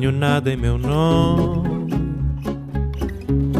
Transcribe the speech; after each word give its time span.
Nada 0.00 0.52
em 0.52 0.56
meu 0.56 0.78
nome, 0.78 1.90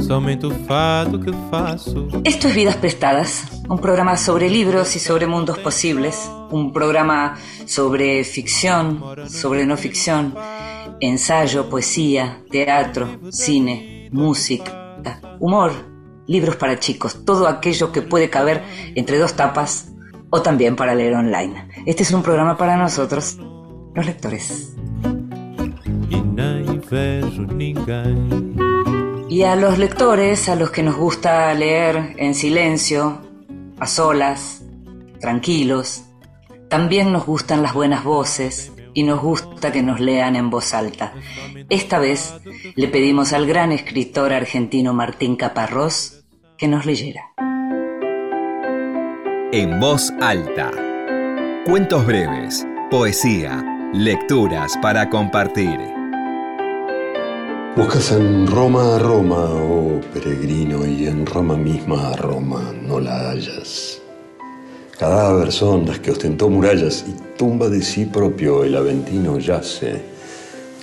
somente 0.00 0.46
o 0.46 0.50
que 0.50 1.32
faço. 1.50 2.08
Esto 2.24 2.46
es 2.46 2.54
Vidas 2.54 2.76
Prestadas, 2.76 3.44
un 3.68 3.78
programa 3.78 4.16
sobre 4.16 4.48
libros 4.48 4.94
y 4.94 5.00
sobre 5.00 5.26
mundos 5.26 5.58
posibles, 5.58 6.30
un 6.52 6.72
programa 6.72 7.36
sobre 7.66 8.22
ficción, 8.22 9.02
sobre 9.28 9.66
no 9.66 9.76
ficción, 9.76 10.32
ensayo, 11.00 11.68
poesía, 11.68 12.40
teatro, 12.50 13.18
cine, 13.30 14.08
música, 14.12 14.96
humor, 15.40 15.72
libros 16.28 16.54
para 16.54 16.78
chicos, 16.78 17.24
todo 17.24 17.48
aquello 17.48 17.90
que 17.90 18.02
puede 18.02 18.30
caber 18.30 18.62
entre 18.94 19.18
dos 19.18 19.34
tapas 19.34 19.92
o 20.30 20.40
también 20.40 20.76
para 20.76 20.94
leer 20.94 21.14
online. 21.14 21.68
Este 21.84 22.04
es 22.04 22.12
un 22.12 22.22
programa 22.22 22.56
para 22.56 22.76
nosotros, 22.76 23.38
los 23.92 24.06
lectores. 24.06 24.76
Y 29.28 29.42
a 29.42 29.56
los 29.56 29.78
lectores, 29.78 30.48
a 30.48 30.56
los 30.56 30.70
que 30.70 30.82
nos 30.82 30.96
gusta 30.96 31.52
leer 31.54 32.14
en 32.16 32.34
silencio, 32.34 33.20
a 33.78 33.86
solas, 33.86 34.62
tranquilos, 35.20 36.04
también 36.68 37.12
nos 37.12 37.26
gustan 37.26 37.62
las 37.62 37.74
buenas 37.74 38.04
voces 38.04 38.72
y 38.94 39.02
nos 39.02 39.20
gusta 39.20 39.70
que 39.72 39.82
nos 39.82 40.00
lean 40.00 40.36
en 40.36 40.50
voz 40.50 40.74
alta. 40.74 41.12
Esta 41.68 41.98
vez 41.98 42.34
le 42.74 42.88
pedimos 42.88 43.32
al 43.32 43.46
gran 43.46 43.72
escritor 43.72 44.32
argentino 44.32 44.94
Martín 44.94 45.36
Caparrós 45.36 46.24
que 46.56 46.68
nos 46.68 46.86
leyera. 46.86 47.32
En 49.52 49.80
voz 49.80 50.12
alta. 50.20 50.70
Cuentos 51.64 52.04
breves, 52.06 52.66
poesía, 52.90 53.90
lecturas 53.92 54.76
para 54.82 55.08
compartir. 55.08 55.97
Buscas 57.78 58.10
en 58.10 58.48
Roma 58.48 58.96
a 58.96 58.98
Roma, 58.98 59.44
oh 59.50 60.00
peregrino, 60.12 60.84
y 60.84 61.06
en 61.06 61.24
Roma 61.24 61.56
misma 61.56 62.08
a 62.08 62.16
Roma 62.16 62.74
no 62.82 62.98
la 62.98 63.30
hallas. 63.30 64.02
Cadáver 64.98 65.52
son 65.52 65.86
las 65.86 66.00
que 66.00 66.10
ostentó 66.10 66.50
murallas 66.50 67.04
y 67.06 67.12
tumba 67.38 67.68
de 67.68 67.80
sí 67.80 68.04
propio 68.04 68.64
el 68.64 68.74
Aventino 68.74 69.38
yace 69.38 70.02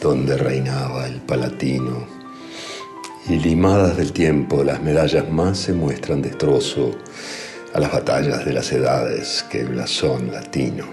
donde 0.02 0.38
reinaba 0.38 1.06
el 1.06 1.20
Palatino. 1.20 2.08
Y 3.28 3.40
limadas 3.40 3.98
del 3.98 4.14
tiempo 4.14 4.64
las 4.64 4.82
medallas 4.82 5.30
más 5.30 5.58
se 5.58 5.74
muestran 5.74 6.22
destrozo 6.22 6.92
a 7.74 7.80
las 7.82 7.92
batallas 7.92 8.46
de 8.46 8.54
las 8.54 8.72
edades 8.72 9.46
que 9.52 9.66
blasón 9.66 10.32
latino. 10.32 10.86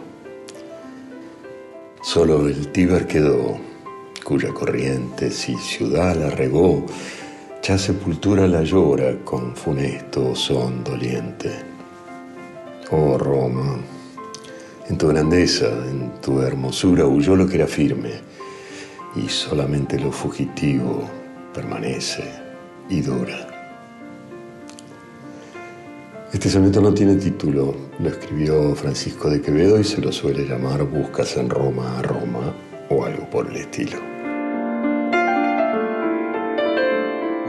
Solo 2.02 2.48
el 2.48 2.72
Tíber 2.72 3.06
quedó, 3.06 3.71
cuya 4.32 4.54
corriente 4.54 5.30
si 5.30 5.54
ciudad 5.56 6.16
la 6.16 6.30
regó, 6.30 6.86
ya 7.62 7.76
sepultura 7.76 8.46
la 8.46 8.62
llora 8.62 9.14
con 9.26 9.54
funesto 9.54 10.34
son 10.34 10.82
doliente. 10.82 11.50
Oh 12.90 13.18
Roma, 13.18 13.76
en 14.88 14.96
tu 14.96 15.08
grandeza, 15.08 15.66
en 15.66 16.12
tu 16.22 16.40
hermosura 16.40 17.04
huyó 17.04 17.36
lo 17.36 17.46
que 17.46 17.56
era 17.56 17.66
firme, 17.66 18.12
y 19.14 19.28
solamente 19.28 20.00
lo 20.00 20.10
fugitivo 20.10 21.06
permanece 21.52 22.24
y 22.88 23.02
dura. 23.02 23.48
Este 26.32 26.48
soneto 26.48 26.80
no 26.80 26.94
tiene 26.94 27.16
título, 27.16 27.74
lo 27.98 28.08
escribió 28.08 28.74
Francisco 28.74 29.28
de 29.28 29.42
Quevedo 29.42 29.78
y 29.78 29.84
se 29.84 30.00
lo 30.00 30.10
suele 30.10 30.46
llamar 30.46 30.84
Buscas 30.84 31.36
en 31.36 31.50
Roma 31.50 31.98
a 31.98 32.02
Roma 32.02 32.54
o 32.88 33.04
algo 33.04 33.28
por 33.28 33.46
el 33.50 33.56
estilo. 33.56 34.11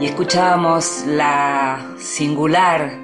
Y 0.00 0.06
escuchábamos 0.06 1.04
la 1.06 1.94
singular 1.98 2.98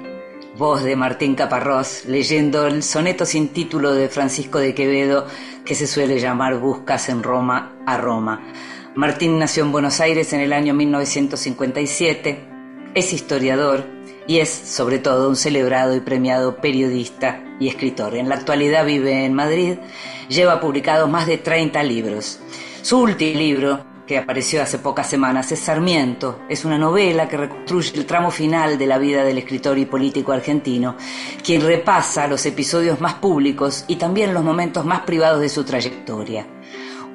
voz 0.57 0.83
de 0.83 0.97
Martín 0.97 1.35
Caparrós 1.35 2.03
leyendo 2.05 2.67
el 2.67 2.83
soneto 2.83 3.25
sin 3.25 3.49
título 3.49 3.93
de 3.93 4.09
Francisco 4.09 4.59
de 4.59 4.75
Quevedo 4.75 5.25
que 5.63 5.73
se 5.73 5.87
suele 5.87 6.19
llamar 6.19 6.59
Buscas 6.59 7.07
en 7.07 7.23
Roma 7.23 7.77
a 7.85 7.95
Roma. 7.95 8.41
Martín 8.93 9.39
nació 9.39 9.63
en 9.63 9.71
Buenos 9.71 10.01
Aires 10.01 10.33
en 10.33 10.41
el 10.41 10.51
año 10.51 10.73
1957, 10.73 12.39
es 12.93 13.13
historiador, 13.13 13.85
y 14.27 14.39
es 14.39 14.49
sobre 14.49 14.99
todo 14.99 15.29
un 15.29 15.37
celebrado 15.37 15.95
y 15.95 16.01
premiado 16.01 16.57
periodista 16.57 17.41
y 17.59 17.69
escritor. 17.69 18.15
En 18.15 18.27
la 18.27 18.35
actualidad 18.35 18.85
vive 18.85 19.25
en 19.25 19.33
Madrid, 19.33 19.77
lleva 20.27 20.59
publicados 20.59 21.09
más 21.09 21.25
de 21.25 21.37
30 21.37 21.83
libros. 21.83 22.39
Su 22.81 22.99
último 22.99 23.39
libro, 23.39 23.90
que 24.05 24.17
apareció 24.17 24.61
hace 24.61 24.79
pocas 24.79 25.07
semanas, 25.07 25.51
es 25.51 25.59
Sarmiento. 25.59 26.41
Es 26.49 26.65
una 26.65 26.77
novela 26.77 27.27
que 27.27 27.37
reconstruye 27.37 27.93
el 27.95 28.05
tramo 28.05 28.31
final 28.31 28.77
de 28.77 28.87
la 28.87 28.97
vida 28.97 29.23
del 29.23 29.37
escritor 29.37 29.77
y 29.77 29.85
político 29.85 30.31
argentino, 30.31 30.95
quien 31.43 31.61
repasa 31.61 32.27
los 32.27 32.45
episodios 32.45 32.99
más 32.99 33.15
públicos 33.15 33.85
y 33.87 33.95
también 33.95 34.33
los 34.33 34.43
momentos 34.43 34.85
más 34.85 35.01
privados 35.01 35.41
de 35.41 35.49
su 35.49 35.63
trayectoria. 35.63 36.47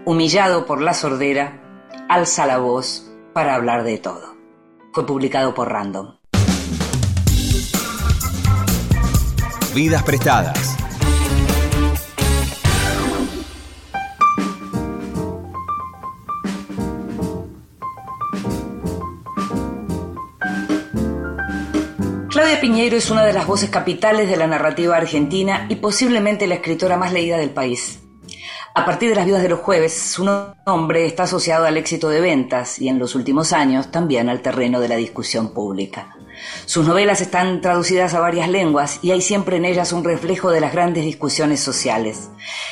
Humillado 0.04 0.66
por 0.66 0.80
la 0.80 0.94
sordera, 0.94 1.60
alza 2.08 2.47
la 2.47 2.58
voz 2.58 3.10
para 3.32 3.54
hablar 3.54 3.84
de 3.84 3.98
todo. 3.98 4.36
Fue 4.92 5.04
publicado 5.04 5.53
por 5.54 5.70
Random. 5.70 6.16
Vidas 9.74 10.03
prestadas. 10.04 10.85
Claudia 22.56 22.72
Piñeiro 22.72 22.96
es 22.96 23.10
una 23.10 23.22
de 23.22 23.34
las 23.34 23.46
voces 23.46 23.68
capitales 23.68 24.30
de 24.30 24.36
la 24.38 24.46
narrativa 24.46 24.96
argentina 24.96 25.66
y 25.68 25.74
posiblemente 25.74 26.46
la 26.46 26.54
escritora 26.54 26.96
más 26.96 27.12
leída 27.12 27.36
del 27.36 27.50
país. 27.50 28.00
A 28.74 28.86
partir 28.86 29.10
de 29.10 29.14
las 29.14 29.26
vidas 29.26 29.42
de 29.42 29.50
los 29.50 29.60
jueves, 29.60 29.92
su 29.92 30.24
nombre 30.24 31.04
está 31.04 31.24
asociado 31.24 31.66
al 31.66 31.76
éxito 31.76 32.08
de 32.08 32.22
ventas 32.22 32.78
y 32.78 32.88
en 32.88 32.98
los 32.98 33.14
últimos 33.14 33.52
años 33.52 33.90
también 33.90 34.30
al 34.30 34.40
terreno 34.40 34.80
de 34.80 34.88
la 34.88 34.96
discusión 34.96 35.52
pública. 35.52 36.16
Sus 36.64 36.86
novelas 36.86 37.20
están 37.20 37.60
traducidas 37.60 38.14
a 38.14 38.20
varias 38.20 38.48
lenguas 38.48 38.98
y 39.02 39.10
hay 39.10 39.20
siempre 39.20 39.56
en 39.56 39.64
ellas 39.64 39.92
un 39.92 40.04
reflejo 40.04 40.50
de 40.50 40.60
las 40.60 40.72
grandes 40.72 41.04
discusiones 41.04 41.60
sociales. 41.60 42.30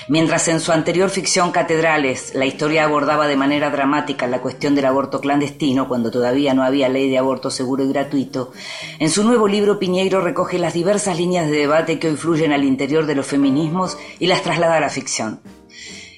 Mientras 0.08 0.48
en 0.48 0.60
su 0.60 0.72
anterior 0.72 1.10
ficción 1.10 1.52
Catedrales 1.52 2.34
la 2.34 2.46
historia 2.46 2.84
abordaba 2.84 3.26
de 3.26 3.36
manera 3.36 3.70
dramática 3.70 4.26
la 4.26 4.40
cuestión 4.40 4.74
del 4.74 4.86
aborto 4.86 5.20
clandestino 5.20 5.88
cuando 5.88 6.10
todavía 6.10 6.54
no 6.54 6.62
había 6.62 6.88
ley 6.88 7.10
de 7.10 7.18
aborto 7.18 7.50
seguro 7.50 7.84
y 7.84 7.88
gratuito, 7.88 8.52
en 8.98 9.10
su 9.10 9.24
nuevo 9.24 9.48
libro 9.48 9.78
Piñeiro 9.78 10.20
recoge 10.20 10.58
las 10.58 10.74
diversas 10.74 11.18
líneas 11.18 11.46
de 11.48 11.56
debate 11.56 11.98
que 11.98 12.08
hoy 12.08 12.16
fluyen 12.16 12.52
al 12.52 12.64
interior 12.64 13.06
de 13.06 13.14
los 13.14 13.26
feminismos 13.26 13.96
y 14.18 14.26
las 14.26 14.42
traslada 14.42 14.76
a 14.76 14.80
la 14.80 14.90
ficción. 14.90 15.40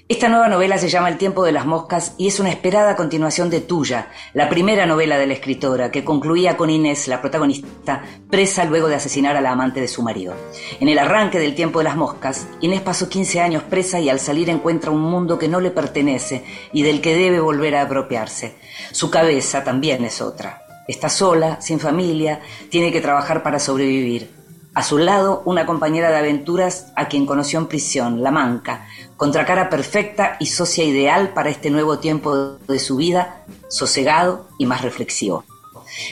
Esta 0.09 0.29
nueva 0.29 0.49
novela 0.49 0.79
se 0.79 0.89
llama 0.89 1.09
El 1.09 1.19
tiempo 1.19 1.45
de 1.45 1.51
las 1.51 1.67
moscas 1.67 2.15
y 2.17 2.29
es 2.29 2.39
una 2.39 2.51
esperada 2.51 2.95
continuación 2.95 3.51
de 3.51 3.61
Tuya, 3.61 4.07
la 4.35 4.49
primera 4.49 4.87
novela 4.87 5.19
de 5.19 5.27
la 5.27 5.33
escritora, 5.33 5.91
que 5.91 6.05
concluía 6.05 6.57
con 6.57 6.71
Inés, 6.71 7.09
la 7.09 7.21
protagonista, 7.21 8.05
presa 8.31 8.65
luego 8.65 8.87
de 8.87 8.95
asesinar 8.95 9.37
a 9.37 9.41
la 9.41 9.51
amante 9.51 9.81
de 9.81 9.89
su 9.89 10.03
marido. 10.03 10.35
En 10.79 10.89
el 10.89 11.01
arranque 11.01 11.41
del 11.41 11.57
tiempo 11.57 11.81
de 11.81 11.87
las 11.87 11.97
moscas, 11.97 12.47
Inés 12.61 12.83
pasó 12.83 13.09
15 13.09 13.41
años 13.41 13.65
presa 13.65 13.99
y 13.99 14.09
al 14.09 14.21
salir 14.21 14.49
encuentra 14.49 14.93
un 14.93 15.03
mundo 15.03 15.41
que 15.41 15.49
no 15.49 15.59
le 15.59 15.73
pertenece 15.73 16.45
y 16.73 16.85
del 16.85 17.01
que 17.01 17.17
debe 17.17 17.41
volver 17.41 17.75
a 17.75 17.83
apropiarse. 17.83 18.55
Su 18.93 19.11
cabeza 19.11 19.65
también 19.65 20.05
es 20.05 20.23
otra. 20.23 20.63
Está 20.87 21.09
sola, 21.09 21.61
sin 21.61 21.81
familia, 21.81 22.43
tiene 22.71 22.93
que 22.93 23.01
trabajar 23.01 23.43
para 23.43 23.59
sobrevivir. 23.59 24.36
A 24.77 24.83
su 24.83 24.99
lado, 24.99 25.41
una 25.47 25.65
compañera 25.65 26.11
de 26.11 26.19
aventuras 26.19 26.93
a 26.97 27.09
quien 27.09 27.25
conoció 27.25 27.59
en 27.59 27.67
prisión, 27.67 28.23
la 28.23 28.31
Manca, 28.31 28.87
contracara 29.17 29.71
perfecta 29.71 30.37
y 30.39 30.45
socia 30.45 30.85
ideal 30.85 31.31
para 31.31 31.49
este 31.49 31.71
nuevo 31.71 31.99
tiempo 31.99 32.59
de 32.59 32.79
su 32.79 32.97
vida, 32.97 33.43
sosegado 33.69 34.47
y 34.59 34.67
más 34.67 34.83
reflexivo. 34.83 35.45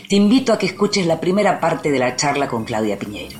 Te 0.09 0.17
invito 0.17 0.51
a 0.51 0.57
que 0.57 0.65
escuches 0.65 1.07
la 1.07 1.21
primera 1.21 1.61
parte 1.61 1.91
de 1.91 1.99
la 1.99 2.17
charla 2.17 2.49
con 2.49 2.65
Claudia 2.65 2.99
Piñeiro. 2.99 3.39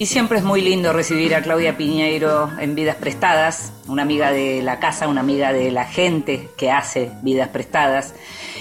Y 0.00 0.06
siempre 0.06 0.38
es 0.38 0.44
muy 0.44 0.62
lindo 0.62 0.92
recibir 0.92 1.36
a 1.36 1.42
Claudia 1.42 1.76
Piñeiro 1.76 2.50
en 2.58 2.74
Vidas 2.74 2.96
Prestadas, 2.96 3.72
una 3.88 4.02
amiga 4.02 4.30
de 4.30 4.62
la 4.62 4.78
casa, 4.78 5.08
una 5.08 5.20
amiga 5.20 5.52
de 5.52 5.70
la 5.70 5.84
gente 5.84 6.48
que 6.56 6.70
hace 6.70 7.10
Vidas 7.22 7.48
Prestadas 7.48 8.14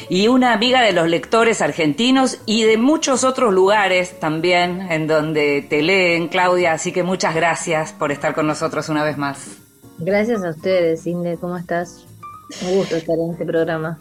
y 0.09 0.27
una 0.27 0.53
amiga 0.53 0.81
de 0.81 0.93
los 0.93 1.07
lectores 1.07 1.61
argentinos 1.61 2.39
y 2.45 2.63
de 2.63 2.77
muchos 2.77 3.23
otros 3.23 3.53
lugares 3.53 4.19
también 4.19 4.81
en 4.89 5.07
donde 5.07 5.65
te 5.69 5.81
leen, 5.81 6.27
Claudia. 6.29 6.73
Así 6.73 6.91
que 6.91 7.03
muchas 7.03 7.35
gracias 7.35 7.93
por 7.93 8.11
estar 8.11 8.33
con 8.33 8.47
nosotros 8.47 8.89
una 8.89 9.03
vez 9.03 9.17
más. 9.17 9.57
Gracias 9.99 10.43
a 10.43 10.49
ustedes, 10.51 11.05
Inde. 11.07 11.37
¿Cómo 11.37 11.57
estás? 11.57 12.05
Un 12.61 12.75
gusto 12.75 12.95
estar 12.95 13.17
en 13.17 13.31
este 13.31 13.45
programa. 13.45 13.99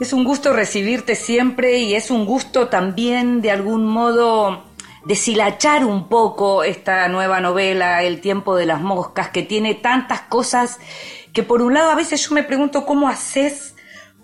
Es 0.00 0.12
un 0.12 0.24
gusto 0.24 0.52
recibirte 0.52 1.14
siempre 1.14 1.78
y 1.78 1.94
es 1.94 2.10
un 2.10 2.24
gusto 2.24 2.68
también 2.68 3.40
de 3.40 3.50
algún 3.50 3.84
modo 3.84 4.67
deshilachar 5.04 5.84
un 5.84 6.08
poco 6.08 6.64
esta 6.64 7.08
nueva 7.08 7.40
novela, 7.40 8.02
El 8.02 8.20
tiempo 8.20 8.56
de 8.56 8.66
las 8.66 8.80
moscas, 8.80 9.30
que 9.30 9.42
tiene 9.42 9.74
tantas 9.74 10.22
cosas 10.22 10.78
que 11.32 11.42
por 11.42 11.62
un 11.62 11.74
lado 11.74 11.90
a 11.90 11.94
veces 11.94 12.26
yo 12.26 12.34
me 12.34 12.42
pregunto 12.42 12.84
cómo 12.84 13.08
haces 13.08 13.74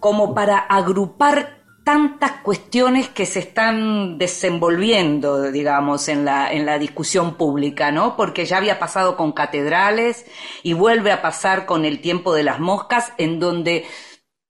como 0.00 0.34
para 0.34 0.58
agrupar 0.58 1.64
tantas 1.84 2.32
cuestiones 2.42 3.08
que 3.08 3.26
se 3.26 3.40
están 3.40 4.16
desenvolviendo, 4.16 5.52
digamos, 5.52 6.08
en 6.08 6.24
la, 6.24 6.50
en 6.50 6.64
la 6.64 6.78
discusión 6.78 7.34
pública, 7.34 7.92
¿no? 7.92 8.16
Porque 8.16 8.46
ya 8.46 8.56
había 8.56 8.78
pasado 8.78 9.16
con 9.16 9.32
catedrales 9.32 10.24
y 10.62 10.72
vuelve 10.72 11.12
a 11.12 11.20
pasar 11.20 11.66
con 11.66 11.84
el 11.84 12.00
tiempo 12.00 12.34
de 12.34 12.42
las 12.42 12.58
moscas, 12.58 13.12
en 13.18 13.38
donde 13.38 13.84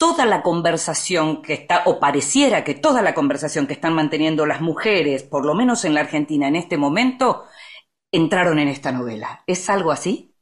toda 0.04 0.26
la 0.26 0.42
conversación 0.42 1.40
que 1.40 1.54
está, 1.54 1.84
o 1.86 1.98
pareciera 1.98 2.62
que 2.62 2.74
toda 2.74 3.00
la 3.00 3.14
conversación 3.14 3.66
que 3.66 3.72
están 3.72 3.94
manteniendo 3.94 4.44
las 4.44 4.60
mujeres, 4.60 5.22
por 5.22 5.46
lo 5.46 5.54
menos 5.54 5.86
en 5.86 5.94
la 5.94 6.00
Argentina 6.00 6.46
en 6.46 6.56
este 6.56 6.76
momento, 6.76 7.44
entraron 8.12 8.58
en 8.58 8.68
esta 8.68 8.92
novela. 8.92 9.42
¿Es 9.46 9.70
algo 9.70 9.90
así? 9.90 10.34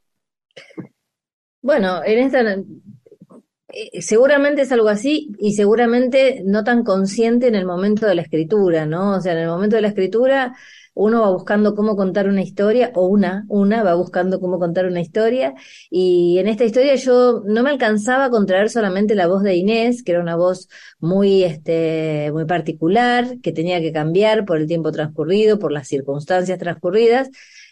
Bueno, 1.61 2.03
en 2.03 2.19
esta 2.19 2.41
eh, 2.41 4.01
seguramente 4.01 4.63
es 4.63 4.71
algo 4.73 4.89
así 4.89 5.31
y 5.39 5.53
seguramente 5.53 6.41
no 6.43 6.65
tan 6.65 6.83
consciente 6.83 7.47
en 7.47 7.55
el 7.55 7.65
momento 7.65 8.05
de 8.05 8.15
la 8.15 8.23
escritura, 8.23 8.85
¿no? 8.85 9.15
O 9.15 9.21
sea, 9.21 9.31
en 9.31 9.39
el 9.39 9.47
momento 9.47 9.77
de 9.77 9.83
la 9.83 9.87
escritura 9.87 10.57
uno 10.93 11.21
va 11.21 11.31
buscando 11.31 11.75
cómo 11.75 11.95
contar 11.95 12.27
una 12.27 12.41
historia, 12.41 12.91
o 12.95 13.07
una, 13.07 13.45
una 13.49 13.83
va 13.83 13.95
buscando 13.95 14.39
cómo 14.39 14.59
contar 14.59 14.85
una 14.85 15.01
historia, 15.01 15.53
y 15.89 16.37
en 16.39 16.47
esta 16.47 16.65
historia 16.65 16.95
yo 16.95 17.41
no 17.45 17.63
me 17.63 17.71
alcanzaba 17.71 18.25
a 18.25 18.29
contraer 18.29 18.69
solamente 18.69 19.15
la 19.15 19.27
voz 19.27 19.43
de 19.43 19.55
Inés, 19.55 20.03
que 20.03 20.11
era 20.11 20.21
una 20.21 20.35
voz 20.35 20.69
muy, 20.99 21.43
este, 21.43 22.31
muy 22.31 22.45
particular, 22.45 23.39
que 23.41 23.51
tenía 23.51 23.81
que 23.81 23.91
cambiar 23.91 24.45
por 24.45 24.57
el 24.57 24.67
tiempo 24.67 24.91
transcurrido, 24.91 25.59
por 25.59 25.71
las 25.71 25.87
circunstancias 25.87 26.59
transcurridas, 26.59 27.29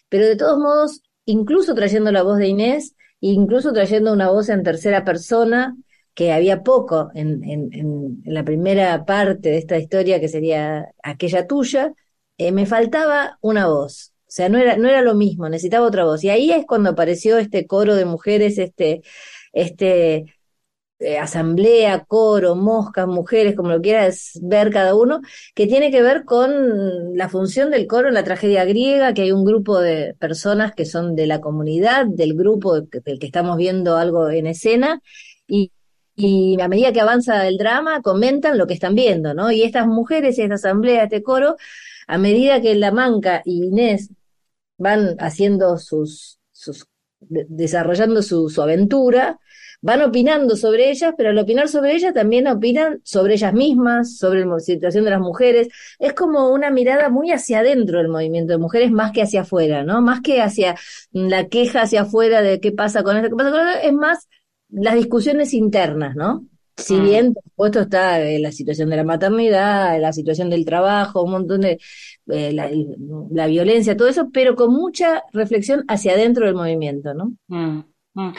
pero 0.10 0.26
de 0.26 0.36
todos 0.36 0.58
modos, 0.58 1.02
incluso 1.26 1.76
trayendo 1.76 2.12
la 2.12 2.24
voz 2.24 2.38
de 2.38 2.48
Inés, 2.48 2.96
incluso 3.20 3.72
trayendo 3.74 4.14
una 4.14 4.30
voz 4.30 4.50
en 4.50 4.64
tercera 4.64 5.06
persona, 5.06 5.76
que 6.14 6.34
había 6.34 6.64
poco 6.64 7.10
en, 7.14 7.44
en, 7.44 8.22
la 8.26 8.44
primera 8.44 9.06
parte 9.06 9.50
de 9.50 9.58
esta 9.58 9.78
historia, 9.78 10.20
que 10.20 10.28
sería 10.28 10.92
aquella 11.04 11.48
tuya, 11.48 11.94
eh, 12.48 12.52
me 12.52 12.66
faltaba 12.66 13.38
una 13.42 13.68
voz. 13.68 14.14
O 14.28 14.32
sea, 14.34 14.50
no 14.50 14.58
era, 14.58 14.78
no 14.78 14.90
era 14.90 15.02
lo 15.02 15.14
mismo, 15.14 15.48
necesitaba 15.50 15.86
otra 15.86 16.06
voz. 16.06 16.24
Y 16.24 16.30
ahí 16.30 16.52
es 16.52 16.66
cuando 16.66 16.92
apareció 16.92 17.38
este 17.38 17.68
coro 17.68 17.96
de 17.96 18.06
mujeres, 18.06 18.58
este, 18.58 19.02
este 19.54 20.26
eh, 21.00 21.18
asamblea, 21.20 22.06
coro, 22.06 22.56
moscas, 22.56 23.08
mujeres, 23.08 23.56
como 23.56 23.70
lo 23.70 23.82
quieras 23.82 24.40
ver 24.42 24.72
cada 24.72 24.96
uno, 24.96 25.22
que 25.54 25.68
tiene 25.68 25.92
que 25.92 26.02
ver 26.02 26.26
con 26.26 27.16
la 27.16 27.30
función 27.30 27.70
del 27.72 27.88
coro 27.88 28.08
en 28.08 28.16
la 28.16 28.24
tragedia 28.24 28.66
griega, 28.66 29.14
que 29.14 29.24
hay 29.24 29.32
un 29.32 29.46
grupo 29.46 29.80
de 29.80 30.16
personas 30.20 30.74
que 30.74 30.86
son 30.86 31.16
de 31.16 31.28
la 31.28 31.42
comunidad, 31.42 32.08
del 32.08 32.36
grupo 32.36 32.82
del 32.82 33.20
que 33.20 33.26
estamos 33.28 33.58
viendo 33.58 33.98
algo 33.98 34.30
en 34.30 34.48
escena, 34.48 35.02
y 35.48 35.72
y 36.16 36.60
a 36.62 36.68
medida 36.68 36.92
que 36.94 37.02
avanza 37.02 37.48
el 37.48 37.58
drama 37.58 38.02
comentan 38.02 38.58
lo 38.58 38.68
que 38.68 38.74
están 38.74 38.96
viendo, 38.96 39.34
¿no? 39.34 39.52
Y 39.52 39.64
estas 39.64 39.88
mujeres 39.88 40.38
esta 40.38 40.56
asamblea, 40.56 41.04
este 41.06 41.24
coro, 41.24 41.56
a 42.08 42.18
medida 42.18 42.62
que 42.62 42.76
la 42.76 42.92
Manca 42.92 43.42
y 43.46 43.66
Inés 43.66 44.10
van 44.78 45.16
haciendo 45.20 45.78
sus, 45.78 46.40
desarrollando 47.20 48.22
su, 48.22 48.50
su 48.50 48.62
aventura, 48.62 49.40
van 49.82 50.02
opinando 50.04 50.56
sobre 50.56 50.92
ellas, 50.92 51.14
pero 51.18 51.30
al 51.30 51.38
opinar 51.38 51.68
sobre 51.68 51.96
ellas 51.96 52.14
también 52.14 52.48
opinan 52.48 53.02
sobre 53.04 53.34
ellas 53.34 53.54
mismas, 53.54 54.18
sobre 54.18 54.46
la 54.46 54.60
situación 54.60 55.04
de 55.06 55.12
las 55.12 55.20
mujeres. 55.20 55.70
Es 56.00 56.14
como 56.14 56.52
una 56.52 56.70
mirada 56.70 57.10
muy 57.10 57.32
hacia 57.32 57.60
adentro 57.60 57.98
del 57.98 58.08
movimiento 58.08 58.54
de 58.54 58.60
mujeres 58.60 58.92
más 58.92 59.12
que 59.12 59.24
hacia 59.24 59.42
afuera, 59.42 59.84
¿no? 59.84 60.02
Más 60.02 60.22
que 60.22 60.42
hacia 60.42 60.76
la 61.12 61.48
queja 61.48 61.82
hacia 61.82 62.02
afuera 62.02 62.42
de 62.42 62.60
qué 62.60 62.72
pasa 62.72 63.04
con 63.04 63.18
esto, 63.18 63.30
qué 63.30 63.36
pasa 63.36 63.52
con 63.52 63.68
esto, 63.68 63.88
es 63.88 63.94
más 63.94 64.30
las 64.70 64.96
discusiones 64.96 65.54
internas, 65.54 66.16
¿no? 66.16 66.46
Si 66.82 66.96
mm. 66.96 67.04
bien, 67.04 67.34
por 67.34 67.44
supuesto, 67.44 67.80
está 67.82 68.20
eh, 68.22 68.40
la 68.40 68.52
situación 68.52 68.90
de 68.90 68.98
la 68.98 69.04
maternidad, 69.04 70.00
la 70.00 70.14
situación 70.14 70.50
del 70.50 70.66
trabajo, 70.66 71.24
un 71.24 71.32
montón 71.32 71.62
de 71.62 71.80
eh, 72.28 72.52
la, 72.52 73.48
violencia, 73.48 73.96
todo 73.96 74.08
eso, 74.08 74.30
pero 74.32 74.56
con 74.56 74.74
mucha 74.74 75.24
reflexión 75.34 75.84
hacia 75.88 76.14
adentro 76.14 76.46
del 76.46 76.56
movimiento, 76.56 77.14
¿no? 77.14 77.34
Mm, 77.48 77.84
mm. 78.14 78.34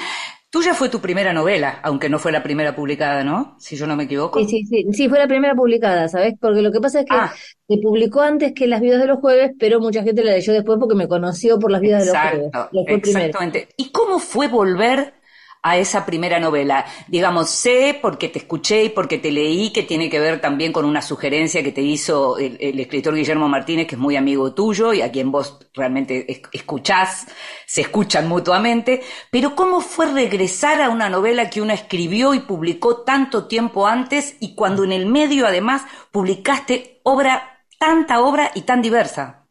Tuya 0.51 0.75
fue 0.75 0.91
tu 0.91 1.01
primera 1.01 1.33
novela, 1.33 1.81
aunque 1.83 2.11
no 2.11 2.19
fue 2.19 2.31
la 2.31 2.43
primera 2.43 2.77
publicada, 2.77 3.25
¿no? 3.25 3.57
Si 3.59 3.75
yo 3.75 3.87
no 3.87 3.97
me 3.97 4.05
equivoco. 4.05 4.39
Sí, 4.41 4.47
sí, 4.47 4.67
sí, 4.67 4.87
sí 4.93 5.09
fue 5.09 5.19
la 5.19 5.27
primera 5.27 5.55
publicada, 5.55 6.09
¿sabes? 6.09 6.35
Porque 6.39 6.61
lo 6.61 6.71
que 6.71 6.79
pasa 6.79 7.01
es 7.01 7.07
que 7.07 7.17
ah. 7.17 7.33
se 7.67 7.79
publicó 7.79 8.21
antes 8.21 8.53
que 8.53 8.67
Las 8.67 8.83
Vidas 8.83 9.01
de 9.01 9.07
los 9.07 9.19
Jueves, 9.19 9.53
pero 9.59 9.81
mucha 9.81 10.03
gente 10.03 10.23
la 10.23 10.33
leyó 10.33 10.53
después 10.53 10.79
porque 10.79 10.95
me 10.95 11.09
conoció 11.09 11.59
por 11.59 11.71
Las 11.71 11.81
Vidas 11.81 12.05
de 12.05 12.13
los 12.13 12.21
Jueves. 12.21 13.09
Exactamente. 13.09 13.69
¿Y 13.79 13.93
cómo 13.93 14.19
fue 14.19 14.49
volver 14.49 15.15
a 15.63 15.77
esa 15.77 16.05
primera 16.05 16.41
novela. 16.41 16.85
Digamos, 17.07 17.49
sé 17.51 17.99
porque 18.03 18.29
te 18.29 18.41
escuché 18.41 18.85
y 18.85 18.89
porque 18.89 19.19
te 19.19 19.31
leí 19.31 19.71
que 19.71 19.85
tiene 19.85 20.11
que 20.11 20.19
ver 20.19 20.41
también 20.41 20.73
con 20.73 20.85
una 20.85 21.01
sugerencia 21.01 21.63
que 21.63 21.71
te 21.71 21.83
hizo 21.83 22.37
el, 22.39 22.81
escritor 22.81 23.15
Guillermo 23.15 23.49
Martínez, 23.49 23.87
que 23.87 23.95
es 23.95 24.01
muy 24.01 24.17
amigo 24.17 24.53
tuyo 24.55 24.93
y 24.93 25.03
a 25.03 25.13
quien 25.13 25.31
vos 25.31 25.59
realmente 25.73 26.43
escuchás, 26.53 27.27
se 27.67 27.83
escuchan 27.83 28.29
mutuamente. 28.29 29.03
Pero 29.31 29.55
¿cómo 29.55 29.81
fue 29.81 30.07
regresar 30.07 30.83
a 30.83 30.91
una 30.91 31.09
novela 31.09 31.49
que 31.49 31.63
uno 31.63 31.73
escribió 31.73 32.35
y 32.35 32.41
publicó 32.41 33.03
tanto 33.03 33.47
tiempo 33.47 33.87
antes 33.87 34.37
y 34.41 34.55
cuando 34.57 34.83
en 34.83 34.93
el 34.93 35.07
medio 35.07 35.47
además 35.47 35.83
publicaste 36.11 37.01
obra, 37.05 37.65
tanta 37.79 38.21
obra 38.21 38.51
y 38.55 38.63
tan 38.63 38.83
diversa? 38.83 39.42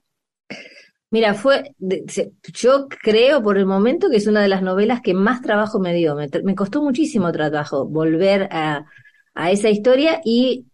Mira, 1.12 1.34
fue, 1.34 1.76
yo 2.54 2.88
creo 2.88 3.44
por 3.44 3.58
el 3.58 3.66
momento 3.66 4.10
que 4.10 4.16
es 4.16 4.28
una 4.28 4.42
de 4.42 4.48
las 4.48 4.62
novelas 4.62 5.02
que 5.02 5.14
más 5.14 5.42
trabajo 5.42 5.78
me 5.78 5.94
dio. 5.94 6.16
Me, 6.16 6.56
costó 6.56 6.82
muchísimo 6.82 7.34
trabajo 7.34 7.86
volver 7.86 8.48
a, 8.50 8.86
a 9.34 9.52
esa 9.52 9.70
historia 9.70 10.22
y 10.24 10.68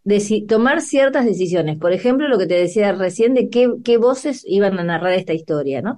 tomar 0.47 0.81
ciertas 0.81 1.25
decisiones. 1.25 1.79
Por 1.79 1.91
ejemplo, 1.91 2.27
lo 2.27 2.37
que 2.37 2.45
te 2.45 2.53
decía 2.53 2.91
recién 2.91 3.33
de 3.33 3.49
qué, 3.49 3.67
qué 3.83 3.97
voces 3.97 4.43
iban 4.45 4.77
a 4.77 4.83
narrar 4.83 5.13
esta 5.13 5.33
historia, 5.33 5.81
¿no? 5.81 5.97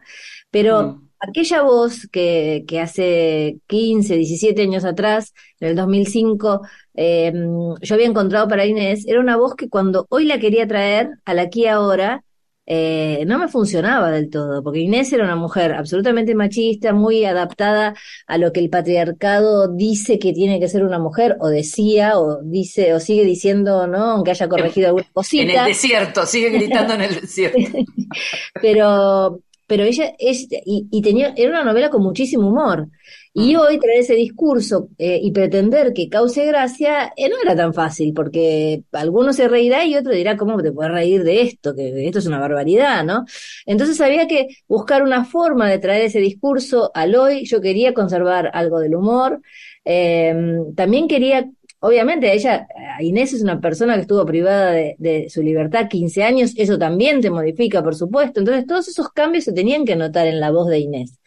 Pero 0.52 0.84
mm. 0.84 1.10
aquella 1.20 1.62
voz 1.62 2.08
que, 2.10 2.64
que 2.66 2.80
hace 2.80 3.58
15, 3.68 4.16
17 4.16 4.62
años 4.62 4.86
atrás, 4.86 5.34
en 5.60 5.68
el 5.68 5.76
2005, 5.76 6.62
eh, 6.96 7.34
yo 7.82 7.94
había 7.94 8.08
encontrado 8.08 8.48
para 8.48 8.66
Inés, 8.66 9.06
era 9.06 9.20
una 9.20 9.36
voz 9.36 9.56
que 9.56 9.68
cuando 9.68 10.08
hoy 10.10 10.24
la 10.24 10.40
quería 10.40 10.66
traer 10.66 11.10
a 11.26 11.34
la 11.34 11.42
aquí 11.42 11.68
ahora, 11.68 12.24
eh, 12.72 13.24
no 13.26 13.40
me 13.40 13.48
funcionaba 13.48 14.12
del 14.12 14.30
todo, 14.30 14.62
porque 14.62 14.82
Inés 14.82 15.12
era 15.12 15.24
una 15.24 15.36
mujer 15.36 15.74
absolutamente 15.74 16.36
machista, 16.36 16.94
muy 16.94 17.26
adaptada 17.26 17.96
a 18.28 18.38
lo 18.38 18.54
que 18.54 18.60
el 18.60 18.70
patriarcado 18.70 19.74
dice 19.74 20.20
que 20.20 20.34
tiene 20.34 20.60
que 20.60 20.68
ser 20.68 20.84
una 20.84 21.00
mujer, 21.00 21.36
o 21.40 21.48
decía, 21.48 22.20
o 22.20 22.44
dice, 22.44 22.94
o 22.94 23.00
sigue 23.00 23.26
diciendo, 23.26 23.88
¿no? 23.88 24.12
Aunque 24.12 24.30
haya 24.30 24.48
corregido 24.48 24.90
alguna 24.90 25.08
cosita. 25.12 25.52
En 25.52 25.60
el 25.62 25.66
desierto, 25.66 26.28
sigue 26.28 26.52
gritando 26.52 26.94
en 26.94 27.02
el 27.02 27.22
desierto. 27.22 27.58
pero, 28.62 29.42
pero 29.66 29.84
ella, 29.84 30.14
es, 30.20 30.48
y, 30.64 30.88
y 30.92 31.02
tenía, 31.02 31.34
era 31.36 31.50
una 31.50 31.64
novela 31.64 31.90
con 31.90 32.04
muchísimo 32.04 32.50
humor. 32.50 32.88
Y 33.32 33.56
hoy 33.56 33.80
traer 33.80 34.00
ese 34.00 34.16
discurso 34.16 34.90
eh, 34.98 35.20
y 35.22 35.32
pretender 35.32 35.94
que 35.94 36.10
cause 36.10 36.46
gracia 36.46 37.14
eh, 37.16 37.30
no 37.30 37.36
era 37.42 37.56
tan 37.56 37.74
fácil, 37.74 38.14
porque 38.14 38.84
alguno 38.92 39.34
se 39.34 39.48
reirá 39.48 39.86
y 39.86 39.96
otro 39.96 40.14
dirá, 40.14 40.36
¿cómo 40.36 40.62
te 40.62 40.72
puedes 40.72 40.92
reír 40.92 41.24
de 41.24 41.44
esto? 41.44 41.76
Que 41.76 42.08
esto 42.08 42.20
es 42.20 42.26
una 42.26 42.40
barbaridad, 42.40 43.04
¿no? 43.06 43.26
Entonces 43.66 44.02
había 44.02 44.28
que 44.28 44.48
buscar 44.68 45.04
una 45.04 45.26
forma 45.26 45.70
de 45.70 45.78
traer 45.78 46.06
ese 46.06 46.20
discurso 46.20 46.92
al 46.96 47.16
hoy. 47.16 47.46
Yo 47.46 47.62
quería 47.62 47.94
conservar 47.94 48.50
algo 48.54 48.80
del 48.80 48.96
humor. 48.96 49.42
Eh, 49.86 50.36
también 50.76 51.08
quería 51.08 51.48
obviamente 51.82 52.34
ella, 52.34 52.68
Inés 53.00 53.34
es 53.34 53.42
una 53.42 53.62
persona 53.62 53.96
que 53.96 54.02
estuvo 54.02 54.26
privada 54.26 54.72
de, 54.72 54.96
de, 54.98 55.30
su 55.30 55.42
libertad 55.42 55.88
15 55.88 56.24
años, 56.24 56.54
eso 56.58 56.78
también 56.78 57.22
te 57.22 57.30
modifica, 57.30 57.82
por 57.84 57.96
supuesto. 57.96 58.40
Entonces 58.42 58.66
todos 58.66 58.88
esos 58.88 59.10
cambios 59.10 59.46
se 59.46 59.54
tenían 59.54 59.86
que 59.86 59.96
notar 59.96 60.28
en 60.28 60.40
la 60.40 60.52
voz 60.52 60.68
de 60.68 60.80
Inés. 60.80 61.20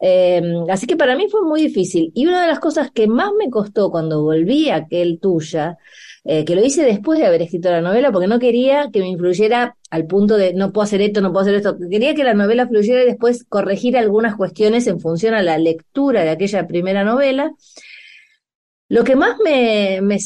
Eh, 0.00 0.40
así 0.70 0.86
que 0.86 0.96
para 0.96 1.16
mí 1.16 1.26
fue 1.30 1.42
muy 1.42 1.62
difícil. 1.62 2.12
Y 2.14 2.26
una 2.26 2.42
de 2.42 2.48
las 2.48 2.60
cosas 2.60 2.90
que 2.90 3.06
más 3.08 3.30
me 3.38 3.50
costó 3.50 3.90
cuando 3.90 4.22
volví 4.22 4.70
a 4.70 4.76
aquel 4.76 5.18
tuya, 5.20 5.78
eh, 6.24 6.44
que 6.44 6.54
lo 6.54 6.64
hice 6.64 6.84
después 6.84 7.18
de 7.18 7.26
haber 7.26 7.42
escrito 7.42 7.70
la 7.70 7.80
novela, 7.80 8.12
porque 8.12 8.28
no 8.28 8.38
quería 8.38 8.90
que 8.92 9.00
me 9.00 9.08
influyera 9.08 9.76
al 9.90 10.06
punto 10.06 10.36
de 10.36 10.52
no 10.54 10.72
puedo 10.72 10.84
hacer 10.84 11.00
esto, 11.00 11.20
no 11.20 11.32
puedo 11.32 11.42
hacer 11.42 11.54
esto. 11.54 11.76
Quería 11.90 12.14
que 12.14 12.24
la 12.24 12.34
novela 12.34 12.68
fluyera 12.68 13.02
y 13.02 13.06
después 13.06 13.44
corregir 13.44 13.96
algunas 13.96 14.36
cuestiones 14.36 14.86
en 14.86 15.00
función 15.00 15.34
a 15.34 15.42
la 15.42 15.58
lectura 15.58 16.22
de 16.22 16.30
aquella 16.30 16.66
primera 16.66 17.04
novela. 17.04 17.52
Lo 18.90 19.04
que 19.04 19.16
más 19.16 19.36
me, 19.44 20.00
me, 20.00 20.16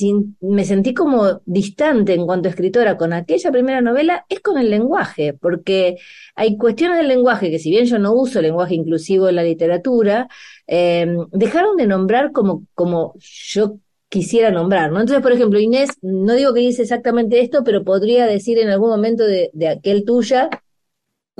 me, 0.40 0.64
sentí 0.64 0.94
como 0.94 1.40
distante 1.44 2.14
en 2.14 2.26
cuanto 2.26 2.48
escritora 2.48 2.96
con 2.96 3.12
aquella 3.12 3.50
primera 3.50 3.80
novela 3.80 4.24
es 4.28 4.38
con 4.38 4.56
el 4.56 4.70
lenguaje, 4.70 5.34
porque 5.34 5.96
hay 6.36 6.56
cuestiones 6.56 6.98
del 6.98 7.08
lenguaje 7.08 7.50
que 7.50 7.58
si 7.58 7.70
bien 7.70 7.86
yo 7.86 7.98
no 7.98 8.12
uso 8.12 8.40
lenguaje 8.40 8.76
inclusivo 8.76 9.28
en 9.28 9.36
la 9.36 9.42
literatura, 9.42 10.28
eh, 10.68 11.16
dejaron 11.32 11.76
de 11.76 11.88
nombrar 11.88 12.30
como, 12.30 12.64
como 12.74 13.14
yo 13.20 13.78
quisiera 14.08 14.52
nombrar, 14.52 14.92
¿no? 14.92 15.00
Entonces, 15.00 15.22
por 15.22 15.32
ejemplo, 15.32 15.58
Inés, 15.58 15.90
no 16.00 16.34
digo 16.34 16.54
que 16.54 16.60
dice 16.60 16.82
exactamente 16.82 17.40
esto, 17.40 17.64
pero 17.64 17.82
podría 17.82 18.26
decir 18.26 18.58
en 18.58 18.68
algún 18.68 18.90
momento 18.90 19.24
de, 19.24 19.50
de 19.54 19.68
aquel 19.68 20.04
tuya, 20.04 20.50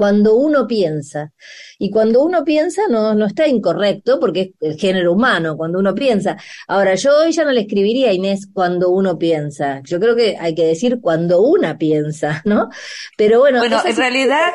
cuando 0.03 0.35
uno 0.35 0.67
piensa. 0.67 1.33
Y 1.79 1.89
cuando 1.93 2.25
uno 2.25 2.43
piensa 2.43 2.83
no, 2.91 3.15
no 3.15 3.27
está 3.27 3.47
incorrecto 3.47 4.19
porque 4.19 4.41
es 4.41 4.51
el 4.61 4.77
género 4.77 5.13
humano, 5.13 5.57
cuando 5.57 5.79
uno 5.79 5.95
piensa. 5.95 6.37
Ahora, 6.67 6.97
yo 6.97 7.17
hoy 7.17 7.31
ya 7.31 7.45
no 7.45 7.53
le 7.53 7.61
escribiría 7.61 8.11
a 8.11 8.13
Inés 8.13 8.49
cuando 8.53 8.91
uno 8.91 9.17
piensa. 9.17 9.81
Yo 9.85 10.01
creo 10.01 10.17
que 10.17 10.37
hay 10.41 10.57
que 10.57 10.67
decir 10.67 10.99
cuando 11.01 11.43
una 11.43 11.79
piensa, 11.79 12.43
¿no? 12.45 12.69
Pero 13.17 13.39
bueno. 13.39 13.61
Bueno, 13.61 13.81
en 13.85 13.97
realidad, 13.97 14.51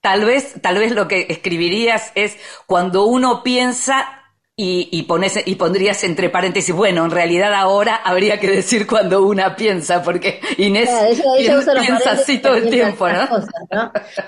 tal 0.00 0.24
vez, 0.24 0.54
tal 0.60 0.78
vez 0.78 0.90
lo 0.90 1.06
que 1.06 1.26
escribirías 1.28 2.10
es 2.16 2.36
cuando 2.66 3.06
uno 3.06 3.44
piensa 3.44 4.25
y, 4.58 4.88
y, 4.90 5.02
pones, 5.02 5.38
y 5.44 5.54
pondrías 5.56 6.02
entre 6.04 6.30
paréntesis, 6.30 6.74
bueno, 6.74 7.04
en 7.04 7.10
realidad 7.10 7.52
ahora 7.52 7.96
habría 7.96 8.40
que 8.40 8.50
decir 8.50 8.86
cuando 8.86 9.26
una 9.26 9.54
piensa, 9.54 10.02
porque 10.02 10.40
Inés 10.56 10.88
piensa, 11.36 12.12
así 12.12 12.38
todo 12.38 12.54
el 12.54 12.70
tiempo, 12.70 13.06
¿no? 13.06 13.28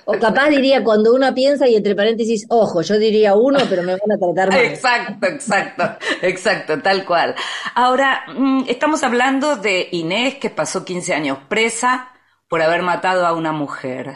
O 0.05 0.19
capaz 0.19 0.51
diría 0.51 0.85
cuando 0.85 1.15
una 1.15 1.33
piensa 1.33 1.67
y 1.67 1.77
entre 1.77 1.95
paréntesis, 1.95 2.45
ojo, 2.51 2.83
yo 2.83 2.99
diría 2.99 3.35
uno, 3.37 3.59
pero 3.71 3.83
me 3.83 3.93
van 3.93 4.13
a 4.13 4.19
tratar 4.19 4.51
mal. 4.51 4.67
Exacto, 4.67 5.27
exacto, 5.27 5.97
exacto, 6.21 6.83
tal 6.83 7.07
cual. 7.07 7.35
Ahora, 7.75 8.25
mm, 8.29 8.65
estamos 8.69 9.03
hablando 9.05 9.57
de 9.57 9.89
Inés 9.93 10.35
que 10.35 10.51
pasó 10.51 10.85
15 10.85 11.15
años 11.15 11.39
presa 11.49 12.13
por 12.49 12.61
haber 12.61 12.83
matado 12.83 13.27
a 13.27 13.33
una 13.33 13.53
mujer. 13.53 14.15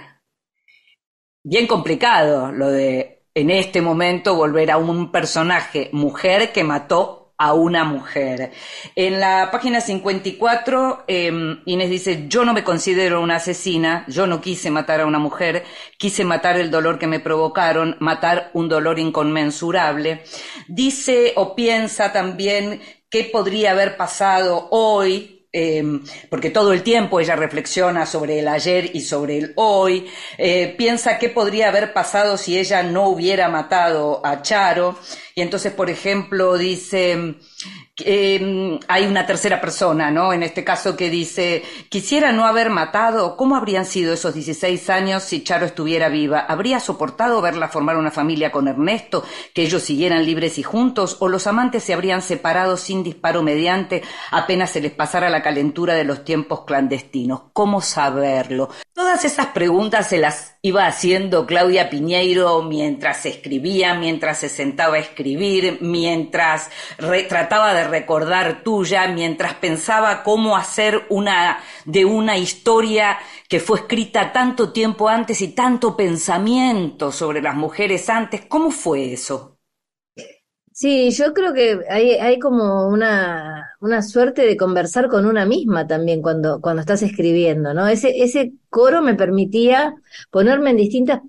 Bien 1.42 1.66
complicado 1.66 2.52
lo 2.52 2.69
de 2.69 3.22
en 3.35 3.51
este 3.51 3.81
momento 3.81 4.35
volver 4.35 4.71
a 4.71 4.77
un 4.77 5.11
personaje 5.11 5.89
mujer 5.93 6.53
que 6.53 6.65
mató 6.65 7.23
a 7.39 7.55
una 7.55 7.83
mujer. 7.83 8.53
En 8.95 9.19
la 9.19 9.49
página 9.51 9.81
54, 9.81 11.05
eh, 11.09 11.57
Inés 11.65 11.91
dice, 11.91 12.27
yo 12.29 12.45
no 12.45 12.53
me 12.53 12.62
considero 12.62 13.21
una 13.21 13.37
asesina, 13.37 14.05
yo 14.07 14.29
no 14.29 14.41
quise 14.41 14.71
matar 14.71 15.01
a 15.01 15.07
una 15.07 15.19
mujer, 15.19 15.65
quise 15.99 16.25
matar 16.25 16.57
el 16.57 16.71
dolor 16.71 17.01
que 17.01 17.09
me 17.09 17.19
provocaron, 17.19 17.97
matar 17.99 18.51
un 18.55 18.69
dolor 18.69 19.01
inconmensurable. 19.01 20.23
Dice 20.69 21.33
o 21.35 21.57
piensa 21.57 22.12
también 22.12 22.81
qué 23.11 23.25
podría 23.25 23.73
haber 23.73 23.97
pasado 23.97 24.69
hoy 24.71 25.42
Em, 25.54 26.02
porque 26.30 26.49
todo 26.49 26.73
el 26.73 26.82
tiempo 26.82 27.21
ella 27.21 27.37
reflexiona 27.37 28.06
sobre 28.06 28.38
el 28.38 28.49
ayer 28.49 28.90
y 28.94 29.02
sobre 29.02 29.37
el 29.37 29.52
hoy, 29.56 30.06
eh, 30.38 30.75
piensa 30.78 31.18
qué 31.18 31.28
podría 31.28 31.68
haber 31.68 31.92
pasado 31.92 32.38
si 32.38 32.59
ella 32.59 32.82
no 32.82 33.09
hubiera 33.09 33.50
matado 33.50 34.25
a 34.25 34.40
Charo, 34.40 34.99
y 35.35 35.42
entonces, 35.42 35.73
por 35.75 35.90
ejemplo, 35.90 36.56
dice, 36.56 37.35
eh, 37.99 38.81
hay 38.89 39.07
una 39.07 39.27
tercera 39.27 39.61
persona, 39.61 40.11
¿no? 40.11 40.33
En 40.33 40.43
este 40.43 40.65
caso 40.65 40.97
que 40.97 41.11
dice, 41.11 41.63
quisiera 41.91 42.33
no 42.33 42.47
haber 42.47 42.71
matado, 42.71 43.37
¿cómo 43.37 43.55
habrían 43.55 43.85
sido 43.85 44.15
esos 44.15 44.33
16 44.33 44.89
años 44.89 45.23
si 45.23 45.45
Charo 45.45 45.67
estuviera 45.67 46.09
viva? 46.09 46.41
¿Habría 46.41 46.81
soportado 46.81 47.43
verla 47.43 47.69
formar 47.69 47.99
una 47.99 48.11
familia 48.11 48.51
con 48.51 48.67
Ernesto, 48.67 49.25
que 49.53 49.63
ellos 49.63 49.83
siguieran 49.83 50.25
libres 50.25 50.59
y 50.59 50.63
juntos, 50.63 51.19
o 51.21 51.29
los 51.29 51.47
amantes 51.47 51.85
se 51.85 51.93
habrían 51.93 52.23
separado 52.23 52.79
sin 52.79 53.03
disparo 53.03 53.43
mediante 53.43 54.03
apenas 54.31 54.71
se 54.71 54.81
les 54.81 54.93
pasara 54.93 55.29
la 55.29 55.43
calentura 55.43 55.95
de 55.95 56.05
los 56.05 56.25
tiempos 56.25 56.65
clandestinos? 56.65 57.43
¿Cómo 57.53 57.83
saberlo? 57.83 58.71
Todas 58.95 59.25
esas 59.25 59.47
preguntas 59.49 60.11
se 60.11 60.19
las 60.19 60.59
iba 60.61 60.87
haciendo 60.87 61.47
Claudia 61.47 61.89
Piñeiro 61.89 62.63
mientras 62.63 63.25
escribía, 63.25 63.95
mientras 63.95 64.39
se 64.39 64.51
sentaba 64.51 64.97
a 64.97 64.99
escribir, 64.99 65.79
mientras 65.81 66.69
trataba 67.31 67.73
de 67.73 67.85
recordar 67.85 68.63
tuya, 68.63 69.09
mientras 69.09 69.55
pensaba 69.55 70.23
cómo 70.23 70.59
hacer 70.59 71.07
una 71.09 71.59
de 71.87 72.05
una 72.05 72.37
historia 72.37 73.19
que 73.49 73.61
fue 73.61 73.79
escrita 73.79 74.31
tanto 74.31 74.73
tiempo 74.73 75.09
antes 75.09 75.41
y 75.41 75.49
tanto 75.49 75.97
pensamiento 75.97 77.11
sobre 77.13 77.41
las 77.41 77.55
mujeres 77.55 78.11
antes. 78.11 78.43
¿Cómo 78.47 78.71
fue 78.71 79.15
eso? 79.15 79.51
Sí, 80.83 81.12
yo 81.12 81.33
creo 81.33 81.55
que 81.55 81.79
hay, 81.89 82.15
hay 82.15 82.41
como 82.41 82.89
una, 82.89 83.71
una 83.81 84.03
suerte 84.03 84.43
de 84.43 84.57
conversar 84.57 85.09
con 85.09 85.27
una 85.27 85.47
misma 85.47 85.87
también 85.87 86.21
cuando, 86.21 86.61
cuando 86.61 86.81
estás 86.81 87.03
escribiendo, 87.05 87.73
¿no? 87.73 87.87
Ese, 87.87 88.11
ese 88.21 88.55
coro 88.69 89.01
me 89.01 89.15
permitía 89.15 89.95
ponerme 90.33 90.71
en 90.71 90.79
distintas 90.79 91.21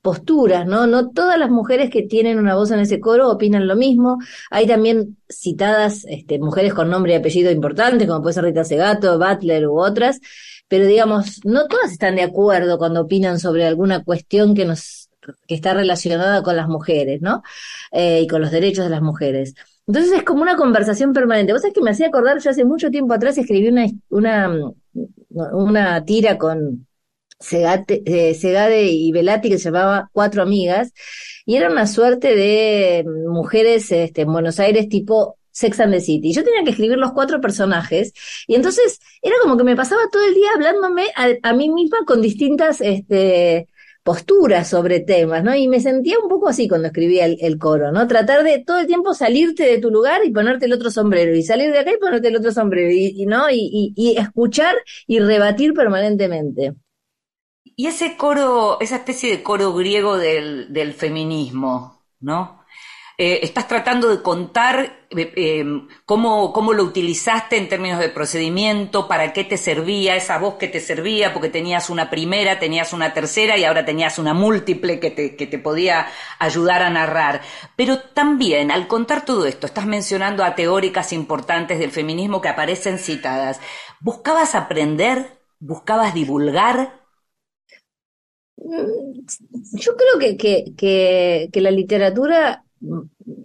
posturas, 0.00 0.66
¿no? 0.66 0.86
No 0.86 1.10
todas 1.10 1.38
las 1.38 1.50
mujeres 1.50 1.90
que 1.90 2.04
tienen 2.04 2.38
una 2.38 2.54
voz 2.54 2.70
en 2.70 2.78
ese 2.80 3.00
coro 3.00 3.30
opinan 3.30 3.68
lo 3.68 3.76
mismo. 3.76 4.16
Hay 4.50 4.66
también 4.66 5.18
citadas 5.28 6.06
este, 6.08 6.38
mujeres 6.38 6.72
con 6.72 6.88
nombre 6.88 7.12
y 7.12 7.16
apellido 7.16 7.50
importantes, 7.50 8.08
como 8.08 8.22
puede 8.22 8.32
ser 8.32 8.44
Rita 8.44 8.64
Segato, 8.64 9.18
Butler 9.18 9.68
u 9.68 9.78
otras, 9.78 10.20
pero 10.68 10.86
digamos, 10.86 11.44
no 11.44 11.68
todas 11.68 11.92
están 11.92 12.16
de 12.16 12.22
acuerdo 12.22 12.78
cuando 12.78 13.02
opinan 13.02 13.38
sobre 13.38 13.66
alguna 13.66 14.04
cuestión 14.04 14.54
que 14.54 14.64
nos 14.64 15.01
que 15.46 15.54
está 15.54 15.74
relacionada 15.74 16.42
con 16.42 16.56
las 16.56 16.68
mujeres, 16.68 17.20
¿no? 17.22 17.42
Eh, 17.92 18.22
y 18.22 18.26
con 18.26 18.40
los 18.40 18.50
derechos 18.50 18.84
de 18.84 18.90
las 18.90 19.02
mujeres. 19.02 19.54
Entonces 19.86 20.12
es 20.12 20.22
como 20.22 20.42
una 20.42 20.56
conversación 20.56 21.12
permanente. 21.12 21.52
Vos 21.52 21.62
sabés 21.62 21.74
que 21.74 21.82
me 21.82 21.90
hacía 21.90 22.08
acordar, 22.08 22.38
yo 22.38 22.50
hace 22.50 22.64
mucho 22.64 22.90
tiempo 22.90 23.14
atrás 23.14 23.38
escribí 23.38 23.68
una, 23.68 23.86
una, 24.10 24.72
una 25.52 26.04
tira 26.04 26.38
con 26.38 26.86
Segate, 27.40 28.02
eh, 28.06 28.34
Segade 28.34 28.84
y 28.84 29.10
Velati 29.12 29.48
que 29.50 29.58
se 29.58 29.64
llamaba 29.64 30.08
Cuatro 30.12 30.42
Amigas, 30.42 30.92
y 31.44 31.56
era 31.56 31.70
una 31.70 31.86
suerte 31.86 32.36
de 32.36 33.04
mujeres 33.28 33.90
este, 33.90 34.22
en 34.22 34.32
Buenos 34.32 34.60
Aires 34.60 34.88
tipo 34.88 35.36
Sex 35.50 35.80
and 35.80 35.92
the 35.92 36.00
City. 36.00 36.32
Yo 36.32 36.44
tenía 36.44 36.64
que 36.64 36.70
escribir 36.70 36.98
los 36.98 37.12
cuatro 37.12 37.40
personajes 37.40 38.12
y 38.46 38.54
entonces 38.54 39.00
era 39.20 39.34
como 39.42 39.56
que 39.56 39.64
me 39.64 39.76
pasaba 39.76 40.02
todo 40.10 40.24
el 40.24 40.34
día 40.34 40.50
hablándome 40.54 41.06
a, 41.16 41.50
a 41.50 41.52
mí 41.52 41.68
misma 41.68 41.98
con 42.06 42.22
distintas 42.22 42.80
este, 42.80 43.68
posturas 44.02 44.68
sobre 44.68 45.00
temas, 45.00 45.44
¿no? 45.44 45.54
Y 45.54 45.68
me 45.68 45.80
sentía 45.80 46.18
un 46.18 46.28
poco 46.28 46.48
así 46.48 46.68
cuando 46.68 46.88
escribía 46.88 47.26
el, 47.26 47.58
coro, 47.58 47.92
¿no? 47.92 48.06
Tratar 48.08 48.42
de 48.42 48.58
todo 48.64 48.78
el 48.80 48.86
tiempo 48.86 49.14
salirte 49.14 49.64
de 49.64 49.78
tu 49.78 49.90
lugar 49.90 50.22
y 50.24 50.32
ponerte 50.32 50.66
el 50.66 50.72
otro 50.72 50.90
sombrero, 50.90 51.34
y 51.34 51.42
salir 51.42 51.72
de 51.72 51.78
acá 51.78 51.92
y 51.92 51.98
ponerte 51.98 52.28
el 52.28 52.36
otro 52.36 52.52
sombrero, 52.52 52.90
y, 52.90 53.26
¿no? 53.26 53.46
Y, 53.50 54.14
escuchar 54.18 54.74
y 55.06 55.20
rebatir 55.20 55.72
permanentemente. 55.74 56.74
Y 57.76 57.86
ese 57.86 58.16
coro, 58.16 58.78
esa 58.80 58.96
especie 58.96 59.30
de 59.30 59.42
coro 59.42 59.72
griego 59.72 60.16
del 60.16 60.92
feminismo, 60.94 62.02
¿no? 62.20 62.61
Eh, 63.18 63.40
estás 63.42 63.68
tratando 63.68 64.08
de 64.08 64.22
contar 64.22 65.06
eh, 65.10 65.32
eh, 65.36 65.64
cómo, 66.06 66.52
cómo, 66.52 66.72
lo 66.72 66.82
utilizaste 66.84 67.58
en 67.58 67.68
términos 67.68 67.98
de 67.98 68.08
procedimiento, 68.08 69.06
para 69.06 69.32
qué 69.34 69.44
te 69.44 69.58
servía, 69.58 70.16
esa 70.16 70.38
voz 70.38 70.54
que 70.54 70.68
te 70.68 70.80
servía, 70.80 71.34
porque 71.34 71.50
tenías 71.50 71.90
una 71.90 72.08
primera, 72.08 72.58
tenías 72.58 72.92
una 72.94 73.12
tercera 73.12 73.58
y 73.58 73.64
ahora 73.64 73.84
tenías 73.84 74.18
una 74.18 74.32
múltiple 74.32 74.98
que 74.98 75.10
te, 75.10 75.36
que 75.36 75.46
te 75.46 75.58
podía 75.58 76.06
ayudar 76.38 76.82
a 76.82 76.90
narrar. 76.90 77.42
Pero 77.76 78.00
también, 78.00 78.70
al 78.70 78.88
contar 78.88 79.24
todo 79.24 79.46
esto, 79.46 79.66
estás 79.66 79.86
mencionando 79.86 80.42
a 80.42 80.54
teóricas 80.54 81.12
importantes 81.12 81.78
del 81.78 81.90
feminismo 81.90 82.40
que 82.40 82.48
aparecen 82.48 82.98
citadas. 82.98 83.60
¿Buscabas 84.00 84.54
aprender? 84.54 85.38
¿Buscabas 85.60 86.14
divulgar? 86.14 87.02
Mm, 88.56 89.20
yo 89.74 89.96
creo 89.96 90.18
que, 90.18 90.36
que, 90.36 90.74
que, 90.76 91.48
que 91.52 91.60
la 91.60 91.70
literatura 91.70 92.64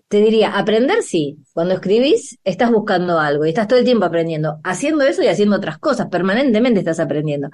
te 0.08 0.22
diría, 0.22 0.58
aprender 0.58 1.04
sí. 1.04 1.38
Cuando 1.54 1.74
escribís, 1.76 2.40
estás 2.44 2.72
buscando 2.72 3.20
algo 3.20 3.46
y 3.46 3.50
estás 3.50 3.68
todo 3.68 3.80
el 3.80 3.86
tiempo 3.86 4.06
aprendiendo. 4.06 4.60
Haciendo 4.64 5.04
eso 5.04 5.22
y 5.24 5.28
haciendo 5.28 5.58
otras 5.58 5.78
cosas, 5.78 6.08
permanentemente 6.10 6.80
estás 6.80 7.00
aprendiendo. 7.00 7.50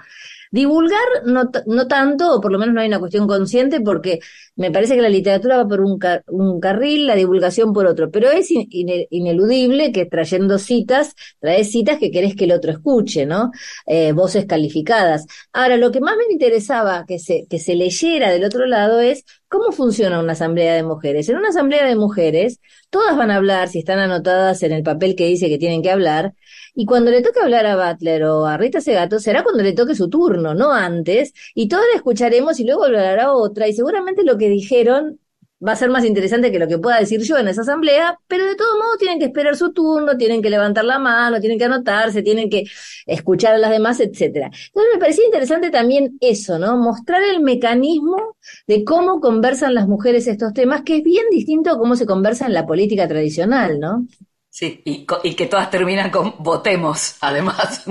Divulgar 0.52 1.00
no, 1.26 1.50
no 1.66 1.88
tanto, 1.88 2.36
o 2.36 2.42
por 2.42 2.52
lo 2.52 2.60
menos 2.60 2.76
no 2.76 2.82
hay 2.82 2.88
una 2.88 3.00
cuestión 3.00 3.28
consciente, 3.28 3.82
porque 3.82 4.20
me 4.56 4.72
parece 4.72 4.96
que 4.96 5.02
la 5.02 5.10
literatura 5.10 5.58
va 5.58 5.68
por 5.68 5.82
un, 5.82 6.00
un 6.28 6.60
carril, 6.60 7.08
la 7.08 7.16
divulgación 7.16 7.74
por 7.74 7.88
otro, 7.88 8.12
pero 8.12 8.30
es 8.30 8.50
ineludible 8.52 9.92
que 9.92 10.06
trayendo 10.06 10.60
citas, 10.60 11.16
traes 11.40 11.72
citas 11.72 11.98
que 11.98 12.12
querés 12.12 12.36
que 12.36 12.44
el 12.46 12.52
otro 12.52 12.72
escuche, 12.72 13.26
¿no? 13.26 13.52
Eh, 13.88 14.12
voces 14.12 14.46
calificadas. 14.46 15.26
Ahora, 15.54 15.78
lo 15.78 15.92
que 15.92 16.02
más 16.02 16.16
me 16.18 16.32
interesaba 16.32 17.06
que 17.08 17.18
se, 17.18 17.48
que 17.50 17.58
se 17.58 17.76
leyera 17.76 18.30
del 18.30 18.44
otro 18.44 18.68
lado 18.68 19.00
es 19.00 19.26
cómo 19.54 19.72
funciona 19.72 20.20
una 20.20 20.34
asamblea 20.34 20.74
de 20.74 20.82
mujeres. 20.82 21.30
En 21.30 21.38
una 21.38 21.50
asamblea 21.50 21.86
de 21.86 21.96
mujeres, 21.96 22.60
todas 22.90 23.16
van 23.16 23.30
a 23.30 23.36
hablar, 23.36 23.70
si 23.70 23.78
están 23.80 24.00
anotadas 24.00 24.64
en 24.64 24.72
el 24.72 24.82
papel 24.82 25.16
que 25.16 25.28
dice 25.28 25.48
que 25.48 25.60
tienen 25.60 25.84
que 25.84 25.92
hablar, 25.92 26.34
y 26.74 26.86
cuando 26.88 27.12
le 27.12 27.22
toque 27.22 27.40
hablar 27.40 27.68
a 27.68 27.76
Butler 27.76 28.24
o 28.24 28.48
a 28.48 28.58
Rita 28.58 28.82
Segato, 28.82 29.20
será 29.20 29.44
cuando 29.44 29.62
le 29.62 29.74
toque 29.74 29.94
su 29.94 30.10
turno, 30.10 30.56
no 30.56 30.74
antes, 30.74 31.34
y 31.54 31.68
todos 31.68 31.84
la 31.92 31.98
escucharemos 31.98 32.60
y 32.60 32.66
luego 32.66 32.86
hablará 32.86 33.32
otra, 33.34 33.68
y 33.68 33.74
seguramente 33.74 34.24
lo 34.24 34.40
que 34.40 34.50
dijeron 34.50 35.20
va 35.66 35.74
a 35.74 35.76
ser 35.76 35.90
más 35.90 36.04
interesante 36.04 36.52
que 36.52 36.60
lo 36.60 36.68
que 36.68 36.78
pueda 36.78 37.00
decir 37.00 37.22
yo 37.22 37.38
en 37.38 37.48
esa 37.48 37.62
asamblea, 37.62 38.20
pero 38.28 38.46
de 38.46 38.56
todo 38.56 38.78
modo 38.78 38.98
tienen 38.98 39.20
que 39.20 39.26
esperar 39.26 39.56
su 39.56 39.72
turno, 39.72 40.18
tienen 40.18 40.42
que 40.42 40.50
levantar 40.50 40.86
la 40.86 41.00
mano, 41.00 41.40
tienen 41.40 41.58
que 41.58 41.66
anotarse, 41.66 42.22
tienen 42.22 42.50
que 42.50 42.64
escuchar 43.06 43.54
a 43.56 43.58
las 43.58 43.72
demás, 43.72 44.00
etcétera. 44.00 44.48
Entonces 44.48 44.94
me 44.94 45.00
parecía 45.00 45.26
interesante 45.26 45.70
también 45.70 46.18
eso, 46.20 46.60
¿no? 46.60 46.78
Mostrar 46.78 47.24
el 47.24 47.42
mecanismo 47.42 48.38
de 48.68 48.84
cómo 48.84 49.22
conversan 49.22 49.74
las 49.74 49.88
mujeres 49.88 50.28
estos 50.28 50.54
temas, 50.54 50.82
que 50.82 50.98
es 50.98 51.04
bien 51.04 51.26
distinto 51.32 51.72
a 51.72 51.78
cómo 51.78 51.96
se 51.96 52.06
conversa 52.06 52.46
en 52.46 52.54
la 52.54 52.66
política 52.66 53.08
tradicional, 53.08 53.80
¿no? 53.80 54.06
Sí, 54.50 54.84
y, 54.86 55.34
que 55.34 55.48
todas 55.48 55.72
terminan 55.72 56.12
con 56.12 56.36
votemos, 56.38 57.16
además, 57.22 57.84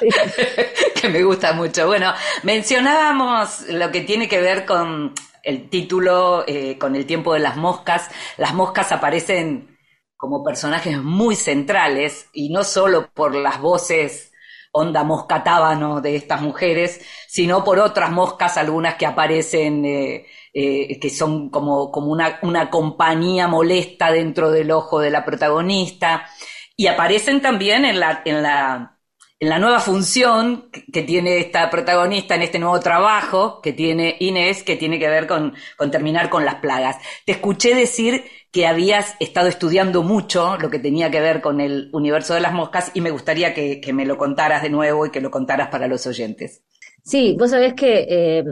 que 1.00 1.08
me 1.08 1.22
gusta 1.22 1.52
mucho. 1.52 1.86
Bueno, 1.86 2.12
mencionábamos 2.42 3.68
lo 3.68 3.92
que 3.92 4.00
tiene 4.00 4.28
que 4.28 4.40
ver 4.40 4.66
con 4.66 5.14
el 5.42 5.68
título, 5.68 6.44
eh, 6.46 6.78
con 6.78 6.96
el 6.96 7.06
tiempo 7.06 7.34
de 7.34 7.40
las 7.40 7.56
moscas. 7.56 8.10
Las 8.36 8.54
moscas 8.54 8.92
aparecen 8.92 9.78
como 10.16 10.44
personajes 10.44 11.02
muy 11.02 11.34
centrales 11.34 12.28
y 12.32 12.50
no 12.50 12.64
solo 12.64 13.10
por 13.12 13.34
las 13.34 13.60
voces 13.60 14.32
onda 14.72 15.04
moscatábano 15.04 16.00
de 16.00 16.16
estas 16.16 16.40
mujeres, 16.40 17.04
sino 17.28 17.62
por 17.62 17.78
otras 17.78 18.10
moscas, 18.10 18.56
algunas 18.56 18.94
que 18.94 19.04
aparecen, 19.04 19.84
eh, 19.84 20.26
eh, 20.54 20.98
que 20.98 21.10
son 21.10 21.50
como, 21.50 21.90
como 21.90 22.10
una, 22.10 22.38
una 22.42 22.70
compañía 22.70 23.48
molesta 23.48 24.10
dentro 24.10 24.50
del 24.50 24.70
ojo 24.70 24.98
de 24.98 25.10
la 25.10 25.24
protagonista, 25.24 26.26
y 26.74 26.86
aparecen 26.86 27.42
también 27.42 27.84
en 27.84 28.00
la, 28.00 28.22
en 28.24 28.42
la, 28.42 28.91
en 29.42 29.48
la 29.48 29.58
nueva 29.58 29.80
función 29.80 30.68
que 30.92 31.02
tiene 31.02 31.38
esta 31.38 31.68
protagonista 31.68 32.36
en 32.36 32.42
este 32.42 32.60
nuevo 32.60 32.78
trabajo 32.78 33.60
que 33.60 33.72
tiene 33.72 34.14
Inés, 34.20 34.62
que 34.62 34.76
tiene 34.76 35.00
que 35.00 35.08
ver 35.08 35.26
con, 35.26 35.52
terminar 35.90 36.30
con 36.30 36.44
las 36.44 36.54
plagas. 36.60 36.98
Te 37.26 37.32
escuché 37.32 37.74
decir 37.74 38.22
que 38.52 38.68
habías 38.68 39.16
estado 39.18 39.48
estudiando 39.48 40.04
mucho 40.04 40.56
lo 40.58 40.70
que 40.70 40.78
tenía 40.78 41.10
que 41.10 41.20
ver 41.20 41.40
con 41.40 41.60
el 41.60 41.90
universo 41.92 42.34
de 42.34 42.40
las 42.40 42.52
moscas 42.52 42.92
y 42.94 43.00
me 43.00 43.10
gustaría 43.10 43.52
que, 43.52 43.80
me 43.92 44.06
lo 44.06 44.16
contaras 44.16 44.62
de 44.62 44.70
nuevo 44.70 45.06
y 45.06 45.10
que 45.10 45.20
lo 45.20 45.32
contaras 45.32 45.70
para 45.70 45.88
los 45.88 46.06
oyentes. 46.06 46.62
Sí, 47.02 47.34
vos 47.36 47.50
sabés 47.50 47.74
que 47.74 48.06
eh, 48.08 48.44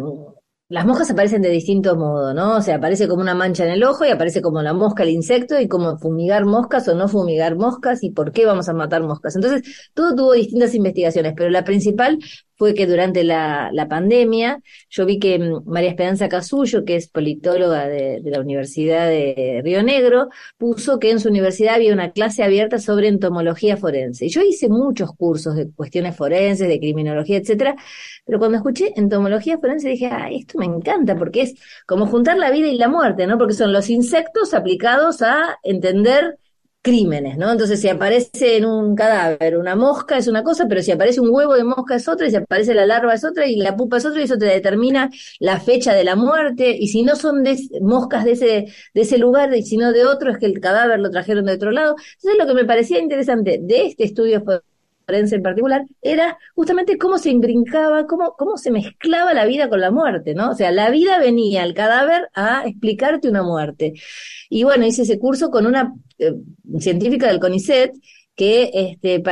las 0.70 0.86
moscas 0.86 1.10
aparecen 1.10 1.42
de 1.42 1.50
distinto 1.50 1.96
modo, 1.96 2.32
¿no? 2.32 2.56
O 2.56 2.62
sea, 2.62 2.76
aparece 2.76 3.08
como 3.08 3.22
una 3.22 3.34
mancha 3.34 3.64
en 3.64 3.72
el 3.72 3.82
ojo 3.82 4.04
y 4.04 4.10
aparece 4.10 4.40
como 4.40 4.62
la 4.62 4.72
mosca, 4.72 5.02
el 5.02 5.08
insecto, 5.10 5.58
y 5.60 5.66
como 5.66 5.98
fumigar 5.98 6.46
moscas 6.46 6.86
o 6.86 6.94
no 6.94 7.08
fumigar 7.08 7.56
moscas 7.56 8.04
y 8.04 8.10
por 8.10 8.30
qué 8.30 8.46
vamos 8.46 8.68
a 8.68 8.72
matar 8.72 9.02
moscas. 9.02 9.34
Entonces, 9.34 9.90
todo 9.94 10.14
tuvo 10.14 10.32
distintas 10.32 10.72
investigaciones, 10.76 11.34
pero 11.36 11.50
la 11.50 11.64
principal 11.64 12.20
fue 12.60 12.74
que 12.74 12.86
durante 12.86 13.24
la, 13.24 13.70
la 13.72 13.88
pandemia 13.88 14.60
yo 14.90 15.06
vi 15.06 15.18
que 15.18 15.38
mm, 15.38 15.62
María 15.64 15.88
Esperanza 15.88 16.28
Casullo, 16.28 16.84
que 16.84 16.96
es 16.96 17.08
politóloga 17.08 17.88
de, 17.88 18.20
la 18.22 18.38
Universidad 18.38 19.08
de 19.08 19.62
Río 19.64 19.82
Negro, 19.82 20.28
puso 20.58 20.98
que 20.98 21.10
en 21.10 21.20
su 21.20 21.30
universidad 21.30 21.76
había 21.76 21.94
una 21.94 22.12
clase 22.12 22.42
abierta 22.42 22.78
sobre 22.78 23.08
entomología 23.08 23.78
forense. 23.78 24.26
Y 24.26 24.28
yo 24.28 24.42
hice 24.42 24.68
muchos 24.68 25.10
cursos 25.16 25.54
de 25.56 25.70
cuestiones 25.72 26.14
forenses, 26.14 26.68
de 26.68 26.78
criminología, 26.78 27.38
etcétera, 27.38 27.76
pero 28.26 28.38
cuando 28.38 28.58
escuché 28.58 28.92
entomología 28.94 29.56
forense 29.56 29.88
dije, 29.88 30.08
ah, 30.12 30.28
esto 30.30 30.58
me 30.58 30.66
encanta, 30.66 31.16
porque 31.16 31.40
es 31.40 31.54
como 31.86 32.08
juntar 32.08 32.36
la 32.36 32.50
vida 32.50 32.68
y 32.68 32.76
la 32.76 32.88
muerte, 32.88 33.26
¿no? 33.26 33.38
Porque 33.38 33.54
son 33.54 33.72
los 33.72 33.88
insectos 33.88 34.52
aplicados 34.52 35.22
a 35.22 35.58
entender 35.62 36.36
crímenes, 36.82 37.36
¿no? 37.36 37.50
Entonces, 37.52 37.80
si 37.80 37.88
aparece 37.88 38.56
en 38.56 38.64
un 38.64 38.94
cadáver 38.94 39.58
una 39.58 39.76
mosca 39.76 40.16
es 40.16 40.28
una 40.28 40.42
cosa, 40.42 40.66
pero 40.68 40.82
si 40.82 40.90
aparece 40.92 41.20
un 41.20 41.28
huevo 41.30 41.54
de 41.54 41.64
mosca 41.64 41.94
es 41.96 42.08
otra, 42.08 42.26
y 42.26 42.30
si 42.30 42.36
aparece 42.36 42.74
la 42.74 42.86
larva 42.86 43.14
es 43.14 43.24
otra, 43.24 43.46
y 43.46 43.56
la 43.56 43.76
pupa 43.76 43.98
es 43.98 44.06
otra, 44.06 44.20
y 44.20 44.24
eso 44.24 44.38
te 44.38 44.46
determina 44.46 45.10
la 45.40 45.60
fecha 45.60 45.94
de 45.94 46.04
la 46.04 46.16
muerte, 46.16 46.76
y 46.78 46.88
si 46.88 47.02
no 47.02 47.16
son 47.16 47.42
de, 47.42 47.58
moscas 47.82 48.24
de 48.24 48.32
ese, 48.32 48.66
de 48.94 49.00
ese 49.00 49.18
lugar, 49.18 49.54
y 49.54 49.62
si 49.62 49.76
no 49.76 49.92
de 49.92 50.06
otro, 50.06 50.30
es 50.32 50.38
que 50.38 50.46
el 50.46 50.60
cadáver 50.60 51.00
lo 51.00 51.10
trajeron 51.10 51.44
de 51.46 51.52
otro 51.54 51.70
lado. 51.70 51.96
Entonces, 52.16 52.38
lo 52.38 52.46
que 52.46 52.54
me 52.54 52.64
parecía 52.64 52.98
interesante 52.98 53.58
de 53.62 53.86
este 53.86 54.04
estudio 54.04 54.42
en 55.14 55.42
particular, 55.42 55.84
era 56.02 56.38
justamente 56.54 56.98
cómo 56.98 57.18
se 57.18 57.30
imbrincaba, 57.30 58.06
cómo, 58.06 58.34
cómo 58.36 58.56
se 58.56 58.70
mezclaba 58.70 59.34
la 59.34 59.46
vida 59.46 59.68
con 59.68 59.80
la 59.80 59.90
muerte, 59.90 60.34
¿no? 60.34 60.50
O 60.50 60.54
sea, 60.54 60.70
la 60.72 60.90
vida 60.90 61.18
venía 61.18 61.62
al 61.62 61.74
cadáver 61.74 62.28
a 62.34 62.64
explicarte 62.66 63.28
una 63.28 63.42
muerte. 63.42 63.94
Y 64.48 64.64
bueno, 64.64 64.86
hice 64.86 65.02
ese 65.02 65.18
curso 65.18 65.50
con 65.50 65.66
una 65.66 65.94
eh, 66.18 66.34
científica 66.78 67.26
del 67.26 67.40
CONICET 67.40 67.92
que 68.34 68.70
este, 68.72 69.22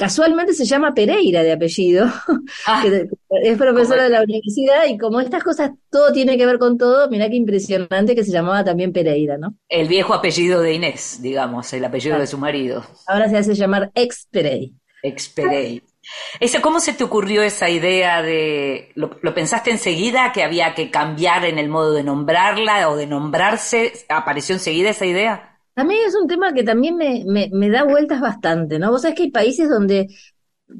casualmente 0.00 0.54
se 0.54 0.64
llama 0.64 0.94
Pereira 0.94 1.42
de 1.42 1.52
apellido, 1.52 2.06
ah. 2.66 2.82
que 2.82 3.06
es 3.42 3.58
profesora 3.58 4.04
de 4.04 4.08
la 4.08 4.22
universidad 4.22 4.86
y 4.88 4.96
como 4.96 5.20
estas 5.20 5.44
cosas 5.44 5.72
todo 5.90 6.10
tiene 6.10 6.38
que 6.38 6.46
ver 6.46 6.58
con 6.58 6.78
todo, 6.78 7.10
mira 7.10 7.28
qué 7.28 7.36
impresionante 7.36 8.14
que 8.14 8.24
se 8.24 8.32
llamaba 8.32 8.64
también 8.64 8.94
Pereira, 8.94 9.36
¿no? 9.36 9.54
El 9.68 9.88
viejo 9.88 10.14
apellido 10.14 10.62
de 10.62 10.72
Inés, 10.72 11.18
digamos, 11.20 11.70
el 11.74 11.84
apellido 11.84 12.18
de 12.18 12.26
su 12.26 12.38
marido. 12.38 12.82
Ahora 13.06 13.28
se 13.28 13.36
hace 13.36 13.54
llamar 13.54 13.90
ex 13.94 14.26
Pereira. 14.30 14.74
Experei. 15.02 15.82
¿Cómo 16.62 16.80
se 16.80 16.92
te 16.92 17.04
ocurrió 17.04 17.42
esa 17.42 17.68
idea 17.68 18.22
de, 18.22 18.90
lo, 18.94 19.34
pensaste 19.34 19.70
enseguida 19.70 20.32
que 20.32 20.42
había 20.42 20.74
que 20.74 20.90
cambiar 20.90 21.44
en 21.44 21.58
el 21.58 21.68
modo 21.68 21.92
de 21.92 22.02
nombrarla 22.02 22.88
o 22.88 22.96
de 22.96 23.06
nombrarse? 23.06 23.92
¿Apareció 24.08 24.54
enseguida 24.54 24.90
esa 24.90 25.06
idea? 25.06 25.58
A 25.76 25.82
es 25.82 26.14
un 26.20 26.26
tema 26.28 26.52
que 26.52 26.62
también 26.62 26.96
me, 26.96 27.24
me, 27.26 27.70
da 27.70 27.84
vueltas 27.84 28.20
bastante, 28.20 28.78
¿no? 28.78 28.90
Vos 28.90 29.02
sabés 29.02 29.16
que 29.16 29.22
hay 29.24 29.30
países 29.30 29.68
donde, 29.68 30.08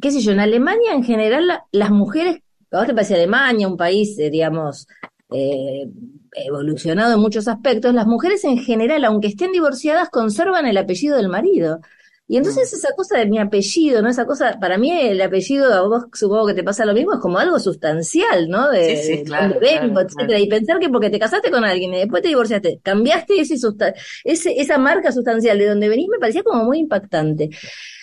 qué 0.00 0.10
sé 0.10 0.20
yo, 0.20 0.32
en 0.32 0.40
Alemania 0.40 0.92
en 0.92 1.04
general 1.04 1.62
las 1.72 1.90
mujeres, 1.90 2.42
a 2.70 2.84
te 2.84 2.94
parece 2.94 3.14
Alemania, 3.14 3.68
un 3.68 3.76
país, 3.76 4.18
eh, 4.18 4.30
digamos, 4.30 4.88
eh, 5.32 5.88
evolucionado 6.32 7.14
en 7.14 7.20
muchos 7.20 7.48
aspectos, 7.48 7.94
las 7.94 8.06
mujeres 8.06 8.44
en 8.44 8.58
general, 8.58 9.04
aunque 9.04 9.28
estén 9.28 9.52
divorciadas, 9.52 10.10
conservan 10.10 10.66
el 10.66 10.76
apellido 10.76 11.16
del 11.16 11.28
marido. 11.28 11.80
Y 12.30 12.36
entonces 12.36 12.72
mm. 12.72 12.76
esa 12.76 12.94
cosa 12.94 13.18
de 13.18 13.26
mi 13.26 13.40
apellido, 13.40 14.02
¿no? 14.02 14.08
Esa 14.08 14.24
cosa, 14.24 14.56
para 14.60 14.78
mí 14.78 14.92
el 14.92 15.20
apellido, 15.20 15.74
a 15.74 15.82
vos 15.82 16.04
supongo 16.12 16.46
que 16.46 16.54
te 16.54 16.62
pasa 16.62 16.84
lo 16.84 16.94
mismo, 16.94 17.14
es 17.14 17.18
como 17.18 17.40
algo 17.40 17.58
sustancial, 17.58 18.48
¿no? 18.48 18.70
De, 18.70 18.96
sí, 18.98 19.16
sí, 19.16 19.24
claro, 19.24 19.58
etcétera. 19.60 20.38
Y 20.38 20.48
pensar 20.48 20.78
que 20.78 20.88
porque 20.88 21.10
te 21.10 21.18
casaste 21.18 21.50
con 21.50 21.64
alguien 21.64 21.92
y 21.92 21.98
después 21.98 22.22
te 22.22 22.28
divorciaste, 22.28 22.78
cambiaste 22.84 23.40
ese, 23.40 23.56
ese 24.22 24.60
esa 24.60 24.78
marca 24.78 25.10
sustancial 25.10 25.58
de 25.58 25.66
donde 25.66 25.88
venís, 25.88 26.06
me 26.08 26.20
parecía 26.20 26.44
como 26.44 26.62
muy 26.62 26.78
impactante. 26.78 27.50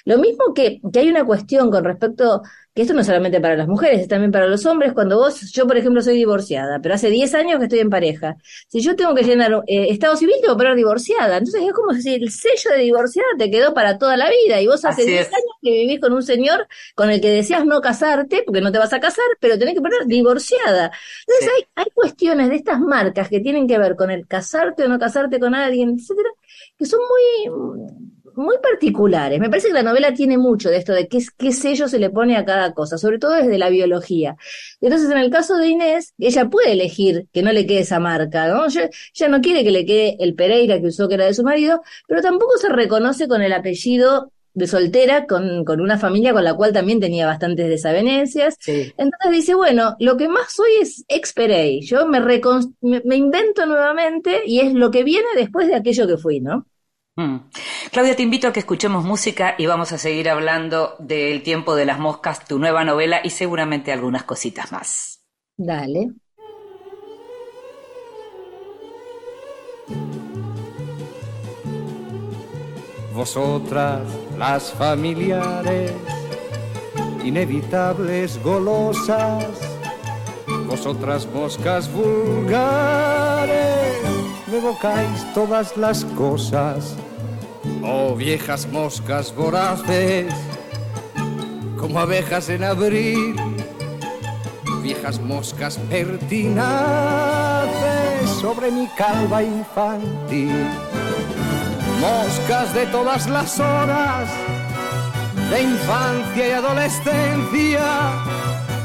Lo 0.03 0.17
mismo 0.17 0.53
que, 0.53 0.81
que 0.91 0.99
hay 0.99 1.09
una 1.09 1.25
cuestión 1.25 1.71
con 1.71 1.85
respecto 1.85 2.41
que 2.77 2.83
esto 2.83 2.93
no 2.93 3.01
es 3.01 3.07
solamente 3.07 3.41
para 3.41 3.55
las 3.55 3.67
mujeres, 3.67 4.01
es 4.01 4.07
también 4.07 4.31
para 4.31 4.45
los 4.45 4.63
hombres. 4.67 4.93
Cuando 4.93 5.17
vos, 5.17 5.51
yo 5.51 5.65
por 5.65 5.77
ejemplo 5.77 5.99
soy 6.03 6.15
divorciada, 6.15 6.79
pero 6.79 6.93
hace 6.93 7.09
10 7.09 7.33
años 7.33 7.57
que 7.57 7.63
estoy 7.63 7.79
en 7.79 7.89
pareja. 7.89 8.37
Si 8.67 8.81
yo 8.81 8.95
tengo 8.95 9.15
que 9.15 9.23
llenar 9.23 9.63
eh, 9.65 9.87
estado 9.89 10.15
civil, 10.15 10.35
tengo 10.39 10.53
que 10.53 10.59
poner 10.59 10.75
divorciada. 10.75 11.37
Entonces 11.37 11.63
es 11.65 11.73
como 11.73 11.91
si 11.95 12.13
el 12.13 12.29
sello 12.29 12.69
de 12.75 12.83
divorciada 12.83 13.29
te 13.35 13.49
quedó 13.49 13.73
para 13.73 13.97
toda 13.97 14.15
la 14.15 14.29
vida. 14.29 14.61
Y 14.61 14.67
vos 14.67 14.85
hace 14.85 15.05
10 15.05 15.25
años 15.25 15.55
que 15.59 15.71
vivís 15.71 15.99
con 15.99 16.13
un 16.13 16.21
señor 16.21 16.67
con 16.93 17.09
el 17.09 17.19
que 17.19 17.31
deseas 17.31 17.65
no 17.65 17.81
casarte, 17.81 18.43
porque 18.45 18.61
no 18.61 18.71
te 18.71 18.77
vas 18.77 18.93
a 18.93 18.99
casar, 18.99 19.25
pero 19.39 19.57
tenés 19.57 19.73
que 19.73 19.81
poner 19.81 20.05
divorciada. 20.05 20.91
Entonces 21.25 21.49
hay, 21.57 21.83
hay 21.83 21.91
cuestiones 21.95 22.49
de 22.49 22.57
estas 22.57 22.79
marcas 22.79 23.27
que 23.27 23.39
tienen 23.39 23.67
que 23.67 23.79
ver 23.79 23.95
con 23.95 24.11
el 24.11 24.27
casarte 24.27 24.83
o 24.83 24.87
no 24.87 24.99
casarte 24.99 25.39
con 25.39 25.55
alguien, 25.55 25.95
etcétera, 25.97 26.29
que 26.77 26.85
son 26.85 26.99
muy 26.99 27.97
muy 28.37 28.57
particulares. 28.59 29.39
Me 29.39 29.49
parece 29.49 29.69
que 29.69 29.73
la 29.73 29.83
novela 29.83 30.13
tiene 30.13 30.37
mucho 30.37 30.69
de 30.69 30.77
esto, 30.77 30.93
de 30.93 31.07
qué, 31.07 31.19
qué 31.37 31.51
sello 31.51 31.87
se 31.87 31.99
le 31.99 32.09
pone 32.09 32.37
a 32.37 32.45
cada 32.45 32.73
cosa, 32.73 32.97
sobre 32.97 33.17
todo 33.19 33.33
desde 33.33 33.57
la 33.57 33.69
biología. 33.69 34.37
Entonces, 34.79 35.09
en 35.09 35.17
el 35.17 35.31
caso 35.31 35.57
de 35.57 35.67
Inés, 35.67 36.13
ella 36.19 36.49
puede 36.49 36.71
elegir 36.71 37.27
que 37.33 37.41
no 37.41 37.51
le 37.51 37.65
quede 37.65 37.79
esa 37.79 37.99
marca, 37.99 38.47
¿no? 38.47 38.67
Ella, 38.67 39.27
no 39.27 39.41
quiere 39.41 39.63
que 39.63 39.71
le 39.71 39.85
quede 39.85 40.17
el 40.19 40.35
Pereira 40.35 40.79
que 40.79 40.87
usó 40.87 41.07
que 41.07 41.15
era 41.15 41.25
de 41.25 41.33
su 41.33 41.43
marido, 41.43 41.81
pero 42.07 42.21
tampoco 42.21 42.57
se 42.57 42.69
reconoce 42.69 43.27
con 43.27 43.41
el 43.41 43.53
apellido 43.53 44.31
de 44.53 44.67
soltera, 44.67 45.25
con, 45.27 45.65
con 45.65 45.81
una 45.81 45.97
familia 45.97 46.33
con 46.33 46.43
la 46.43 46.55
cual 46.55 46.73
también 46.73 46.99
tenía 46.99 47.25
bastantes 47.27 47.67
desavenencias. 47.69 48.57
Entonces 48.65 49.31
dice, 49.31 49.55
bueno, 49.55 49.95
lo 49.99 50.17
que 50.17 50.27
más 50.29 50.53
soy 50.53 50.71
es 50.81 51.05
ex 51.07 51.33
Perey. 51.33 51.81
Yo 51.81 52.07
me, 52.07 52.19
me, 52.19 53.01
me 53.03 53.15
invento 53.15 53.65
nuevamente 53.65 54.41
y 54.45 54.59
es 54.59 54.73
lo 54.73 54.89
que 54.91 55.03
viene 55.03 55.27
después 55.35 55.67
de 55.67 55.75
aquello 55.75 56.07
que 56.07 56.17
fui, 56.17 56.39
¿no? 56.39 56.65
Mm. 57.17 57.49
Claudia, 57.91 58.15
te 58.15 58.21
invito 58.21 58.47
a 58.47 58.53
que 58.53 58.59
escuchemos 58.59 59.03
música 59.03 59.55
y 59.57 59.65
vamos 59.65 59.91
a 59.91 59.97
seguir 59.97 60.29
hablando 60.29 60.95
del 60.99 61.41
tiempo 61.41 61.75
de 61.75 61.85
las 61.85 61.97
moscas, 61.97 62.45
tu 62.45 62.59
nueva 62.59 62.83
novela 62.83 63.21
y 63.23 63.31
seguramente 63.31 63.91
algunas 63.91 64.23
cositas 64.23 64.71
más. 64.71 65.23
Dale. 65.57 66.11
Vosotras, 73.15 74.03
las 74.37 74.71
familiares, 74.73 75.91
inevitables 77.23 78.39
golosas, 78.43 79.43
vosotras 80.67 81.25
moscas 81.33 81.91
vulgares, 81.91 83.57
me 84.51 84.57
evocáis 84.57 85.33
todas 85.33 85.75
las 85.77 86.05
cosas 86.05 86.95
Oh 87.83 88.15
viejas 88.15 88.67
moscas 88.67 89.33
voraces, 89.33 90.33
como 91.77 91.99
abejas 91.99 92.49
en 92.49 92.63
abril, 92.63 93.35
viejas 94.81 95.19
moscas 95.19 95.77
pertinaces 95.89 96.57
sobre 98.41 98.71
mi 98.71 98.87
calva 98.97 99.43
infantil. 99.43 100.67
Moscas 102.01 102.73
de 102.73 102.85
todas 102.87 103.27
las 103.27 103.59
horas, 103.59 104.29
de 105.49 105.61
infancia 105.63 106.47
y 106.47 106.51
adolescencia, 106.51 107.83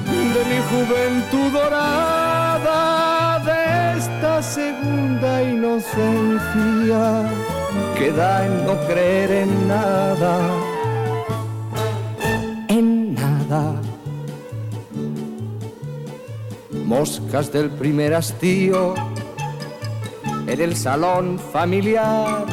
de 0.07 0.45
mi 0.51 0.61
juventud 0.71 1.53
dorada, 1.53 3.39
de 3.41 3.99
esta 3.99 4.43
segunda 4.43 5.43
inocencia 5.43 7.29
queda 7.99 8.47
en 8.47 8.67
no 8.67 8.75
creer 8.87 9.31
en 9.31 9.69
nada, 9.69 10.39
en 12.69 13.15
nada. 13.15 13.75
Moscas 16.85 17.53
del 17.53 17.71
primer 17.71 18.15
hastío 18.15 18.95
en 20.47 20.61
el 20.61 20.77
salón 20.77 21.39
familiar, 21.39 22.45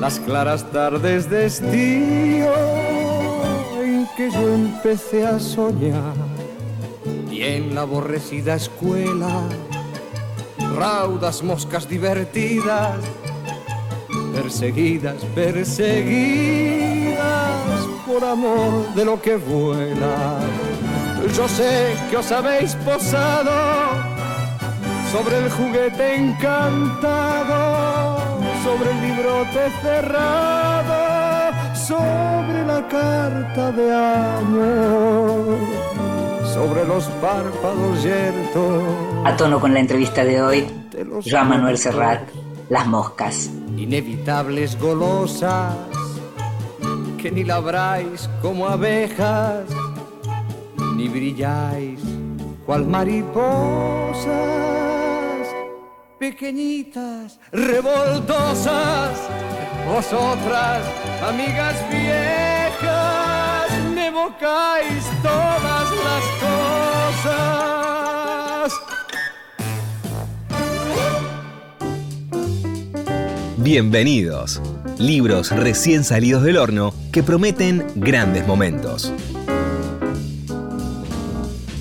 las 0.00 0.18
claras 0.20 0.70
tardes 0.72 1.30
de 1.30 1.46
estío 1.46 2.52
en 3.82 4.08
que 4.16 4.30
yo 4.30 4.54
empecé 4.54 5.26
a 5.26 5.38
soñar. 5.38 6.14
Y 7.30 7.42
en 7.42 7.74
la 7.74 7.82
aborrecida 7.82 8.54
escuela 8.56 9.42
raudas 10.74 11.42
moscas 11.42 11.88
divertidas, 11.88 12.96
perseguidas, 14.42 15.24
perseguidas 15.34 17.18
por 18.06 18.24
amor 18.24 18.94
de 18.94 19.04
lo 19.04 19.20
que 19.20 19.36
vuela. 19.36 20.38
Yo 21.36 21.48
sé 21.48 21.96
que 22.10 22.16
os 22.16 22.30
habéis 22.32 22.74
posado 22.76 23.50
sobre 25.12 25.38
el 25.38 25.50
juguete 25.50 26.14
encantado, 26.16 27.56
sobre 28.64 28.92
el 28.92 29.00
librote 29.00 29.70
cerrado, 29.82 31.52
sobre 31.74 32.64
la 32.64 32.86
carta 32.88 33.72
de 33.72 33.92
amor, 33.94 35.58
sobre 36.54 36.84
los 36.86 37.04
párpados 37.20 38.02
yertos 38.02 38.84
a 39.24 39.36
tono 39.36 39.58
con 39.60 39.74
la 39.74 39.80
entrevista 39.80 40.24
de 40.24 40.40
hoy, 40.40 40.66
Joan 41.28 41.48
Manuel 41.48 41.76
Serrat, 41.76 42.22
Las 42.68 42.86
Moscas. 42.86 43.50
Inevitables 43.78 44.78
golosas, 44.78 45.76
que 47.16 47.30
ni 47.30 47.44
labráis 47.44 48.28
como 48.42 48.66
abejas, 48.66 49.66
ni 50.96 51.08
brilláis 51.08 52.00
cual 52.68 52.84
mariposas, 52.84 54.26
pequeñitas, 56.18 57.40
revoltosas, 57.50 59.16
vosotras, 59.86 60.82
amigas 61.26 61.76
viejas, 61.90 63.70
me 63.94 64.08
evocáis 64.08 65.04
todas 65.22 65.90
las 66.04 66.24
cosas. 66.42 66.97
Bienvenidos. 73.70 74.62
Libros 74.98 75.50
recién 75.50 76.02
salidos 76.02 76.42
del 76.42 76.56
horno 76.56 76.94
que 77.12 77.22
prometen 77.22 77.84
grandes 77.96 78.46
momentos. 78.46 79.12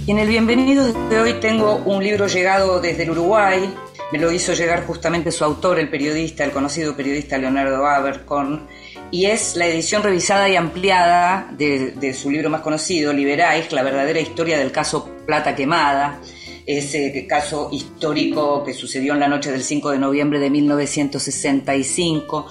En 0.06 0.20
el 0.20 0.28
bienvenido 0.28 0.92
de 0.92 1.18
hoy 1.18 1.36
tengo 1.40 1.78
un 1.86 2.04
libro 2.04 2.28
llegado 2.28 2.82
desde 2.82 3.04
el 3.04 3.12
Uruguay. 3.12 3.74
Me 4.12 4.20
lo 4.20 4.34
hizo 4.34 4.52
llegar 4.52 4.86
justamente 4.86 5.32
su 5.32 5.46
autor, 5.46 5.80
el 5.80 5.90
periodista, 5.90 6.44
el 6.44 6.52
conocido 6.52 6.94
periodista 6.94 7.38
Leonardo 7.38 7.88
Abercorn. 7.88 8.68
Y 9.10 9.28
es 9.28 9.56
la 9.56 9.68
edición 9.68 10.04
revisada 10.04 10.50
y 10.50 10.58
ampliada 10.58 11.48
de, 11.58 11.92
de 11.92 12.14
su 12.14 12.30
libro 12.30 12.50
más 12.50 12.60
conocido, 12.60 13.14
Liberáis, 13.14 13.72
la 13.72 13.84
verdadera 13.84 14.20
historia 14.20 14.58
del 14.58 14.74
caso 14.74 15.10
Plata 15.26 15.56
Quemada 15.56 16.20
ese 16.68 17.26
caso 17.26 17.70
histórico 17.72 18.64
que 18.64 18.74
sucedió 18.74 19.14
en 19.14 19.22
la 19.22 19.30
noche 19.30 19.52
del 19.52 19.64
5 19.64 19.92
de 19.92 20.00
noviembre 20.00 20.40
de 20.40 20.50
1965, 20.50 22.46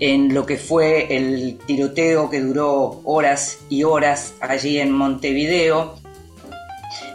en 0.00 0.34
lo 0.34 0.44
que 0.44 0.56
fue 0.56 1.16
el 1.16 1.56
tiroteo 1.66 2.28
que 2.28 2.40
duró 2.40 3.00
horas 3.04 3.60
y 3.68 3.84
horas 3.84 4.34
allí 4.40 4.80
en 4.80 4.90
Montevideo 4.90 5.94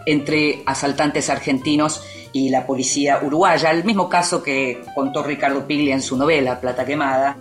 entre 0.05 0.63
asaltantes 0.65 1.29
argentinos 1.29 2.01
y 2.31 2.49
la 2.49 2.65
policía 2.65 3.19
uruguaya, 3.21 3.71
el 3.71 3.83
mismo 3.83 4.07
caso 4.07 4.41
que 4.41 4.81
contó 4.93 5.23
Ricardo 5.23 5.67
Piglia 5.67 5.93
en 5.93 6.01
su 6.01 6.17
novela 6.17 6.59
Plata 6.61 6.85
Quemada 6.85 7.37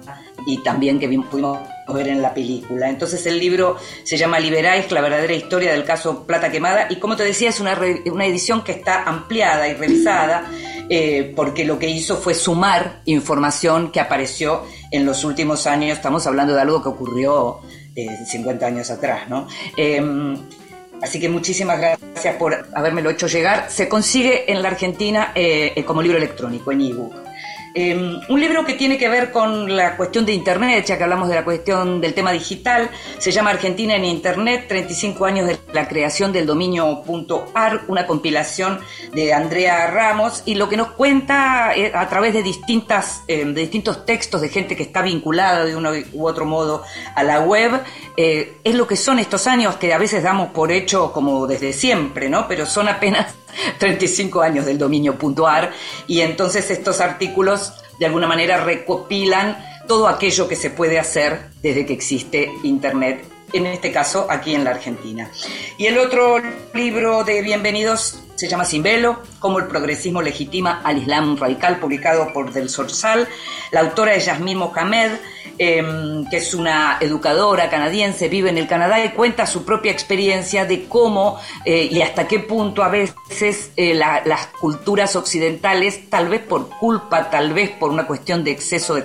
y 0.47 0.59
también 0.63 0.99
que 0.99 1.09
pudimos 1.09 1.59
ver 1.93 2.09
en 2.09 2.23
la 2.23 2.33
película. 2.33 2.89
Entonces 2.89 3.27
el 3.27 3.39
libro 3.39 3.77
se 4.05 4.17
llama 4.17 4.41
Liberáis, 4.41 4.91
la 4.91 5.01
verdadera 5.01 5.35
historia 5.35 5.73
del 5.73 5.85
caso 5.85 6.27
Plata 6.27 6.51
Quemada 6.51 6.87
y 6.91 6.97
como 6.97 7.17
te 7.17 7.25
decía 7.25 7.51
es 7.51 7.61
una, 7.61 7.79
una 8.07 8.27
edición 8.27 8.65
que 8.65 8.73
está 8.73 9.03
ampliada 9.03 9.69
y 9.69 9.75
revisada 9.75 10.51
eh, 10.89 11.33
porque 11.35 11.65
lo 11.65 11.79
que 11.79 11.89
hizo 11.89 12.17
fue 12.17 12.35
sumar 12.35 13.01
información 13.07 13.91
que 13.91 14.01
apareció 14.01 14.63
en 14.91 15.07
los 15.07 15.25
últimos 15.25 15.67
años, 15.67 15.97
estamos 15.97 16.27
hablando 16.27 16.55
de 16.55 16.61
algo 16.61 16.83
que 16.83 16.89
ocurrió 16.89 17.61
eh, 17.97 18.09
50 18.27 18.67
años 18.67 18.91
atrás, 18.91 19.29
¿no? 19.29 19.47
Em, 19.77 20.37
Así 21.03 21.21
que 21.21 21.29
muchísimas 21.29 21.79
gracias 21.79 22.37
por 22.37 22.67
habérmelo 22.75 23.11
hecho 23.11 23.27
llegar. 23.27 23.67
Se 23.69 23.91
consigue 23.91 24.51
en 24.51 24.63
la 24.63 24.69
Argentina 24.69 25.33
eh, 25.35 25.85
como 25.87 26.01
libro 26.01 26.17
electrónico, 26.17 26.73
en 26.73 26.81
ebook. 26.81 27.24
Eh, 27.75 28.21
un 28.29 28.41
libro 28.41 28.65
que 28.65 28.75
tiene 28.75 28.97
que 28.97 29.09
ver 29.09 29.33
con 29.33 29.77
la 29.77 29.97
cuestión 29.97 30.25
de 30.25 30.33
Internet, 30.33 30.87
ya 30.87 30.97
que 30.97 31.03
hablamos 31.03 31.29
de 31.29 31.35
la 31.35 31.45
cuestión 31.45 32.01
del 32.01 32.15
tema 32.15 32.31
digital, 32.31 32.89
se 33.19 33.33
llama 33.33 33.51
Argentina 33.51 33.97
en 33.97 34.05
Internet, 34.05 34.67
35 34.69 35.25
años 35.25 35.49
de 35.49 35.59
la 35.73 35.89
creación 35.89 36.33
del 36.33 36.47
dominio.ar, 36.47 37.83
una 37.89 38.07
compilación 38.07 38.79
de 39.13 39.33
Andrea 39.33 39.91
Ramos, 39.91 40.43
y 40.47 40.55
lo 40.55 40.69
que 40.69 40.77
nos 40.77 40.93
cuenta 40.93 41.75
eh, 41.75 41.91
a 41.95 42.09
través 42.09 42.33
de, 42.33 42.45
distintas, 42.45 43.27
de 43.27 43.45
distintos 43.53 44.07
textos 44.07 44.41
de 44.41 44.49
gente 44.49 44.77
que 44.77 44.85
está 44.85 45.03
vinculada 45.03 45.65
de 45.65 45.75
uno 45.75 45.91
u 46.13 46.27
otro 46.29 46.45
modo 46.45 46.83
a 47.17 47.25
la 47.25 47.41
web, 47.41 47.81
eh, 48.17 48.59
es 48.63 48.75
lo 48.77 48.87
que 48.87 48.97
son 48.97 49.19
estos 49.19 49.49
años 49.49 49.77
que 49.77 49.93
a 49.93 49.99
veces 49.99 50.23
damos 50.23 50.51
por 50.51 50.71
hecho 50.71 51.13
como 51.13 51.49
desde 51.49 51.73
siempre, 51.73 52.29
¿no? 52.29 52.47
Pero 52.47 52.67
son 52.67 52.89
apenas 52.89 53.35
35 53.79 54.43
años 54.43 54.67
del 54.67 54.79
dominio.ar 54.79 55.73
y 56.07 56.21
entonces 56.21 56.71
estos 56.71 57.01
artículos 57.01 57.73
de 57.99 58.07
alguna 58.07 58.27
manera 58.27 58.65
recopilan 58.65 59.59
todo 59.87 60.09
aquello 60.09 60.49
que 60.49 60.57
se 60.57 60.71
puede 60.71 60.99
hacer 60.99 61.51
desde 61.63 61.87
que 61.87 61.93
existe 61.93 62.51
Internet, 62.63 63.25
en 63.55 63.67
este 63.67 63.93
caso 63.93 64.27
aquí 64.29 64.55
en 64.55 64.65
la 64.65 64.71
Argentina. 64.71 65.31
Y 65.79 65.87
el 65.87 65.99
otro 65.99 66.39
libro 66.75 67.25
de 67.25 67.41
Bienvenidos 67.41 68.21
se 68.35 68.49
llama 68.49 68.65
Sin 68.65 68.83
Velo, 68.83 69.21
cómo 69.39 69.61
el 69.61 69.67
progresismo 69.67 70.21
legitima 70.21 70.81
al 70.83 70.99
Islam 70.99 71.37
radical, 71.37 71.79
publicado 71.79 72.33
por 72.33 72.53
Del 72.53 72.69
Sorsal. 72.69 73.29
La 73.71 73.81
autora 73.81 74.15
es 74.15 74.27
Yasmín 74.27 74.59
Mohamed, 74.59 75.13
eh, 75.57 75.85
que 76.31 76.37
es 76.39 76.53
una 76.53 76.99
educadora 77.01 77.71
canadiense, 77.71 78.29
vive 78.29 78.51
en 78.51 78.59
el 78.59 78.67
Canadá 78.67 79.05
y 79.05 79.11
cuenta 79.11 79.47
su 79.47 79.65
propia 79.65 79.93
experiencia 79.93 80.65
de 80.65 80.87
cómo 80.89 81.39
eh, 81.65 81.89
y 81.91 82.03
hasta 82.03 82.27
qué 82.27 82.41
punto 82.41 82.83
a 82.83 82.89
veces 82.89 83.71
eh, 83.77 83.95
la, 83.95 84.23
las 84.25 84.47
culturas 84.47 85.15
occidentales, 85.15 86.11
tal 86.11 86.29
vez 86.29 86.43
por 86.43 86.69
culpa, 86.69 87.31
tal 87.31 87.53
vez 87.53 87.71
por 87.71 87.91
una 87.91 88.07
cuestión 88.07 88.43
de 88.43 88.51
exceso 88.51 88.95
de 88.95 89.05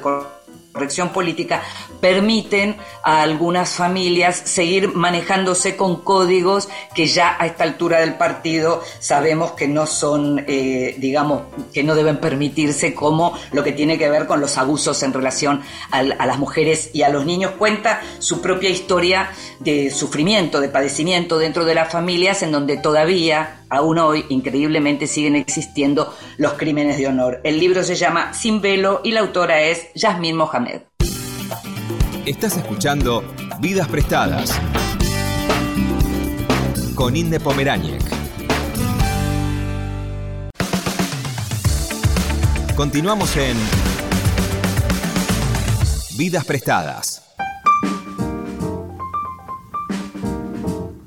corrección 0.80 1.10
política, 1.10 1.62
permiten 2.00 2.78
a 3.04 3.22
algunas 3.22 3.72
familias 3.72 4.42
seguir 4.46 4.96
manejándose 4.96 5.76
con 5.76 5.98
códigos 6.04 6.70
que 6.96 7.06
ya 7.06 7.36
a 7.38 7.46
esta 7.48 7.66
altura 7.66 8.00
del 8.00 8.14
partido 8.14 8.82
sabemos 9.00 9.52
que 9.52 9.68
no 9.68 9.86
son, 9.86 10.46
eh, 10.48 10.96
digamos, 10.98 11.42
que 11.74 11.84
no 11.84 11.96
deben 11.96 12.22
permitirse 12.22 12.94
como 12.94 13.38
lo 13.52 13.62
que 13.62 13.74
tiene 13.74 13.98
que 13.98 14.10
ver 14.10 14.26
con 14.26 14.40
los 14.40 14.58
abusos 14.58 15.04
en 15.04 15.12
relación 15.12 15.62
a, 15.92 16.00
a, 16.00 16.26
las 16.26 16.40
mujeres 16.40 16.92
y 16.94 17.02
a 17.02 17.10
los 17.10 17.26
niños. 17.26 17.52
Cuenta 17.58 18.00
su 18.20 18.40
propia 18.40 18.70
historia 18.70 19.32
de 19.60 19.92
sufrimiento, 19.92 20.62
de 20.62 20.70
padecimiento 20.70 21.38
dentro 21.38 21.66
de 21.66 21.76
las 21.76 21.92
familias 21.92 22.42
en 22.42 22.54
donde 22.54 22.78
todavía, 22.78 23.59
aún 23.70 24.00
hoy, 24.00 24.26
increíblemente 24.30 25.08
siguen 25.08 25.36
existiendo 25.36 26.14
los 26.38 26.54
crímenes 26.54 26.98
de 26.98 27.08
honor. 27.08 27.42
El 27.44 27.60
libro 27.60 27.84
se 27.84 27.96
llama 27.96 28.34
Sin 28.34 28.62
velo 28.62 29.02
y 29.04 29.12
la 29.12 29.22
autora 29.22 29.62
es 29.62 29.88
Yasmín 29.96 30.36
Mohamed. 30.36 30.82
Estás 32.26 32.58
escuchando 32.58 33.24
Vidas 33.60 33.88
Prestadas 33.88 34.60
con 36.96 37.16
Inde 37.16 37.40
Pomeráñez. 37.40 38.04
Continuamos 42.76 43.36
en 43.38 43.58
Vidas 46.18 46.46
Prestadas. 46.46 47.19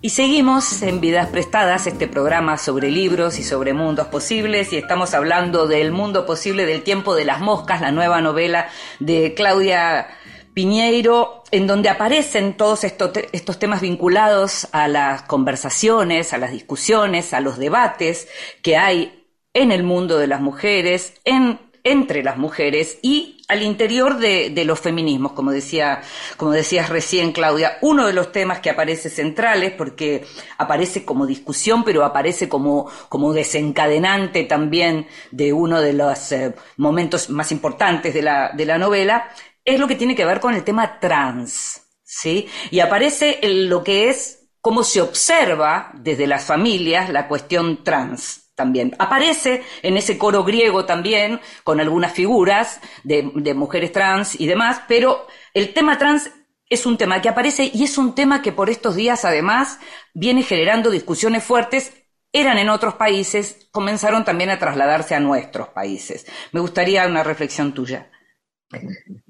Y 0.05 0.11
seguimos 0.11 0.83
en 0.83 1.01
Vidas 1.01 1.29
Prestadas, 1.29 1.87
este 1.87 2.09
programa 2.09 2.59
sobre 2.59 2.91
libros 2.91 3.39
y 3.39 3.45
sobre 3.45 3.73
mundos 3.73 4.09
posibles, 4.09 4.73
y 4.73 4.77
estamos 4.77 5.15
hablando 5.15 5.69
del 5.69 5.93
mundo 5.93 6.27
posible 6.27 6.67
del 6.67 6.83
tiempo 6.83 7.15
de 7.15 7.25
las 7.25 7.39
moscas, 7.39 7.81
la 7.81 7.93
nueva 7.93 8.21
novela 8.21 8.69
de 8.99 9.33
Claudia 9.35 10.09
Piñeiro, 10.55 11.45
en 11.53 11.69
donde 11.69 11.89
aparecen 11.89 12.57
todos 12.57 12.83
estos, 12.83 13.13
estos, 13.31 13.61
temas 13.61 13.81
vinculados 13.81 14.67
a 14.73 14.89
las 14.89 15.23
conversaciones, 15.23 16.33
a 16.33 16.39
las 16.39 16.51
discusiones, 16.51 17.33
a 17.33 17.41
los 17.41 17.57
debates 17.57 18.27
que 18.61 18.77
hay 18.77 19.25
en 19.55 19.71
el 19.71 19.85
mundo 19.85 20.19
de 20.19 20.27
las 20.27 20.41
mujeres, 20.41 21.15
en 21.25 21.61
entre 21.85 22.23
las 22.23 22.37
mujeres 22.37 22.99
y 23.03 23.43
al 23.49 23.63
interior 23.63 24.19
de, 24.19 24.65
los 24.65 24.81
feminismos, 24.81 25.33
como 25.33 25.51
decía, 25.51 26.01
como 26.37 26.53
decías 26.53 26.89
recién, 26.89 27.33
Claudia, 27.33 27.79
uno 27.83 28.07
de 28.07 28.13
los 28.13 28.33
temas 28.33 28.61
que 28.61 28.71
aparece 28.71 29.11
centrales, 29.11 29.73
porque 29.73 30.25
aparece 30.59 31.05
como 31.05 31.27
discusión, 31.27 31.85
pero 31.85 32.05
aparece 32.05 32.49
como, 32.49 32.89
como 33.09 33.33
desencadenante 33.33 34.45
también 34.45 35.07
de 35.31 35.53
uno 35.53 35.81
de 35.81 35.93
los 35.93 36.33
eh, 36.33 36.55
momentos 36.77 37.29
más 37.31 37.53
importantes 37.53 38.15
de 38.15 38.23
la, 38.23 38.53
de 38.55 38.65
la 38.65 38.79
novela, 38.79 39.29
es 39.65 39.79
lo 39.79 39.89
que 39.89 39.97
tiene 39.97 40.15
que 40.15 40.25
ver 40.25 40.41
con 40.41 40.55
el 40.55 40.65
tema 40.65 40.99
trans, 40.99 41.83
¿sí? 42.03 42.49
Y 42.71 42.81
aparece 42.81 43.41
en 43.43 43.69
lo 43.69 43.83
que 43.85 44.09
es 44.09 44.49
cómo 44.61 44.83
se 44.85 45.01
observa 45.01 45.91
desde 45.95 46.27
las 46.27 46.45
familias 46.45 47.11
la 47.11 47.29
cuestión 47.29 47.85
trans 47.85 48.42
también. 48.55 48.95
Aparece 48.99 49.63
en 49.83 49.97
ese 49.97 50.19
coro 50.19 50.45
griego 50.45 50.85
también, 50.85 51.41
con 51.65 51.81
algunas 51.81 52.13
figuras 52.13 52.81
de, 53.05 53.23
mujeres 53.55 53.93
trans 53.93 54.41
y 54.41 54.47
demás, 54.47 54.83
pero 54.89 55.27
el 55.55 55.73
tema 55.73 55.99
trans 55.99 56.31
es 56.69 56.87
un 56.87 56.97
tema 56.97 57.21
que 57.21 57.29
aparece 57.29 57.71
y 57.73 57.85
es 57.85 57.99
un 57.99 58.15
tema 58.15 58.41
que 58.43 58.53
por 58.53 58.71
estos 58.71 58.97
días 58.97 59.25
además 59.25 59.79
viene 60.15 60.43
generando 60.43 60.91
discusiones 60.91 61.45
fuertes. 61.45 61.93
Eran 62.35 62.57
en 62.57 62.71
otros 62.71 62.95
países, 62.95 63.69
comenzaron 63.73 64.25
también 64.25 64.49
a 64.49 64.59
trasladarse 64.59 65.15
a 65.15 65.21
nuestros 65.21 65.69
países. 65.69 66.27
Me 66.53 66.61
gustaría 66.61 67.07
una 67.07 67.23
reflexión 67.23 67.75
tuya. 67.75 68.11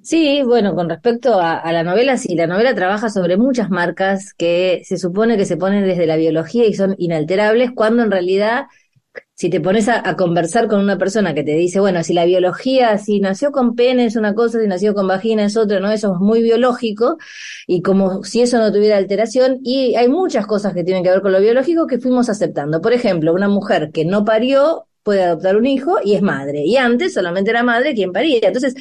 Sí, 0.03 0.43
bueno, 0.45 0.75
con 0.75 0.89
respecto 0.89 1.41
a, 1.41 1.73
la 1.73 1.83
novela, 1.83 2.17
sí, 2.17 2.35
la 2.35 2.47
novela 2.47 2.75
trabaja 2.75 3.09
sobre 3.09 3.37
muchas 3.37 3.71
marcas 3.71 4.35
que 4.35 4.83
se 4.85 4.99
supone 4.99 5.37
que 5.37 5.45
se 5.45 5.57
ponen 5.57 5.85
desde 5.85 6.07
la 6.07 6.17
biología 6.17 6.67
y 6.67 6.75
son 6.75 6.95
inalterables, 6.99 7.71
cuando 7.75 8.03
en 8.03 8.11
realidad 8.11 8.67
si 9.35 9.51
te 9.51 9.61
pones 9.61 9.89
a, 9.89 10.17
conversar 10.17 10.69
con 10.69 10.81
una 10.81 10.99
persona 10.99 11.35
que 11.35 11.43
te 11.43 11.53
dice, 11.53 11.81
bueno, 11.81 12.03
si 12.05 12.15
la 12.15 12.25
biología, 12.25 12.97
si 12.99 13.21
nació 13.21 13.51
con 13.51 13.75
pene 13.75 14.07
es 14.07 14.17
una 14.17 14.35
cosa, 14.35 14.61
si 14.61 14.67
nació 14.69 14.95
con 14.95 15.09
vagina 15.09 15.45
es 15.45 15.57
otra, 15.57 15.81
no, 15.81 15.91
eso 15.91 16.15
es 16.15 16.21
muy 16.21 16.43
biológico, 16.43 17.19
y 17.67 17.83
como 17.83 18.23
si 18.23 18.43
eso 18.43 18.59
no 18.59 18.73
tuviera 18.73 18.97
alteración, 18.97 19.59
y 19.65 19.97
hay 19.97 20.09
muchas 20.09 20.47
cosas 20.47 20.75
que 20.75 20.85
tienen 20.85 21.03
que 21.03 21.11
ver 21.11 21.23
con 21.23 21.33
lo 21.33 21.41
biológico 21.41 21.87
que 21.87 21.99
fuimos 21.99 22.29
aceptando. 22.29 22.81
Por 22.81 22.93
ejemplo, 22.93 23.33
una 23.35 23.49
mujer 23.49 23.91
que 23.93 24.05
no 24.05 24.25
parió 24.25 24.87
puede 25.03 25.23
adoptar 25.23 25.57
un 25.57 25.67
hijo 25.67 25.99
y 26.05 26.15
es 26.15 26.23
madre. 26.23 26.65
Y 26.65 26.77
antes 26.77 27.15
solamente 27.15 27.51
era 27.51 27.63
madre 27.63 27.95
quien 27.95 28.13
paría. 28.13 28.41
Entonces, 28.43 28.75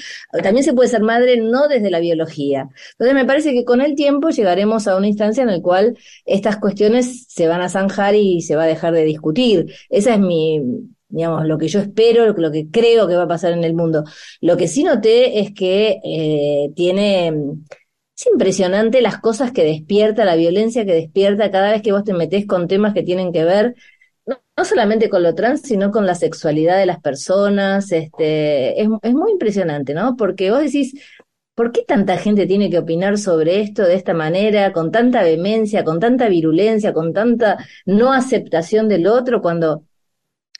también 0.43 0.63
se 0.63 0.73
puede 0.73 0.89
ser 0.89 1.01
madre 1.01 1.37
no 1.37 1.67
desde 1.67 1.89
la 1.89 1.99
biología. 1.99 2.69
Entonces, 2.93 3.15
me 3.15 3.25
parece 3.25 3.53
que 3.53 3.65
con 3.65 3.81
el 3.81 3.95
tiempo 3.95 4.29
llegaremos 4.29 4.87
a 4.87 4.97
una 4.97 5.07
instancia 5.07 5.43
en 5.43 5.49
la 5.49 5.61
cual 5.61 5.97
estas 6.25 6.57
cuestiones 6.57 7.25
se 7.27 7.47
van 7.47 7.61
a 7.61 7.69
zanjar 7.69 8.15
y 8.15 8.41
se 8.41 8.55
va 8.55 8.63
a 8.63 8.67
dejar 8.67 8.93
de 8.93 9.03
discutir. 9.03 9.73
Esa 9.89 10.13
es 10.15 10.19
mi, 10.19 10.61
digamos, 11.09 11.45
lo 11.45 11.57
que 11.57 11.67
yo 11.67 11.79
espero, 11.79 12.33
lo 12.33 12.51
que 12.51 12.69
creo 12.69 13.07
que 13.07 13.15
va 13.15 13.23
a 13.23 13.27
pasar 13.27 13.53
en 13.53 13.63
el 13.63 13.73
mundo. 13.73 14.03
Lo 14.39 14.57
que 14.57 14.67
sí 14.67 14.83
noté 14.83 15.39
es 15.39 15.53
que 15.53 15.99
eh, 16.03 16.71
tiene... 16.75 17.33
Es 18.17 18.27
impresionante 18.31 19.01
las 19.01 19.19
cosas 19.19 19.51
que 19.51 19.63
despierta, 19.63 20.25
la 20.25 20.35
violencia 20.35 20.85
que 20.85 20.93
despierta 20.93 21.49
cada 21.49 21.71
vez 21.71 21.81
que 21.81 21.91
vos 21.91 22.03
te 22.03 22.13
metés 22.13 22.45
con 22.45 22.67
temas 22.67 22.93
que 22.93 23.01
tienen 23.01 23.33
que 23.33 23.43
ver 23.43 23.75
no, 24.61 24.65
solamente 24.65 25.09
con 25.09 25.23
lo 25.23 25.33
trans, 25.35 25.61
sino 25.61 25.91
con 25.91 26.05
la 26.05 26.15
sexualidad 26.15 26.77
de 26.77 26.85
las 26.85 26.99
personas. 26.99 27.91
Este, 27.91 28.81
es, 28.81 28.89
es, 29.01 29.13
muy 29.13 29.31
impresionante, 29.31 29.93
¿no? 29.93 30.15
Porque 30.15 30.51
vos 30.51 30.61
decís, 30.61 30.93
¿por 31.55 31.71
qué 31.71 31.83
tanta 31.83 32.17
gente 32.17 32.45
tiene 32.47 32.69
que 32.69 32.79
opinar 32.79 33.17
sobre 33.17 33.61
esto 33.61 33.83
de 33.83 33.95
esta 33.95 34.13
manera, 34.13 34.71
con 34.73 34.91
tanta 34.91 35.23
vehemencia, 35.23 35.83
con 35.83 35.99
tanta 35.99 36.27
virulencia, 36.29 36.93
con 36.93 37.13
tanta 37.13 37.57
no 37.85 38.13
aceptación 38.13 38.87
del 38.87 39.07
otro, 39.07 39.41
cuando 39.41 39.85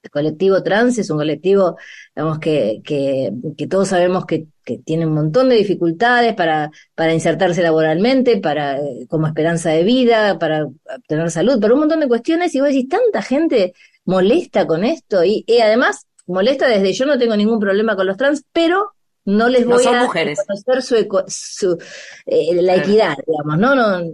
el 0.03 0.09
colectivo 0.09 0.63
trans 0.63 0.97
es 0.97 1.09
un 1.09 1.17
colectivo, 1.17 1.77
digamos, 2.15 2.39
que, 2.39 2.81
que, 2.83 3.31
que 3.57 3.67
todos 3.67 3.89
sabemos 3.89 4.25
que, 4.25 4.47
que, 4.63 4.79
tiene 4.79 5.05
un 5.05 5.13
montón 5.13 5.49
de 5.49 5.55
dificultades 5.55 6.33
para, 6.33 6.71
para 6.95 7.13
insertarse 7.13 7.61
laboralmente, 7.61 8.37
para, 8.37 8.79
como 9.09 9.27
esperanza 9.27 9.69
de 9.69 9.83
vida, 9.83 10.39
para 10.39 10.65
obtener 10.65 11.29
salud, 11.29 11.59
para 11.59 11.73
un 11.73 11.81
montón 11.81 11.99
de 11.99 12.07
cuestiones, 12.07 12.55
y 12.55 12.59
vos 12.61 12.69
decís, 12.69 12.89
tanta 12.89 13.21
gente 13.21 13.73
molesta 14.05 14.67
con 14.67 14.83
esto, 14.83 15.23
y, 15.23 15.43
y 15.47 15.59
además 15.59 16.07
molesta 16.27 16.67
desde 16.67 16.93
yo 16.93 17.05
no 17.05 17.17
tengo 17.17 17.35
ningún 17.35 17.59
problema 17.59 17.95
con 17.95 18.07
los 18.07 18.17
trans, 18.17 18.43
pero 18.51 18.93
no 19.25 19.49
les 19.49 19.65
voy 19.65 19.83
no 19.83 19.91
a 19.91 20.07
reconocer 20.11 20.81
su, 20.81 20.95
su 21.27 21.77
eh, 22.25 22.61
la 22.61 22.75
equidad, 22.75 23.17
digamos, 23.25 23.57
no, 23.57 23.75
no, 23.75 24.07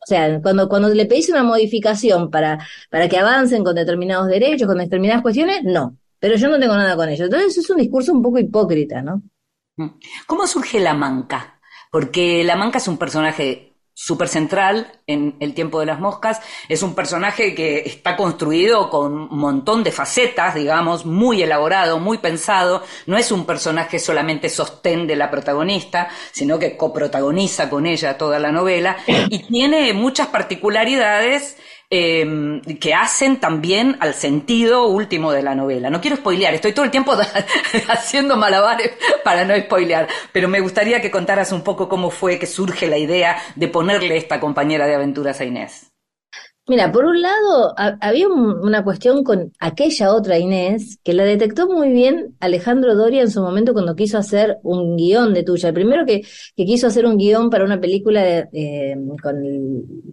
o 0.00 0.06
sea, 0.06 0.40
cuando, 0.40 0.68
cuando 0.68 0.88
le 0.88 1.06
pedís 1.06 1.28
una 1.28 1.42
modificación 1.42 2.30
para, 2.30 2.66
para 2.90 3.08
que 3.08 3.18
avancen 3.18 3.64
con 3.64 3.74
determinados 3.74 4.28
derechos, 4.28 4.66
con 4.66 4.78
determinadas 4.78 5.22
cuestiones, 5.22 5.64
no. 5.64 5.96
Pero 6.18 6.36
yo 6.36 6.48
no 6.48 6.58
tengo 6.58 6.76
nada 6.76 6.96
con 6.96 7.08
ello. 7.08 7.26
Entonces 7.26 7.58
es 7.58 7.70
un 7.70 7.76
discurso 7.76 8.12
un 8.12 8.22
poco 8.22 8.38
hipócrita, 8.38 9.02
¿no? 9.02 9.22
¿Cómo 10.26 10.46
surge 10.46 10.80
la 10.80 10.94
manca? 10.94 11.60
Porque 11.90 12.42
la 12.42 12.56
manca 12.56 12.78
es 12.78 12.88
un 12.88 12.98
personaje 12.98 13.67
súper 14.00 14.28
central 14.28 14.92
en 15.08 15.34
El 15.40 15.54
tiempo 15.54 15.80
de 15.80 15.86
las 15.86 15.98
moscas. 15.98 16.40
Es 16.68 16.84
un 16.84 16.94
personaje 16.94 17.52
que 17.52 17.80
está 17.80 18.16
construido 18.16 18.90
con 18.90 19.12
un 19.12 19.38
montón 19.38 19.82
de 19.82 19.90
facetas, 19.90 20.54
digamos, 20.54 21.04
muy 21.04 21.42
elaborado, 21.42 21.98
muy 21.98 22.18
pensado. 22.18 22.84
No 23.06 23.16
es 23.16 23.32
un 23.32 23.44
personaje 23.44 23.98
solamente 23.98 24.50
sostén 24.50 25.08
de 25.08 25.16
la 25.16 25.32
protagonista, 25.32 26.08
sino 26.30 26.60
que 26.60 26.76
coprotagoniza 26.76 27.68
con 27.68 27.86
ella 27.86 28.16
toda 28.16 28.38
la 28.38 28.52
novela 28.52 28.98
y 29.06 29.40
tiene 29.40 29.92
muchas 29.94 30.28
particularidades 30.28 31.56
eh, 31.90 32.60
que 32.80 32.94
hacen 32.94 33.40
también 33.40 33.96
al 34.00 34.14
sentido 34.14 34.86
último 34.86 35.32
de 35.32 35.42
la 35.42 35.54
novela. 35.54 35.90
No 35.90 36.00
quiero 36.00 36.16
spoilear, 36.16 36.54
estoy 36.54 36.72
todo 36.72 36.84
el 36.84 36.90
tiempo 36.90 37.16
haciendo 37.88 38.36
malabares 38.36 38.92
para 39.24 39.44
no 39.44 39.56
spoilear, 39.56 40.08
pero 40.32 40.48
me 40.48 40.60
gustaría 40.60 41.00
que 41.00 41.10
contaras 41.10 41.52
un 41.52 41.62
poco 41.62 41.88
cómo 41.88 42.10
fue 42.10 42.38
que 42.38 42.46
surge 42.46 42.86
la 42.86 42.98
idea 42.98 43.38
de 43.56 43.68
ponerle 43.68 44.16
esta 44.16 44.40
compañera 44.40 44.86
de 44.86 44.94
aventuras 44.94 45.40
a 45.40 45.44
Inés. 45.44 45.90
Mira, 46.68 46.92
por 46.92 47.06
un 47.06 47.22
lado, 47.22 47.72
ha, 47.78 47.96
había 48.02 48.28
un, 48.28 48.58
una 48.60 48.84
cuestión 48.84 49.24
con 49.24 49.52
aquella 49.58 50.12
otra 50.12 50.38
Inés 50.38 50.98
que 51.02 51.14
la 51.14 51.24
detectó 51.24 51.66
muy 51.66 51.90
bien 51.90 52.36
Alejandro 52.40 52.94
Doria 52.94 53.22
en 53.22 53.30
su 53.30 53.40
momento 53.40 53.72
cuando 53.72 53.96
quiso 53.96 54.18
hacer 54.18 54.58
un 54.62 54.96
guion 54.98 55.32
de 55.32 55.44
tuya. 55.44 55.68
El 55.70 55.74
primero 55.74 56.04
que, 56.04 56.22
quiso 56.54 56.86
hacer 56.86 57.06
un 57.06 57.16
guion 57.16 57.48
para 57.48 57.64
una 57.64 57.80
película 57.80 58.22
eh, 58.52 58.94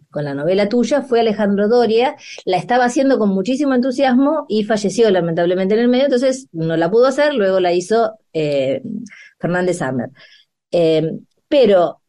con 0.10 0.24
la 0.24 0.34
novela 0.34 0.70
tuya 0.70 1.02
fue 1.02 1.20
Alejandro 1.20 1.68
Doria. 1.68 2.16
La 2.46 2.56
estaba 2.56 2.86
haciendo 2.86 3.20
con 3.20 3.30
muchísimo 3.32 3.74
entusiasmo 3.74 4.46
y 4.48 4.64
falleció 4.64 5.12
lamentablemente 5.12 5.74
en 5.74 5.82
el 5.82 5.90
medio, 5.90 6.06
entonces 6.06 6.48
no 6.54 6.78
la 6.78 6.90
pudo 6.90 7.08
hacer, 7.08 7.34
luego 7.34 7.60
la 7.60 7.74
hizo 7.74 8.14
eh, 8.32 8.82
Fernández 9.40 9.82
Hammer. 9.82 10.10
Eh, 10.72 11.20
pero 11.50 12.02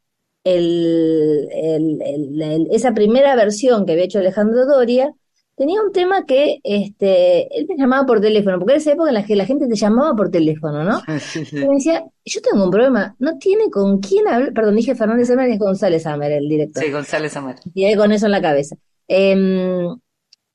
el, 0.46 1.48
el, 1.52 2.00
el, 2.40 2.68
esa 2.70 2.94
primera 2.94 3.34
versión 3.34 3.84
que 3.84 3.92
había 3.92 4.04
hecho 4.04 4.20
Alejandro 4.20 4.64
Doria 4.64 5.12
tenía 5.56 5.82
un 5.82 5.90
tema 5.90 6.24
que 6.24 6.58
este, 6.62 7.48
él 7.58 7.66
me 7.68 7.76
llamaba 7.76 8.06
por 8.06 8.20
teléfono, 8.20 8.58
porque 8.58 8.74
era 8.74 8.78
esa 8.78 8.92
época 8.92 9.08
en 9.08 9.14
la 9.14 9.24
que 9.24 9.34
la 9.34 9.46
gente 9.46 9.66
te 9.66 9.74
llamaba 9.74 10.14
por 10.14 10.30
teléfono, 10.30 10.84
¿no? 10.84 11.00
Sí, 11.18 11.44
sí. 11.44 11.56
Y 11.56 11.66
me 11.66 11.74
decía, 11.74 12.04
yo 12.24 12.40
tengo 12.42 12.64
un 12.64 12.70
problema, 12.70 13.16
no 13.18 13.38
tiene 13.38 13.70
con 13.70 13.98
quién 13.98 14.28
hablar, 14.28 14.52
perdón, 14.52 14.76
dije 14.76 14.94
Fernández 14.94 15.30
Amer, 15.30 15.50
es 15.50 15.58
González 15.58 16.06
Amer, 16.06 16.30
el 16.30 16.48
director. 16.48 16.84
Sí, 16.84 16.90
González 16.92 17.36
Amer. 17.36 17.56
Y 17.74 17.84
ahí 17.84 17.96
con 17.96 18.12
eso 18.12 18.26
en 18.26 18.32
la 18.32 18.42
cabeza. 18.42 18.76
Eh, 19.08 19.34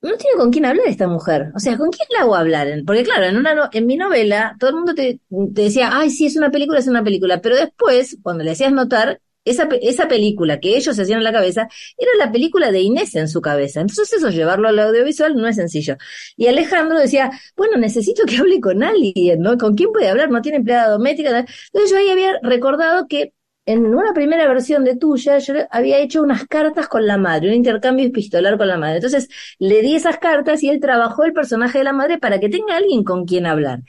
no 0.01 0.17
tiene 0.17 0.37
con 0.37 0.51
quién 0.51 0.65
hablar 0.65 0.87
esta 0.87 1.07
mujer. 1.07 1.51
O 1.55 1.59
sea, 1.59 1.77
¿con 1.77 1.89
quién 1.89 2.07
la 2.17 2.23
hago 2.23 2.35
hablar? 2.35 2.67
Porque 2.85 3.03
claro, 3.03 3.25
en 3.25 3.37
una 3.37 3.53
no, 3.53 3.69
en 3.71 3.85
mi 3.85 3.97
novela 3.97 4.55
todo 4.59 4.71
el 4.71 4.75
mundo 4.77 4.95
te, 4.95 5.19
te 5.29 5.61
decía, 5.61 5.89
ay, 5.91 6.09
sí, 6.09 6.25
es 6.25 6.37
una 6.37 6.49
película, 6.49 6.79
es 6.79 6.87
una 6.87 7.03
película. 7.03 7.41
Pero 7.41 7.55
después, 7.55 8.17
cuando 8.23 8.43
le 8.43 8.51
hacías 8.51 8.71
notar, 8.71 9.21
esa, 9.45 9.67
esa 9.81 10.07
película 10.07 10.59
que 10.59 10.77
ellos 10.77 10.97
hacían 10.99 11.19
en 11.19 11.23
la 11.23 11.33
cabeza 11.33 11.67
era 11.97 12.11
la 12.17 12.31
película 12.31 12.71
de 12.71 12.81
Inés 12.81 13.15
en 13.15 13.27
su 13.27 13.41
cabeza. 13.41 13.81
Entonces 13.81 14.13
eso, 14.13 14.29
llevarlo 14.29 14.67
al 14.67 14.79
audiovisual 14.79 15.35
no 15.35 15.47
es 15.47 15.55
sencillo. 15.55 15.97
Y 16.37 16.47
Alejandro 16.47 16.97
decía, 16.99 17.31
bueno, 17.55 17.77
necesito 17.77 18.23
que 18.25 18.37
hable 18.37 18.59
con 18.61 18.83
alguien, 18.83 19.41
¿no? 19.41 19.57
¿Con 19.57 19.75
quién 19.75 19.91
puede 19.91 20.09
hablar? 20.09 20.29
No 20.29 20.41
tiene 20.41 20.57
empleada 20.59 20.89
doméstica. 20.91 21.29
Entonces 21.29 21.91
yo 21.91 21.97
ahí 21.97 22.09
había 22.09 22.39
recordado 22.43 23.07
que 23.07 23.33
en 23.65 23.85
una 23.85 24.13
primera 24.13 24.47
versión 24.47 24.83
de 24.83 24.95
tuya 24.95 25.37
yo 25.37 25.53
había 25.69 25.99
hecho 25.99 26.21
unas 26.21 26.47
cartas 26.47 26.87
con 26.87 27.05
la 27.05 27.17
madre, 27.17 27.49
un 27.49 27.55
intercambio 27.55 28.05
epistolar 28.05 28.57
con 28.57 28.67
la 28.67 28.77
madre. 28.77 28.95
Entonces 28.95 29.29
le 29.59 29.81
di 29.81 29.95
esas 29.95 30.17
cartas 30.17 30.63
y 30.63 30.69
él 30.69 30.79
trabajó 30.79 31.23
el 31.23 31.33
personaje 31.33 31.77
de 31.77 31.83
la 31.83 31.93
madre 31.93 32.17
para 32.17 32.39
que 32.39 32.49
tenga 32.49 32.75
alguien 32.75 33.03
con 33.03 33.25
quien 33.25 33.45
hablar. 33.45 33.81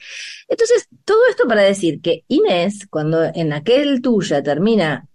Entonces, 0.49 0.88
todo 1.05 1.19
esto 1.31 1.49
para 1.49 1.62
decir 1.62 2.01
que 2.03 2.25
Inés, 2.29 2.87
cuando 2.91 3.25
en 3.35 3.53
aquel 3.53 4.03
tuya 4.03 4.43
termina 4.43 5.09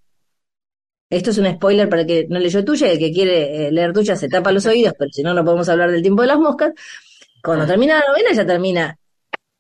esto 1.10 1.30
es 1.32 1.38
un 1.38 1.52
spoiler 1.54 1.90
para 1.90 2.02
el 2.02 2.08
que 2.08 2.28
no 2.30 2.40
leyó 2.40 2.64
tuya 2.66 2.88
y 2.88 2.92
el 2.92 3.00
que 3.00 3.12
quiere 3.12 3.68
eh, 3.68 3.72
leer 3.72 3.94
tuya 3.94 4.16
se 4.16 4.28
tapa 4.28 4.52
los 4.52 4.66
oídos, 4.66 4.94
pero 4.98 5.12
si 5.12 5.24
no, 5.24 5.34
no 5.34 5.44
podemos 5.46 5.70
hablar 5.70 5.92
del 5.92 6.02
tiempo 6.02 6.22
de 6.22 6.28
las 6.28 6.40
moscas. 6.40 6.74
Cuando 7.42 7.66
termina 7.66 8.00
la 8.00 8.08
novela, 8.08 8.34
ya 8.34 8.46
termina 8.46 8.98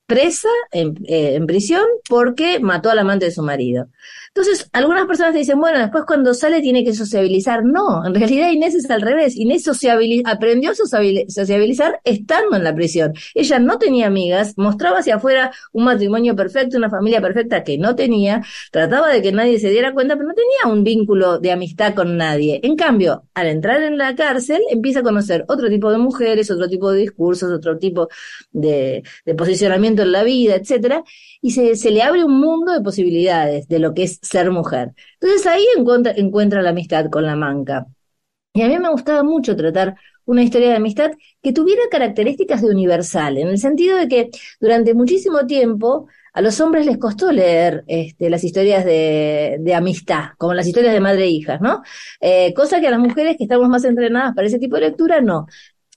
presa 0.07 0.49
en, 0.71 0.95
eh, 1.05 1.35
en 1.35 1.45
prisión 1.45 1.83
porque 2.09 2.59
mató 2.59 2.89
al 2.89 2.99
amante 2.99 3.25
de 3.25 3.31
su 3.31 3.43
marido. 3.43 3.89
Entonces, 4.29 4.69
algunas 4.71 5.07
personas 5.07 5.33
te 5.33 5.39
dicen, 5.39 5.59
bueno, 5.59 5.79
después 5.79 6.03
cuando 6.05 6.33
sale 6.33 6.61
tiene 6.61 6.83
que 6.83 6.93
sociabilizar. 6.93 7.65
No, 7.65 8.05
en 8.05 8.13
realidad 8.13 8.51
Inés 8.51 8.75
es 8.75 8.89
al 8.89 9.01
revés. 9.01 9.35
Inés 9.35 9.67
aprendió 10.25 10.71
a 10.71 10.75
sociabilizar 10.75 11.99
estando 12.03 12.55
en 12.55 12.63
la 12.63 12.75
prisión. 12.75 13.13
Ella 13.33 13.59
no 13.59 13.79
tenía 13.79 14.05
amigas, 14.07 14.53
mostraba 14.55 14.99
hacia 14.99 15.15
afuera 15.15 15.51
un 15.73 15.85
matrimonio 15.85 16.35
perfecto, 16.35 16.77
una 16.77 16.89
familia 16.89 17.19
perfecta 17.19 17.63
que 17.63 17.79
no 17.79 17.95
tenía, 17.95 18.43
trataba 18.71 19.09
de 19.09 19.23
que 19.23 19.31
nadie 19.31 19.59
se 19.59 19.71
diera 19.71 19.93
cuenta, 19.93 20.15
pero 20.15 20.29
no 20.29 20.35
tenía 20.35 20.71
un 20.71 20.83
vínculo 20.83 21.39
de 21.39 21.51
amistad 21.51 21.95
con 21.95 22.15
nadie. 22.15 22.59
En 22.63 22.75
cambio, 22.75 23.23
al 23.33 23.47
entrar 23.47 23.81
en 23.81 23.97
la 23.97 24.15
cárcel, 24.15 24.61
empieza 24.69 24.99
a 24.99 25.03
conocer 25.03 25.45
otro 25.47 25.67
tipo 25.67 25.91
de 25.91 25.97
mujeres, 25.97 26.51
otro 26.51 26.69
tipo 26.69 26.91
de 26.91 26.99
discursos, 26.99 27.51
otro 27.51 27.77
tipo 27.77 28.07
de 28.51 29.03
posicionamiento 29.35 29.96
en 30.03 30.11
la 30.11 30.23
vida, 30.23 30.55
etcétera, 30.55 31.03
y 31.41 31.51
se, 31.51 31.75
se 31.75 31.91
le 31.91 32.01
abre 32.03 32.23
un 32.23 32.39
mundo 32.39 32.73
de 32.73 32.81
posibilidades 32.81 33.67
de 33.67 33.79
lo 33.79 33.93
que 33.93 34.03
es 34.03 34.19
ser 34.21 34.51
mujer. 34.51 34.93
Entonces 35.19 35.45
ahí 35.47 35.65
encuentra, 35.77 36.13
encuentra 36.15 36.61
la 36.61 36.71
amistad 36.71 37.09
con 37.09 37.25
la 37.25 37.35
manca. 37.35 37.85
Y 38.53 38.61
a 38.63 38.67
mí 38.67 38.79
me 38.79 38.89
gustaba 38.89 39.23
mucho 39.23 39.55
tratar 39.55 39.95
una 40.25 40.43
historia 40.43 40.69
de 40.69 40.75
amistad 40.75 41.11
que 41.41 41.53
tuviera 41.53 41.81
características 41.89 42.61
de 42.61 42.69
universal, 42.69 43.37
en 43.37 43.47
el 43.47 43.57
sentido 43.59 43.97
de 43.97 44.07
que 44.07 44.29
durante 44.59 44.93
muchísimo 44.93 45.45
tiempo 45.45 46.07
a 46.33 46.41
los 46.41 46.59
hombres 46.59 46.85
les 46.85 46.97
costó 46.97 47.31
leer 47.31 47.83
este, 47.87 48.29
las 48.29 48.43
historias 48.43 48.85
de, 48.85 49.57
de, 49.59 49.73
amistad, 49.73 50.31
como 50.37 50.53
las 50.53 50.67
historias 50.67 50.93
de 50.93 50.99
madre 50.99 51.23
e 51.23 51.29
hijas, 51.29 51.61
¿no? 51.61 51.81
Eh, 52.19 52.53
cosa 52.53 52.79
que 52.79 52.87
a 52.87 52.91
las 52.91 52.99
mujeres 52.99 53.37
que 53.37 53.43
estamos 53.45 53.69
más 53.69 53.85
entrenadas 53.85 54.35
para 54.35 54.47
ese 54.47 54.59
tipo 54.59 54.75
de 54.75 54.81
lectura, 54.81 55.21
no. 55.21 55.47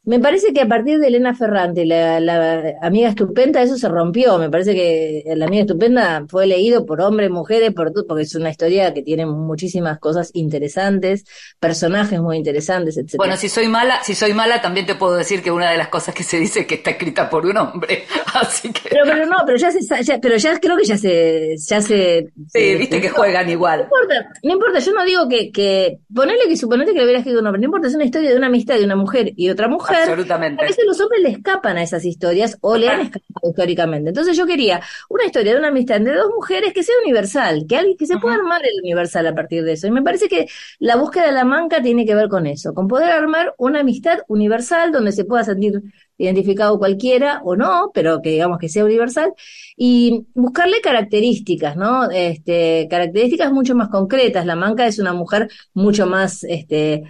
Me 0.03 0.19
parece 0.19 0.55
que 0.55 0.63
a 0.63 0.67
partir 0.67 0.99
de 0.99 1.09
Elena 1.09 1.35
Ferrante, 1.35 1.85
la, 1.85 2.21
la, 2.21 2.73
amiga 2.81 3.11
estupenda, 3.11 3.61
eso 3.61 3.77
se 3.77 3.87
rompió. 3.87 4.39
Me 4.39 4.49
parece 4.49 4.75
que 4.75 5.25
la 5.37 5.45
amiga 5.45 5.61
estupenda 5.63 6.25
fue 6.27 6.47
leído 6.47 6.87
por 6.87 7.03
hombres, 7.03 7.29
mujeres, 7.31 7.75
por 7.75 7.93
porque 8.09 8.23
es 8.23 8.35
una 8.35 8.49
historia 8.49 8.95
que 8.95 9.03
tiene 9.03 9.27
muchísimas 9.27 9.99
cosas 9.99 10.31
interesantes, 10.33 11.25
personajes 11.59 12.19
muy 12.19 12.39
interesantes, 12.39 12.97
etc. 12.97 13.17
Bueno, 13.19 13.37
si 13.37 13.51
soy 13.51 13.69
mala, 13.69 14.03
si 14.03 14.15
soy 14.15 14.33
mala, 14.33 14.63
también 14.63 14.87
te 14.87 14.95
puedo 14.95 15.17
decir 15.17 15.43
que 15.43 15.51
una 15.51 15.71
de 15.71 15.77
las 15.77 15.89
cosas 15.89 16.15
que 16.15 16.23
se 16.23 16.39
dice 16.39 16.61
es 16.61 16.67
que 16.67 16.77
está 16.77 16.93
escrita 16.93 17.29
por 17.29 17.45
un 17.45 17.59
hombre. 17.59 18.05
Así 18.41 18.73
que. 18.73 18.89
Pero, 18.89 19.05
pero 19.05 19.27
no, 19.27 19.37
pero 19.45 19.59
ya 19.59 19.71
se, 19.71 19.81
ya, 20.03 20.19
pero 20.19 20.39
ya 20.39 20.59
creo 20.59 20.79
que 20.79 20.85
ya 20.85 20.97
se, 20.97 21.57
ya 21.59 21.83
se. 21.83 22.33
Sí, 22.49 22.75
viste 22.77 23.03
que 23.03 23.11
juegan 23.11 23.51
igual. 23.51 23.81
No 23.81 23.85
importa, 23.85 24.29
no 24.45 24.53
importa. 24.55 24.79
Yo 24.79 24.95
no 24.95 25.05
digo 25.05 25.29
que, 25.29 25.53
que 25.53 25.99
ponerle 26.15 26.49
que 26.49 26.57
suponete 26.57 26.93
que 26.93 26.99
le 26.99 27.05
hubiera 27.05 27.19
escrito 27.19 27.41
un 27.41 27.47
hombre. 27.47 27.61
No 27.61 27.67
importa, 27.67 27.89
es 27.89 27.95
una 27.95 28.05
historia 28.05 28.31
de 28.31 28.37
una 28.37 28.47
amistad 28.47 28.79
de 28.79 28.85
una 28.85 28.97
mujer 28.97 29.35
y 29.37 29.51
otra 29.51 29.69
mujer 29.69 29.90
Absolutamente. 29.99 30.63
A 30.63 30.67
veces 30.67 30.85
los 30.87 31.01
hombres 31.01 31.23
le 31.23 31.31
escapan 31.31 31.77
a 31.77 31.83
esas 31.83 32.05
historias 32.05 32.59
o 32.61 32.77
le 32.77 32.89
han 32.89 33.01
escapado 33.03 33.51
históricamente. 33.51 34.11
Entonces 34.11 34.37
yo 34.37 34.47
quería 34.47 34.81
una 35.09 35.25
historia 35.25 35.53
de 35.53 35.59
una 35.59 35.69
amistad 35.69 35.97
entre 35.99 36.15
dos 36.15 36.31
mujeres 36.35 36.73
que 36.73 36.83
sea 36.83 36.95
universal, 37.05 37.67
que 37.69 37.77
alguien 37.77 37.97
que 37.97 38.07
se 38.07 38.19
pueda 38.19 38.37
armar 38.37 38.63
el 38.65 38.81
universal 38.83 39.27
a 39.27 39.35
partir 39.35 39.65
de 39.65 39.73
eso. 39.73 39.87
Y 39.87 39.91
me 39.91 40.03
parece 40.03 40.29
que 40.29 40.47
la 40.79 40.97
búsqueda 40.97 41.27
de 41.27 41.33
la 41.33 41.45
manca 41.45 41.83
tiene 41.83 42.07
que 42.07 42.15
ver 42.15 42.29
con 42.29 42.47
eso, 42.47 42.75
con 42.75 42.89
poder 42.89 43.11
armar 43.11 43.55
una 43.59 43.81
amistad 43.81 44.21
universal 44.29 44.93
donde 44.93 45.13
se 45.13 45.25
pueda 45.25 45.45
sentir 45.45 45.83
identificado 46.21 46.79
cualquiera 46.79 47.41
o 47.45 47.57
no, 47.57 47.91
pero 47.95 48.21
que 48.21 48.31
digamos 48.31 48.59
que 48.59 48.69
sea 48.69 48.85
universal, 48.85 49.33
y 49.77 50.27
buscarle 50.35 50.81
características, 50.83 51.77
¿no? 51.77 52.11
Este, 52.11 52.87
características 52.91 53.51
mucho 53.53 53.75
más 53.75 53.89
concretas. 53.89 54.45
La 54.45 54.57
manca 54.57 54.87
es 54.87 54.99
una 54.99 55.15
mujer 55.15 55.49
mucho 55.73 56.07
más, 56.07 56.45
este, 56.45 57.05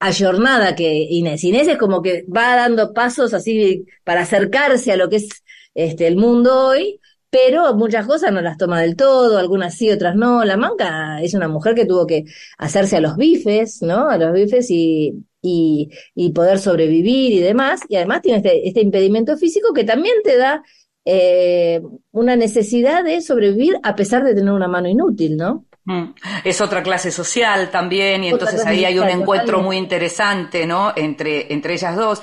ayornada 0.00 0.74
que 0.74 1.06
Inés. 1.10 1.44
Inés 1.44 1.68
es 1.68 1.78
como 1.78 2.02
que 2.02 2.24
va 2.34 2.56
dando 2.56 2.92
pasos 2.92 3.34
así 3.34 3.86
para 4.04 4.22
acercarse 4.22 4.92
a 4.92 4.96
lo 4.96 5.08
que 5.08 5.16
es 5.16 5.28
este, 5.74 6.06
el 6.06 6.16
mundo 6.16 6.68
hoy, 6.68 7.00
pero 7.30 7.74
muchas 7.74 8.06
cosas 8.06 8.32
no 8.32 8.40
las 8.40 8.58
toma 8.58 8.80
del 8.80 8.96
todo, 8.96 9.38
algunas 9.38 9.74
sí, 9.76 9.90
otras 9.90 10.14
no. 10.14 10.44
La 10.44 10.56
Manca 10.56 11.20
es 11.20 11.34
una 11.34 11.48
mujer 11.48 11.74
que 11.74 11.86
tuvo 11.86 12.06
que 12.06 12.24
hacerse 12.58 12.98
a 12.98 13.00
los 13.00 13.16
bifes, 13.16 13.82
¿no? 13.82 14.08
A 14.08 14.18
los 14.18 14.32
bifes 14.32 14.70
y, 14.70 15.24
y, 15.42 16.32
poder 16.32 16.58
sobrevivir 16.58 17.32
y 17.32 17.40
demás. 17.40 17.80
Y 17.88 17.96
además 17.96 18.22
tiene 18.22 18.38
este, 18.38 18.68
este 18.68 18.80
impedimento 18.82 19.36
físico 19.36 19.72
que 19.74 19.84
también 19.84 20.14
te 20.22 20.36
da 20.38 20.62
eh, 21.04 21.82
una 22.12 22.36
necesidad 22.36 23.04
de 23.04 23.20
sobrevivir 23.20 23.78
a 23.82 23.96
pesar 23.96 24.24
de 24.24 24.34
tener 24.34 24.52
una 24.52 24.68
mano 24.68 24.88
inútil, 24.88 25.36
¿no? 25.36 25.66
Mm. 25.84 26.14
Es 26.44 26.60
otra 26.60 26.82
clase 26.82 27.10
social 27.10 27.70
también 27.70 28.24
y 28.24 28.28
entonces 28.28 28.64
ahí 28.64 28.84
hay 28.84 28.98
un 28.98 29.08
encuentro 29.08 29.60
muy 29.60 29.76
interesante, 29.76 30.66
¿no? 30.66 30.92
Entre, 30.96 31.52
entre 31.52 31.74
ellas 31.74 31.96
dos. 31.96 32.22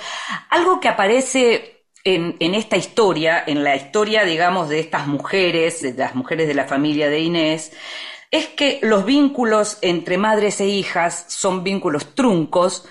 Algo 0.50 0.80
que 0.80 0.88
aparece 0.88 1.86
en, 2.04 2.36
en, 2.40 2.56
esta 2.56 2.78
historia, 2.78 3.44
en 3.46 3.64
la 3.64 3.76
historia, 3.76 4.24
digamos, 4.24 4.70
de 4.70 4.80
estas 4.80 5.06
mujeres, 5.06 5.82
de 5.82 5.94
las 5.94 6.16
mujeres 6.16 6.48
de 6.48 6.56
la 6.56 6.66
familia 6.66 7.10
de 7.10 7.20
Inés, 7.20 7.72
es 8.32 8.48
que 8.48 8.80
los 8.82 9.06
vínculos 9.06 9.78
entre 9.82 10.18
madres 10.18 10.62
e 10.62 10.68
hijas 10.68 11.26
son 11.28 11.64
vínculos 11.64 12.16
truncos, 12.16 12.88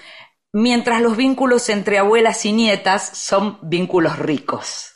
mientras 0.53 1.01
los 1.01 1.17
vínculos 1.17 1.69
entre 1.71 1.99
abuelas 1.99 2.45
y 2.45 2.53
nietas 2.53 3.17
son 3.19 3.59
vínculos 3.63 4.19
ricos. 4.19 4.93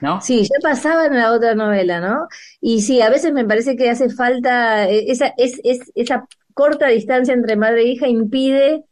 ¿No? 0.00 0.20
Sí, 0.20 0.42
ya 0.42 0.60
pasaba 0.62 1.06
en 1.06 1.16
la 1.16 1.32
otra 1.32 1.54
novela, 1.54 2.00
¿no? 2.00 2.28
Y 2.60 2.82
sí, 2.82 3.00
a 3.00 3.10
veces 3.10 3.32
me 3.32 3.44
parece 3.44 3.76
que 3.76 3.90
hace 3.90 4.10
falta, 4.10 4.88
eh, 4.88 5.06
esa, 5.08 5.32
es, 5.36 5.60
es, 5.64 5.80
esa 5.94 6.26
corta 6.54 6.88
distancia 6.88 7.34
entre 7.34 7.56
madre 7.56 7.82
e 7.82 7.88
hija 7.88 8.08
impide 8.08 8.84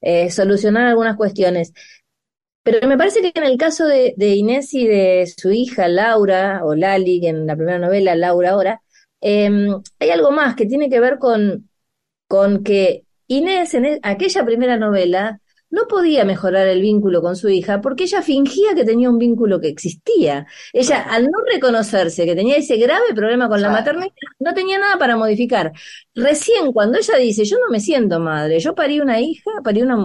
eh, 0.00 0.30
solucionar 0.30 0.86
algunas 0.86 1.16
cuestiones. 1.16 1.72
Pero 2.64 2.86
me 2.86 2.96
parece 2.96 3.20
que 3.22 3.32
en 3.34 3.44
el 3.44 3.58
caso 3.58 3.86
de, 3.86 4.14
Inés 4.18 4.72
y 4.74 4.86
de 4.86 5.26
su 5.26 5.50
hija 5.50 5.88
Laura, 5.88 6.64
o 6.64 6.74
Lali, 6.74 7.26
en 7.26 7.46
la 7.46 7.56
primera 7.56 7.78
novela, 7.78 8.14
Laura 8.14 8.50
ahora, 8.50 8.82
eh, 9.20 9.50
hay 9.98 10.10
algo 10.10 10.30
más 10.30 10.54
que 10.54 10.66
tiene 10.66 10.88
que 10.88 11.00
ver 11.00 11.18
con, 11.18 11.68
con 12.28 12.62
que 12.64 13.04
Inés 13.26 13.74
en 13.74 13.84
e, 13.86 14.00
aquella 14.02 14.44
primera 14.44 14.76
novela 14.76 15.40
no 15.72 15.88
podía 15.88 16.24
mejorar 16.26 16.68
el 16.68 16.82
vínculo 16.82 17.22
con 17.22 17.34
su 17.34 17.48
hija 17.48 17.80
porque 17.80 18.04
ella 18.04 18.20
fingía 18.20 18.74
que 18.74 18.84
tenía 18.84 19.08
un 19.08 19.16
vínculo 19.16 19.58
que 19.58 19.68
existía. 19.68 20.46
Ella, 20.72 21.00
al 21.00 21.24
no 21.24 21.38
reconocerse 21.50 22.26
que 22.26 22.36
tenía 22.36 22.56
ese 22.56 22.76
grave 22.76 23.14
problema 23.14 23.48
con 23.48 23.62
la 23.62 23.70
maternidad, 23.70 24.12
no 24.38 24.52
tenía 24.52 24.78
nada 24.78 24.98
para 24.98 25.16
modificar. 25.16 25.72
Recién 26.14 26.72
cuando 26.72 26.98
ella 26.98 27.16
dice, 27.16 27.46
yo 27.46 27.56
no 27.58 27.70
me 27.70 27.80
siento 27.80 28.20
madre, 28.20 28.60
yo 28.60 28.74
parí 28.74 29.00
una 29.00 29.18
hija, 29.22 29.50
parí 29.64 29.80
una... 29.80 29.96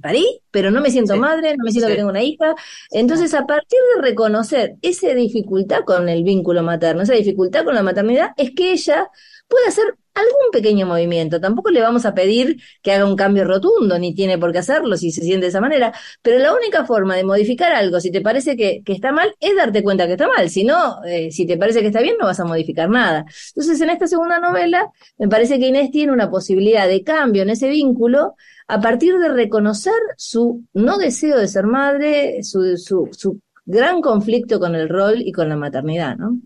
parí, 0.00 0.40
pero 0.52 0.70
no 0.70 0.80
me 0.80 0.92
siento 0.92 1.16
madre, 1.16 1.56
no 1.56 1.64
me 1.64 1.72
siento 1.72 1.88
que 1.88 1.96
tengo 1.96 2.10
una 2.10 2.22
hija. 2.22 2.54
Entonces, 2.92 3.34
a 3.34 3.46
partir 3.46 3.78
de 3.96 4.02
reconocer 4.02 4.76
esa 4.82 5.12
dificultad 5.14 5.80
con 5.84 6.08
el 6.08 6.22
vínculo 6.22 6.62
materno, 6.62 7.02
esa 7.02 7.14
dificultad 7.14 7.64
con 7.64 7.74
la 7.74 7.82
maternidad, 7.82 8.30
es 8.36 8.52
que 8.54 8.70
ella 8.70 9.10
puede 9.48 9.66
hacer 9.66 9.96
algún 10.14 10.50
pequeño 10.52 10.86
movimiento. 10.86 11.40
Tampoco 11.40 11.70
le 11.70 11.80
vamos 11.80 12.04
a 12.06 12.14
pedir 12.14 12.60
que 12.82 12.92
haga 12.92 13.04
un 13.04 13.16
cambio 13.16 13.44
rotundo, 13.44 13.98
ni 13.98 14.14
tiene 14.14 14.38
por 14.38 14.52
qué 14.52 14.58
hacerlo 14.58 14.96
si 14.96 15.10
se 15.10 15.22
siente 15.22 15.46
de 15.46 15.48
esa 15.48 15.60
manera. 15.60 15.92
Pero 16.22 16.38
la 16.38 16.54
única 16.54 16.84
forma 16.84 17.16
de 17.16 17.24
modificar 17.24 17.72
algo, 17.72 18.00
si 18.00 18.10
te 18.10 18.20
parece 18.20 18.56
que, 18.56 18.82
está 18.86 19.12
mal, 19.12 19.34
es 19.40 19.56
darte 19.56 19.82
cuenta 19.82 20.06
que 20.06 20.12
está 20.12 20.28
mal. 20.28 20.50
Si 20.50 20.64
no, 20.64 21.02
eh, 21.04 21.30
si 21.30 21.46
te 21.46 21.56
parece 21.56 21.80
que 21.80 21.88
está 21.88 22.00
bien, 22.00 22.16
no 22.18 22.26
vas 22.26 22.40
a 22.40 22.44
modificar 22.44 22.88
nada. 22.88 23.24
Entonces, 23.54 23.80
en 23.80 23.90
esta 23.90 24.06
segunda 24.06 24.38
novela, 24.38 24.90
me 25.18 25.28
parece 25.28 25.58
que 25.58 25.68
Inés 25.68 25.90
tiene 25.90 26.12
una 26.12 26.30
posibilidad 26.30 26.88
de 26.88 27.02
cambio 27.02 27.42
en 27.42 27.50
ese 27.50 27.68
vínculo 27.68 28.34
a 28.68 28.80
partir 28.80 29.18
de 29.18 29.28
reconocer 29.28 29.94
su 30.16 30.64
no 30.74 30.98
deseo 30.98 31.38
de 31.38 31.48
ser 31.48 31.66
madre, 31.66 32.42
su, 32.42 32.76
su, 32.76 33.08
su 33.12 33.40
gran 33.64 34.00
conflicto 34.00 34.60
con 34.60 34.74
el 34.74 34.88
rol 34.88 35.22
y 35.22 35.32
con 35.32 35.48
la 35.48 35.56
maternidad, 35.56 36.16
¿no? 36.16 36.38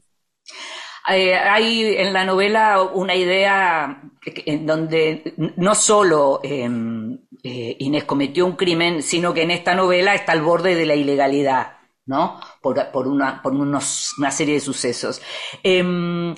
Eh, 1.08 1.34
hay 1.34 1.96
en 1.96 2.12
la 2.12 2.24
novela 2.24 2.82
una 2.82 3.14
idea 3.14 4.02
en 4.24 4.66
donde 4.66 5.34
no 5.56 5.74
solo 5.74 6.40
em, 6.42 7.18
eh, 7.42 7.76
Inés 7.80 8.04
cometió 8.04 8.46
un 8.46 8.56
crimen, 8.56 9.02
sino 9.02 9.34
que 9.34 9.42
en 9.42 9.50
esta 9.50 9.74
novela 9.74 10.14
está 10.14 10.32
al 10.32 10.40
borde 10.40 10.74
de 10.74 10.86
la 10.86 10.94
ilegalidad, 10.94 11.76
¿no? 12.06 12.40
Por, 12.62 12.90
por, 12.90 13.06
una, 13.06 13.42
por 13.42 13.52
unos, 13.52 14.14
una 14.18 14.30
serie 14.30 14.54
de 14.54 14.60
sucesos. 14.60 15.20
Em, 15.62 16.34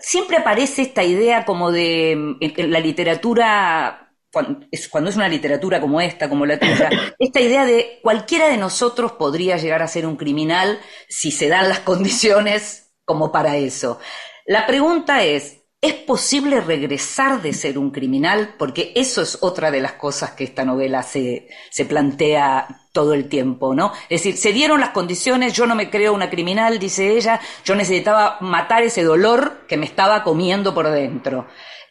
siempre 0.00 0.36
aparece 0.36 0.82
esta 0.82 1.02
idea 1.02 1.44
como 1.44 1.72
de 1.72 2.12
en, 2.12 2.70
la 2.70 2.78
literatura 2.78 4.14
cuando 4.32 4.66
es, 4.70 4.88
cuando 4.88 5.10
es, 5.10 5.16
una 5.16 5.28
literatura 5.28 5.80
como 5.80 6.00
esta, 6.00 6.28
como 6.28 6.46
la 6.46 6.58
tuya, 6.58 6.88
esta 7.18 7.40
idea 7.40 7.64
de 7.66 7.98
cualquiera 8.00 8.48
de 8.48 8.56
nosotros 8.58 9.12
podría 9.12 9.56
llegar 9.56 9.82
a 9.82 9.88
ser 9.88 10.06
un 10.06 10.16
criminal 10.16 10.80
si 11.08 11.32
se 11.32 11.48
dan 11.48 11.68
las 11.68 11.80
condiciones 11.80 12.81
como 13.12 13.30
para 13.30 13.58
eso. 13.58 13.98
La 14.46 14.66
pregunta 14.66 15.22
es, 15.22 15.64
¿es 15.82 15.92
posible 15.92 16.62
regresar 16.62 17.42
de 17.42 17.52
ser 17.52 17.76
un 17.76 17.90
criminal? 17.90 18.54
Porque 18.58 18.90
eso 18.96 19.20
es 19.20 19.36
otra 19.42 19.70
de 19.70 19.82
las 19.82 19.92
cosas 19.92 20.30
que 20.30 20.44
esta 20.44 20.64
novela 20.64 21.02
se, 21.02 21.46
se 21.70 21.84
plantea 21.84 22.86
todo 22.90 23.12
el 23.12 23.28
tiempo, 23.28 23.74
¿no? 23.74 23.92
Es 24.08 24.22
decir, 24.22 24.38
se 24.38 24.54
dieron 24.54 24.80
las 24.80 24.90
condiciones, 24.90 25.52
yo 25.52 25.66
no 25.66 25.74
me 25.74 25.90
creo 25.90 26.14
una 26.14 26.30
criminal, 26.30 26.78
dice 26.78 27.14
ella, 27.14 27.38
yo 27.66 27.74
necesitaba 27.74 28.38
matar 28.40 28.82
ese 28.82 29.02
dolor 29.02 29.66
que 29.68 29.76
me 29.76 29.84
estaba 29.84 30.24
comiendo 30.24 30.72
por 30.72 30.90
dentro. 30.90 31.46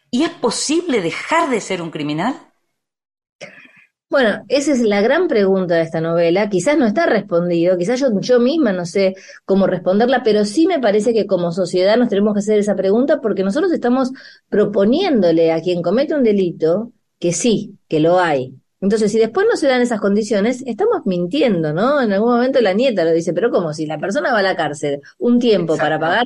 ¿Y 0.10 0.24
es 0.24 0.32
posible 0.32 1.02
dejar 1.02 1.52
de 1.52 1.62
ser 1.62 1.84
un 1.84 1.92
criminal? 1.92 2.51
Bueno, 4.12 4.44
esa 4.50 4.74
es 4.74 4.82
la 4.82 5.00
gran 5.00 5.30
pregunta 5.30 5.76
de 5.76 5.84
esta 5.84 6.02
novela. 6.02 6.50
Quizás 6.50 6.78
no 6.78 6.86
está 6.86 7.06
respondido, 7.06 7.78
quizás 7.78 7.98
yo, 7.98 8.08
yo 8.20 8.42
misma 8.42 8.74
no 8.74 8.86
sé 8.86 9.16
cómo 9.46 9.68
responderla, 9.68 10.22
pero 10.22 10.44
sí 10.44 10.68
me 10.68 10.80
parece 10.80 11.14
que 11.14 11.26
como 11.26 11.54
sociedad 11.54 11.96
nos 11.96 12.10
tenemos 12.10 12.34
que 12.34 12.40
hacer 12.40 12.60
esa 12.60 12.76
pregunta 12.76 13.22
porque 13.22 13.42
nosotros 13.42 13.72
estamos 13.72 14.12
proponiéndole 14.50 15.54
a 15.54 15.62
quien 15.62 15.82
comete 15.82 16.14
un 16.14 16.24
delito 16.24 16.92
que 17.20 17.32
sí, 17.32 17.78
que 17.88 18.02
lo 18.02 18.20
hay. 18.20 18.54
Entonces, 18.82 19.14
si 19.14 19.18
después 19.18 19.48
no 19.50 19.56
se 19.56 19.68
dan 19.70 19.82
esas 19.82 20.02
condiciones, 20.02 20.62
estamos 20.66 21.06
mintiendo, 21.06 21.72
¿no? 21.72 22.02
En 22.02 22.12
algún 22.12 22.34
momento 22.34 22.60
la 22.60 22.74
nieta 22.74 23.06
lo 23.06 23.14
dice, 23.14 23.32
pero 23.32 23.50
como 23.50 23.74
si 23.74 23.86
la 23.86 23.98
persona 23.98 24.34
va 24.34 24.40
a 24.40 24.44
la 24.44 24.58
cárcel 24.58 25.00
un 25.20 25.40
tiempo 25.40 25.78
para 25.78 25.98
pagar 25.98 26.26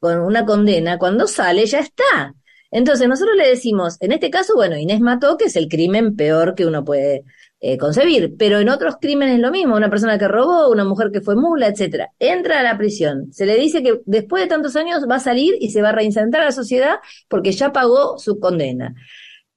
con 0.00 0.18
una 0.20 0.44
condena, 0.44 0.98
cuando 0.98 1.26
sale 1.26 1.64
ya 1.64 1.78
está. 1.78 2.34
Entonces, 2.72 3.06
nosotros 3.06 3.36
le 3.36 3.48
decimos, 3.48 3.98
en 4.00 4.12
este 4.12 4.30
caso, 4.30 4.54
bueno, 4.56 4.76
Inés 4.76 5.00
mató, 5.00 5.36
que 5.36 5.44
es 5.44 5.56
el 5.56 5.68
crimen 5.68 6.16
peor 6.16 6.54
que 6.54 6.66
uno 6.66 6.84
puede 6.84 7.22
eh, 7.60 7.78
concebir, 7.78 8.34
pero 8.36 8.58
en 8.58 8.70
otros 8.70 8.96
crímenes 9.00 9.38
lo 9.38 9.52
mismo, 9.52 9.76
una 9.76 9.90
persona 9.90 10.18
que 10.18 10.26
robó, 10.26 10.68
una 10.68 10.84
mujer 10.84 11.10
que 11.12 11.20
fue 11.20 11.36
mula, 11.36 11.68
etcétera, 11.68 12.10
entra 12.18 12.58
a 12.58 12.62
la 12.64 12.76
prisión, 12.76 13.32
se 13.32 13.46
le 13.46 13.56
dice 13.56 13.84
que 13.84 14.00
después 14.06 14.42
de 14.42 14.48
tantos 14.48 14.74
años 14.74 15.06
va 15.08 15.16
a 15.16 15.20
salir 15.20 15.54
y 15.60 15.70
se 15.70 15.82
va 15.82 15.90
a 15.90 15.92
reinsertar 15.92 16.40
a 16.40 16.46
la 16.46 16.52
sociedad 16.52 16.96
porque 17.28 17.52
ya 17.52 17.72
pagó 17.72 18.18
su 18.18 18.40
condena 18.40 18.96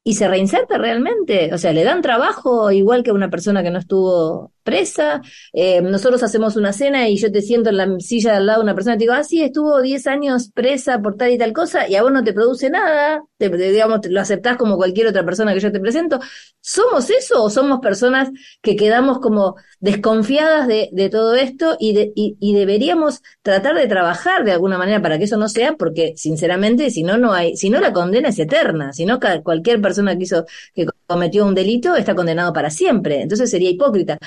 y 0.08 0.14
se 0.14 0.28
reinserta 0.28 0.78
realmente, 0.78 1.51
o 1.51 1.58
sea, 1.58 1.74
le 1.74 1.84
dan 1.84 2.03
trabajo 2.03 2.70
igual 2.70 3.01
que 3.01 3.10
a 3.10 3.14
una 3.14 3.32
persona 3.32 3.64
que 3.64 3.72
no 3.72 3.80
estuvo 3.80 4.53
presa. 4.62 5.24
Eh, 5.51 5.82
nosotros 5.82 6.22
hacemos 6.22 6.56
una 6.58 6.74
cena 6.74 7.10
y 7.10 7.18
yo 7.18 7.32
te 7.32 7.41
siento 7.41 7.72
en 7.72 7.78
la 7.78 7.99
silla 7.99 8.32
de 8.32 8.38
al 8.38 8.45
lado 8.45 8.60
de 8.60 8.66
una 8.66 8.76
persona 8.76 8.95
y 8.95 8.99
te 8.99 9.03
digo, 9.06 9.14
ah, 9.14 9.24
sí, 9.24 9.41
estuvo 9.41 9.82
10 9.82 10.06
años 10.06 10.51
presa 10.53 11.01
por 11.01 11.18
tal 11.18 11.32
y 11.32 11.39
tal 11.39 11.53
cosa 11.53 11.89
y 11.89 11.95
a 11.95 12.03
vos 12.03 12.12
no 12.12 12.24
te 12.24 12.34
produce 12.34 12.70
nada, 12.70 13.24
digamos, 13.39 13.99
lo 14.07 14.21
aceptás 14.21 14.57
como 14.57 14.77
cualquier 14.77 15.07
otra 15.07 15.25
persona 15.25 15.53
que 15.53 15.59
yo 15.59 15.71
te 15.71 15.79
presento. 15.79 16.19
¿Somos 16.61 17.09
eso 17.09 17.43
o 17.43 17.49
somos 17.49 17.79
personas 17.79 18.29
que 18.61 18.75
quedamos 18.75 19.19
como 19.19 19.55
desconfiadas 19.79 20.67
de, 20.67 20.89
de 20.91 21.09
todo 21.09 21.36
esto 21.36 21.77
y, 21.79 21.93
de, 21.93 22.11
y, 22.15 22.38
y, 22.39 22.55
deberíamos 22.55 23.21
tratar 23.41 23.75
de 23.75 23.88
trabajar 23.88 24.45
de 24.45 24.51
alguna 24.51 24.77
manera 24.77 25.01
para 25.01 25.17
que 25.17 25.25
eso 25.25 25.38
no 25.38 25.49
sea? 25.49 25.73
Porque, 25.73 26.13
sinceramente, 26.15 26.89
si 26.89 27.03
no, 27.03 27.17
no 27.17 27.33
hay, 27.33 27.57
si 27.57 27.69
no 27.69 27.79
la 27.79 27.93
condena 27.93 28.29
es 28.29 28.39
eterna, 28.39 28.93
si 28.93 29.05
no 29.05 29.19
cualquier 29.43 29.81
persona 29.81 30.17
que 30.17 30.23
hizo, 30.23 30.45
que 30.73 30.86
cometió 31.05 31.45
un 31.45 31.55
delito 31.55 31.95
está 31.95 32.15
condenado 32.15 32.53
para 32.53 32.69
siempre. 32.69 33.21
Entonces 33.21 33.49
sería 33.49 33.69
hipócrita 33.69 34.17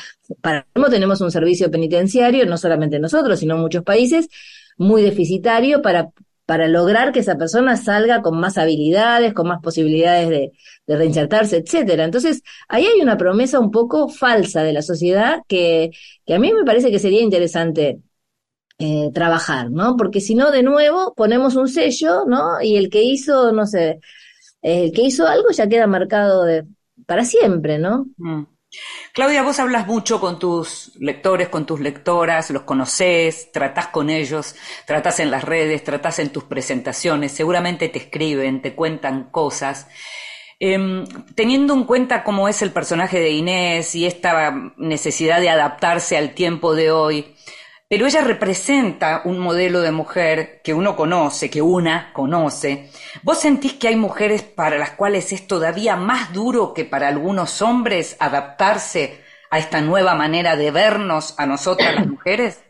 para 0.41 0.67
eso 0.75 0.89
tenemos 0.91 1.21
un 1.21 1.31
servicio 1.31 1.71
penitenciario, 1.71 2.47
no 2.47 2.57
solamente 2.57 2.99
nosotros, 2.99 3.41
sino 3.41 3.57
muchos 3.57 3.85
países, 3.85 4.29
muy 4.77 5.03
deficitario 5.03 5.83
para, 5.83 6.11
para 6.49 6.67
lograr 6.67 7.13
que 7.13 7.21
esa 7.21 7.37
persona 7.37 7.77
salga 7.77 8.23
con 8.23 8.41
más 8.41 8.57
habilidades, 8.57 9.35
con 9.35 9.49
más 9.49 9.61
posibilidades 9.61 10.31
de, 10.31 10.53
de 10.87 10.97
reinsertarse, 10.97 11.59
etcétera. 11.59 12.05
Entonces, 12.05 12.43
ahí 12.69 12.87
hay 12.87 13.03
una 13.03 13.19
promesa 13.19 13.61
un 13.61 13.71
poco 13.71 14.09
falsa 14.09 14.63
de 14.63 14.73
la 14.73 14.81
sociedad 14.81 15.43
que, 15.47 15.91
que 16.25 16.33
a 16.33 16.39
mí 16.39 16.51
me 16.55 16.65
parece 16.65 16.91
que 16.91 17.01
sería 17.01 17.21
interesante 17.21 17.99
eh, 18.79 19.11
trabajar, 19.13 19.71
¿no? 19.71 19.95
Porque 19.99 20.23
si 20.23 20.35
no, 20.35 20.51
de 20.51 20.63
nuevo, 20.63 21.13
ponemos 21.15 21.55
un 21.55 21.69
sello, 21.69 22.25
¿no? 22.27 22.63
Y 22.63 22.77
el 22.79 22.89
que 22.89 23.03
hizo, 23.03 23.53
no 23.53 23.67
sé, 23.67 24.01
el 24.63 24.93
que 24.93 25.03
hizo 25.03 25.27
algo 25.27 25.51
ya 25.51 25.69
queda 25.69 25.87
marcado 25.87 26.47
para 27.05 27.27
siempre, 27.27 27.79
¿no? 27.79 28.07
Mm. 28.17 28.45
Claudia, 29.13 29.43
vos 29.43 29.59
hablas 29.59 29.87
mucho 29.87 30.21
con 30.21 30.39
tus 30.39 30.93
lectores, 30.97 31.49
con 31.49 31.67
tus 31.67 31.81
lectoras, 31.81 32.51
los 32.51 32.63
conoces, 32.63 33.51
tratás 33.51 33.89
con 33.89 34.11
ellos, 34.11 34.55
tratás 34.87 35.21
en 35.21 35.31
las 35.31 35.45
redes, 35.45 35.83
tratás 35.83 36.19
en 36.19 36.31
tus 36.31 36.45
presentaciones, 36.45 37.33
seguramente 37.33 37.89
te 37.89 37.99
escriben, 37.99 38.63
te 38.63 38.75
cuentan 38.75 39.31
cosas. 39.31 39.89
Em, 40.61 41.07
teniendo 41.35 41.73
en 41.73 41.85
cuenta 41.85 42.25
cómo 42.25 42.49
es 42.49 42.63
el 42.63 42.73
personaje 42.73 43.21
de 43.21 43.31
Inés 43.31 43.95
y 43.95 44.07
esta 44.07 44.73
necesidad 44.77 45.41
de 45.41 45.51
adaptarse 45.51 46.17
al 46.17 46.35
tiempo 46.35 46.75
de 46.75 46.91
hoy, 46.91 47.37
pero 47.89 48.07
ella 48.07 48.21
representa 48.21 49.23
un 49.25 49.39
modelo 49.39 49.81
de 49.81 49.93
mujer 49.93 50.61
que 50.63 50.75
uno 50.75 50.95
conoce, 50.95 51.49
que 51.49 51.63
una 51.63 52.13
conoce. 52.13 52.91
¿Vos 53.23 53.41
sentís 53.41 53.75
que 53.75 53.89
hay 53.89 53.97
mujeres 53.97 54.43
para 54.43 54.77
las 54.77 54.91
cuales 54.91 55.33
es 55.33 55.47
todavía 55.47 55.97
más 55.97 56.33
duro 56.35 56.75
que 56.75 56.85
para 56.85 57.09
algunos 57.09 57.63
hombres 57.63 58.17
adaptarse 58.21 59.21
a 59.51 59.59
esta 59.59 59.81
nueva 59.81 60.15
manera 60.15 60.57
de 60.57 60.71
vernos 60.71 61.35
a 61.39 61.47
nosotras 61.47 61.95
las 61.95 62.07
mujeres? 62.07 62.63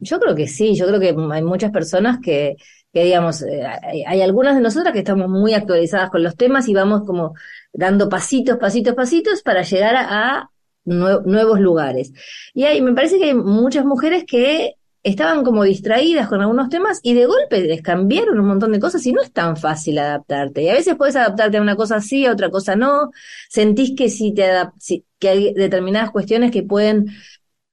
Yo 0.00 0.18
creo 0.18 0.34
que 0.34 0.48
sí, 0.48 0.74
yo 0.74 0.88
creo 0.88 0.98
que 0.98 1.14
hay 1.32 1.42
muchas 1.42 1.70
personas 1.70 2.18
que, 2.20 2.56
digamos, 2.92 3.42
eh, 3.42 3.64
hay, 4.04 4.20
algunas 4.20 4.56
de 4.56 4.60
nosotras 4.60 4.92
que 4.92 4.98
estamos 4.98 5.28
muy 5.28 5.54
actualizadas 5.54 6.10
con 6.10 6.24
los 6.24 6.36
temas 6.36 6.68
y 6.68 6.74
vamos 6.74 7.02
como 7.06 7.34
dando 7.72 8.08
pasitos, 8.08 8.56
pasitos, 8.58 8.94
pasitos 8.96 9.42
para 9.42 9.62
llegar 9.62 9.94
a, 9.96 10.50
nuevos 10.84 11.60
lugares. 11.60 12.12
Y 12.54 12.64
hay, 12.64 12.80
me 12.80 12.92
parece 12.92 13.18
que 13.18 13.26
hay 13.26 13.34
muchas 13.34 13.84
mujeres 13.84 14.24
que 14.26 14.76
estaban 15.02 15.44
como 15.44 15.64
distraídas 15.64 16.28
con 16.28 16.40
algunos 16.40 16.68
temas 16.68 17.00
y 17.02 17.14
de 17.14 17.26
golpe 17.26 17.60
les 17.62 17.82
cambiaron 17.82 18.38
un 18.38 18.46
montón 18.46 18.72
de 18.72 18.78
cosas 18.80 19.04
y 19.06 19.12
no 19.12 19.20
es 19.20 19.32
tan 19.32 19.56
fácil 19.56 19.98
adaptarte. 19.98 20.62
Y 20.62 20.68
a 20.68 20.74
veces 20.74 20.96
puedes 20.96 21.16
adaptarte 21.16 21.56
a 21.56 21.62
una 21.62 21.76
cosa 21.76 22.00
sí, 22.00 22.26
a 22.26 22.32
otra 22.32 22.50
cosa 22.50 22.76
no. 22.76 23.10
Sentís 23.48 23.94
que 23.96 24.08
si 24.08 24.32
te 24.32 24.48
si, 24.78 25.04
que 25.18 25.28
hay 25.28 25.54
determinadas 25.54 26.10
cuestiones 26.10 26.50
que 26.50 26.62
pueden 26.62 27.06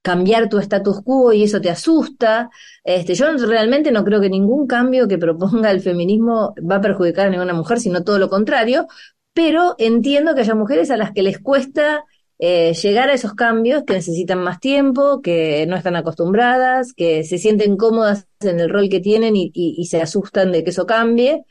cambiar 0.01 0.49
tu 0.49 0.57
status 0.60 1.01
quo 1.03 1.34
y 1.34 1.43
eso 1.43 1.62
te 1.62 1.70
asusta. 1.70 2.49
Este, 2.84 3.14
yo 3.14 3.32
realmente 3.38 3.91
no 3.91 4.03
creo 4.03 4.22
que 4.22 4.30
ningún 4.30 4.66
cambio 4.66 5.07
que 5.07 5.18
proponga 5.18 5.72
el 5.72 5.82
feminismo 5.82 6.55
va 6.60 6.78
a 6.78 6.82
perjudicar 6.82 7.28
a 7.28 7.30
ninguna 7.30 7.53
mujer, 7.53 7.80
sino 7.80 8.03
todo 8.03 8.18
lo 8.18 8.30
contrario, 8.30 8.88
pero 9.34 9.76
entiendo 9.78 10.34
que 10.34 10.41
haya 10.41 10.55
mujeres 10.55 10.89
a 10.91 10.97
las 10.97 11.12
que 11.12 11.24
les 11.24 11.39
cuesta 11.39 12.05
eh, 12.41 12.73
llegar 12.73 13.09
a 13.09 13.13
esos 13.13 13.33
cambios 13.33 13.83
que 13.85 13.93
necesitan 13.93 14.41
más 14.41 14.61
tiempo, 14.61 15.21
que 15.21 15.65
no 15.67 15.75
están 15.75 15.97
acostumbradas, 15.97 16.93
que 16.93 17.25
se 17.25 17.37
sienten 17.37 17.75
cómodas 17.75 18.27
en 18.39 18.61
el 18.61 18.69
rol 18.69 18.87
que 18.89 19.01
tienen 19.01 19.33
y, 19.35 19.85
se 19.85 20.01
asustan 20.01 20.53
de 20.53 20.63
que 20.63 20.69
eso 20.69 20.85
cambie. 20.85 21.43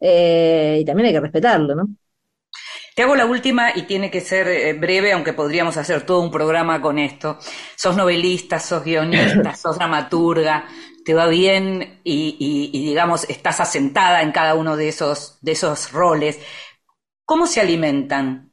Eh, 0.00 0.78
y 0.80 0.84
también 0.86 1.08
hay 1.08 1.12
que 1.12 1.20
respetarlo, 1.20 1.74
¿no? 1.74 1.88
Te 2.96 3.02
hago 3.02 3.14
la 3.16 3.26
última 3.26 3.76
y 3.76 3.82
tiene 3.82 4.10
que 4.10 4.22
ser 4.22 4.48
eh, 4.48 4.72
breve, 4.72 5.12
aunque 5.12 5.34
podríamos 5.34 5.76
hacer 5.76 6.06
todo 6.06 6.20
un 6.20 6.30
programa 6.30 6.80
con 6.80 6.98
esto. 6.98 7.38
Sos 7.76 7.96
novelista, 7.96 8.58
sos 8.58 8.82
guionista, 8.82 9.54
sos 9.56 9.76
dramaturga, 9.76 10.66
te 11.04 11.12
va 11.12 11.26
bien 11.26 12.00
y, 12.02 12.70
y, 12.72 12.86
digamos, 12.86 13.28
estás 13.28 13.60
asentada 13.60 14.22
en 14.22 14.32
cada 14.32 14.54
uno 14.54 14.76
de 14.76 14.88
esos, 14.88 15.38
de 15.42 15.52
esos 15.52 15.92
roles. 15.92 16.38
¿Cómo 17.26 17.46
se 17.46 17.60
alimentan 17.60 18.49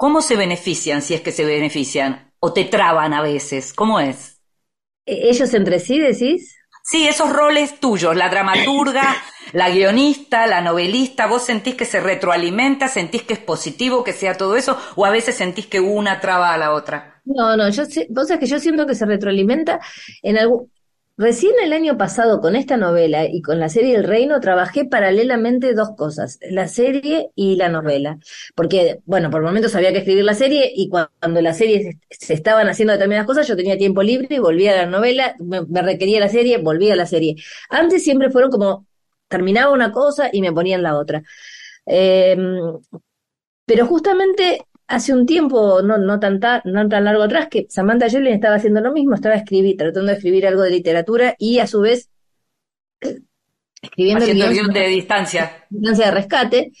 ¿Cómo 0.00 0.22
se 0.22 0.34
benefician, 0.34 1.02
si 1.02 1.12
es 1.12 1.20
que 1.20 1.30
se 1.30 1.44
benefician? 1.44 2.32
¿O 2.40 2.54
te 2.54 2.64
traban 2.64 3.12
a 3.12 3.20
veces? 3.20 3.74
¿Cómo 3.74 4.00
es? 4.00 4.40
¿E-, 5.04 5.28
¿Ellos 5.28 5.52
entre 5.52 5.78
sí 5.78 5.98
decís? 5.98 6.56
Sí, 6.82 7.06
esos 7.06 7.30
roles 7.30 7.78
tuyos, 7.80 8.16
la 8.16 8.30
dramaturga, 8.30 9.14
la 9.52 9.68
guionista, 9.68 10.46
la 10.46 10.62
novelista, 10.62 11.26
¿vos 11.26 11.44
sentís 11.44 11.74
que 11.74 11.84
se 11.84 12.00
retroalimenta, 12.00 12.88
sentís 12.88 13.24
que 13.24 13.34
es 13.34 13.40
positivo 13.40 14.02
que 14.02 14.14
sea 14.14 14.38
todo 14.38 14.56
eso, 14.56 14.78
o 14.96 15.04
a 15.04 15.10
veces 15.10 15.34
sentís 15.36 15.66
que 15.66 15.80
una 15.80 16.18
traba 16.18 16.54
a 16.54 16.56
la 16.56 16.72
otra? 16.72 17.20
No, 17.26 17.54
no, 17.58 17.68
yo 17.68 17.82
vos 18.08 18.26
sabés 18.26 18.40
que 18.40 18.46
yo 18.46 18.58
siento 18.58 18.86
que 18.86 18.94
se 18.94 19.04
retroalimenta 19.04 19.80
en 20.22 20.38
algún, 20.38 20.72
Recién 21.20 21.52
el 21.62 21.74
año 21.74 21.98
pasado 21.98 22.40
con 22.40 22.56
esta 22.56 22.78
novela 22.78 23.26
y 23.26 23.42
con 23.42 23.60
la 23.60 23.68
serie 23.68 23.94
El 23.94 24.04
Reino 24.04 24.40
trabajé 24.40 24.86
paralelamente 24.86 25.74
dos 25.74 25.90
cosas, 25.94 26.38
la 26.40 26.66
serie 26.66 27.28
y 27.34 27.56
la 27.56 27.68
novela. 27.68 28.18
Porque, 28.54 29.00
bueno, 29.04 29.28
por 29.28 29.42
momentos 29.42 29.74
había 29.74 29.92
que 29.92 29.98
escribir 29.98 30.24
la 30.24 30.32
serie 30.32 30.72
y 30.74 30.88
cuando 30.88 31.42
la 31.42 31.52
serie 31.52 31.98
se 32.08 32.32
estaban 32.32 32.68
haciendo 32.70 32.94
determinadas 32.94 33.26
cosas 33.26 33.46
yo 33.46 33.54
tenía 33.54 33.76
tiempo 33.76 34.02
libre 34.02 34.28
y 34.30 34.38
volvía 34.38 34.72
a 34.72 34.76
la 34.76 34.86
novela, 34.86 35.36
me, 35.40 35.60
requería 35.82 36.20
la 36.20 36.30
serie, 36.30 36.56
volvía 36.56 36.94
a 36.94 36.96
la 36.96 37.04
serie. 37.04 37.36
Antes 37.68 38.02
siempre 38.02 38.30
fueron 38.30 38.50
como, 38.50 38.86
terminaba 39.28 39.74
una 39.74 39.92
cosa 39.92 40.30
y 40.32 40.40
me 40.40 40.52
ponían 40.52 40.82
la 40.82 40.96
otra. 40.96 41.22
Em, 41.84 42.78
pero 43.66 43.86
justamente 43.86 44.62
hace 44.90 45.14
un 45.14 45.24
tiempo, 45.24 45.82
no, 45.82 45.98
no, 45.98 46.18
tan, 46.18 46.40
no 46.64 46.88
tan 46.88 47.04
largo 47.04 47.22
atrás, 47.22 47.46
que 47.48 47.66
Samantha 47.70 48.10
Joplin 48.10 48.34
estaba 48.34 48.56
haciendo 48.56 48.80
lo 48.80 48.92
mismo, 48.92 49.14
estaba 49.14 49.36
escribir, 49.36 49.76
tratando 49.76 50.10
de 50.10 50.16
escribir 50.18 50.46
algo 50.46 50.62
de 50.62 50.70
literatura 50.70 51.36
y 51.38 51.60
a 51.60 51.68
su 51.68 51.80
vez 51.80 52.10
escribiendo 53.82 54.24
el 54.24 54.52
guion, 54.52 54.72
de 54.72 54.88
distancia. 54.88 55.64
Distancia 55.70 56.06
de 56.06 56.10
rescate. 56.10 56.72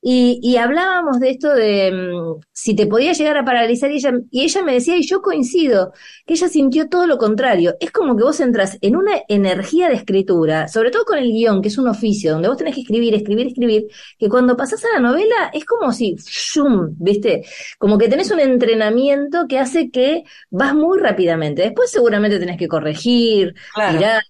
Y, 0.00 0.38
y, 0.42 0.56
hablábamos 0.58 1.18
de 1.18 1.30
esto 1.30 1.52
de 1.52 1.90
mm, 1.90 2.40
si 2.52 2.76
te 2.76 2.86
podía 2.86 3.12
llegar 3.12 3.36
a 3.36 3.44
paralizar 3.44 3.90
y 3.90 3.96
ella, 3.96 4.12
y 4.30 4.42
ella 4.44 4.62
me 4.62 4.74
decía, 4.74 4.96
y 4.96 5.04
yo 5.04 5.20
coincido, 5.22 5.92
que 6.24 6.34
ella 6.34 6.48
sintió 6.48 6.88
todo 6.88 7.06
lo 7.08 7.18
contrario. 7.18 7.74
Es 7.80 7.90
como 7.90 8.16
que 8.16 8.22
vos 8.22 8.38
entras 8.38 8.78
en 8.80 8.94
una 8.94 9.12
energía 9.28 9.88
de 9.88 9.96
escritura, 9.96 10.68
sobre 10.68 10.92
todo 10.92 11.04
con 11.04 11.18
el 11.18 11.32
guion, 11.32 11.60
que 11.62 11.68
es 11.68 11.78
un 11.78 11.88
oficio, 11.88 12.32
donde 12.32 12.48
vos 12.48 12.56
tenés 12.56 12.76
que 12.76 12.82
escribir, 12.82 13.14
escribir, 13.14 13.48
escribir, 13.48 13.86
que 14.18 14.28
cuando 14.28 14.56
pasás 14.56 14.84
a 14.84 14.94
la 14.94 15.00
novela 15.00 15.50
es 15.52 15.64
como 15.64 15.92
si, 15.92 16.14
shum, 16.16 16.94
¿viste? 16.98 17.44
Como 17.78 17.98
que 17.98 18.08
tenés 18.08 18.30
un 18.30 18.40
entrenamiento 18.40 19.46
que 19.48 19.58
hace 19.58 19.90
que 19.90 20.22
vas 20.50 20.74
muy 20.74 21.00
rápidamente. 21.00 21.62
Después 21.62 21.90
seguramente 21.90 22.38
tenés 22.38 22.56
que 22.56 22.68
corregir, 22.68 23.54
tirar, 23.74 24.22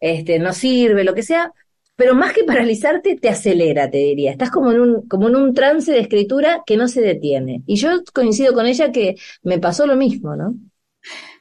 este, 0.00 0.38
no 0.38 0.52
sirve, 0.52 1.04
lo 1.04 1.14
que 1.14 1.22
sea, 1.22 1.52
pero 1.98 2.14
más 2.14 2.32
que 2.32 2.44
paralizarte, 2.44 3.16
te 3.16 3.28
acelera, 3.28 3.90
te 3.90 3.98
diría. 3.98 4.30
Estás 4.30 4.50
como 4.52 4.70
en 4.72 4.80
un, 4.80 5.08
como 5.08 5.28
en 5.28 5.34
un 5.36 5.52
trance 5.54 5.90
de 5.92 5.98
escritura 6.00 6.62
que 6.64 6.76
no 6.76 6.86
se 6.88 7.00
detiene. 7.02 7.64
Y 7.66 7.76
yo 7.76 7.90
coincido 8.14 8.54
con 8.54 8.66
ella 8.66 8.92
que 8.92 9.16
me 9.42 9.58
pasó 9.58 9.84
lo 9.86 9.96
mismo, 9.96 10.36
¿no? 10.36 10.54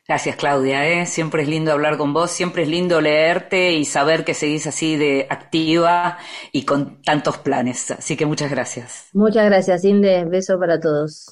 Gracias, 0.10 0.38
Claudia. 0.38 0.88
¿eh? 0.88 1.06
Siempre 1.06 1.42
es 1.44 1.50
lindo 1.50 1.74
hablar 1.74 1.98
con 1.98 2.14
vos, 2.14 2.32
siempre 2.32 2.64
es 2.64 2.70
lindo 2.70 3.02
leerte 3.02 3.74
y 3.74 3.84
saber 3.84 4.24
que 4.24 4.34
seguís 4.34 4.66
así 4.66 4.96
de 4.96 5.28
activa 5.30 6.18
y 6.54 6.64
con 6.64 7.02
tantos 7.02 7.40
planes. 7.40 7.92
Así 7.92 8.16
que 8.16 8.26
muchas 8.26 8.50
gracias. 8.50 9.10
Muchas 9.12 9.44
gracias, 9.48 9.84
Inde. 9.84 10.24
Beso 10.24 10.58
para 10.58 10.80
todos. 10.80 11.26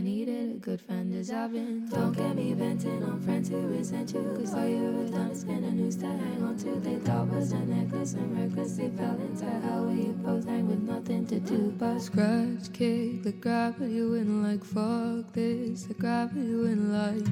Needed 0.00 0.56
a 0.56 0.58
good 0.58 0.80
friend 0.80 1.14
as 1.14 1.30
I've 1.30 1.52
been. 1.52 1.88
Don't 1.88 2.16
get 2.16 2.34
me 2.34 2.52
venting 2.52 3.02
on 3.04 3.20
friends 3.20 3.48
who 3.48 3.58
resent 3.68 4.12
you. 4.14 4.34
Cause 4.38 4.54
all 4.54 4.66
you 4.66 4.88
ever 4.88 5.08
done 5.10 5.30
is 5.30 5.40
spin 5.42 5.64
a 5.64 5.70
noose 5.70 5.96
to 5.96 6.06
hang 6.06 6.42
on 6.42 6.56
to. 6.58 6.70
They 6.80 6.96
thought 6.96 7.28
was 7.28 7.52
a 7.52 7.58
necklace 7.58 8.14
and 8.14 8.38
reckless. 8.38 8.76
They 8.76 8.88
fell 8.88 9.18
into 9.20 9.44
hell 9.44 9.84
We 9.84 10.04
both 10.24 10.46
hang 10.46 10.68
with 10.68 10.80
nothing 10.80 11.26
to 11.26 11.40
do 11.40 11.74
but 11.78 12.00
scratch, 12.00 12.72
kick, 12.72 13.22
the 13.22 13.32
gravity 13.32 14.02
win 14.02 14.42
like 14.42 14.64
fuck 14.64 15.32
this. 15.32 15.84
The 15.84 15.94
gravity 15.94 16.54
win 16.54 16.92
like. 16.92 17.28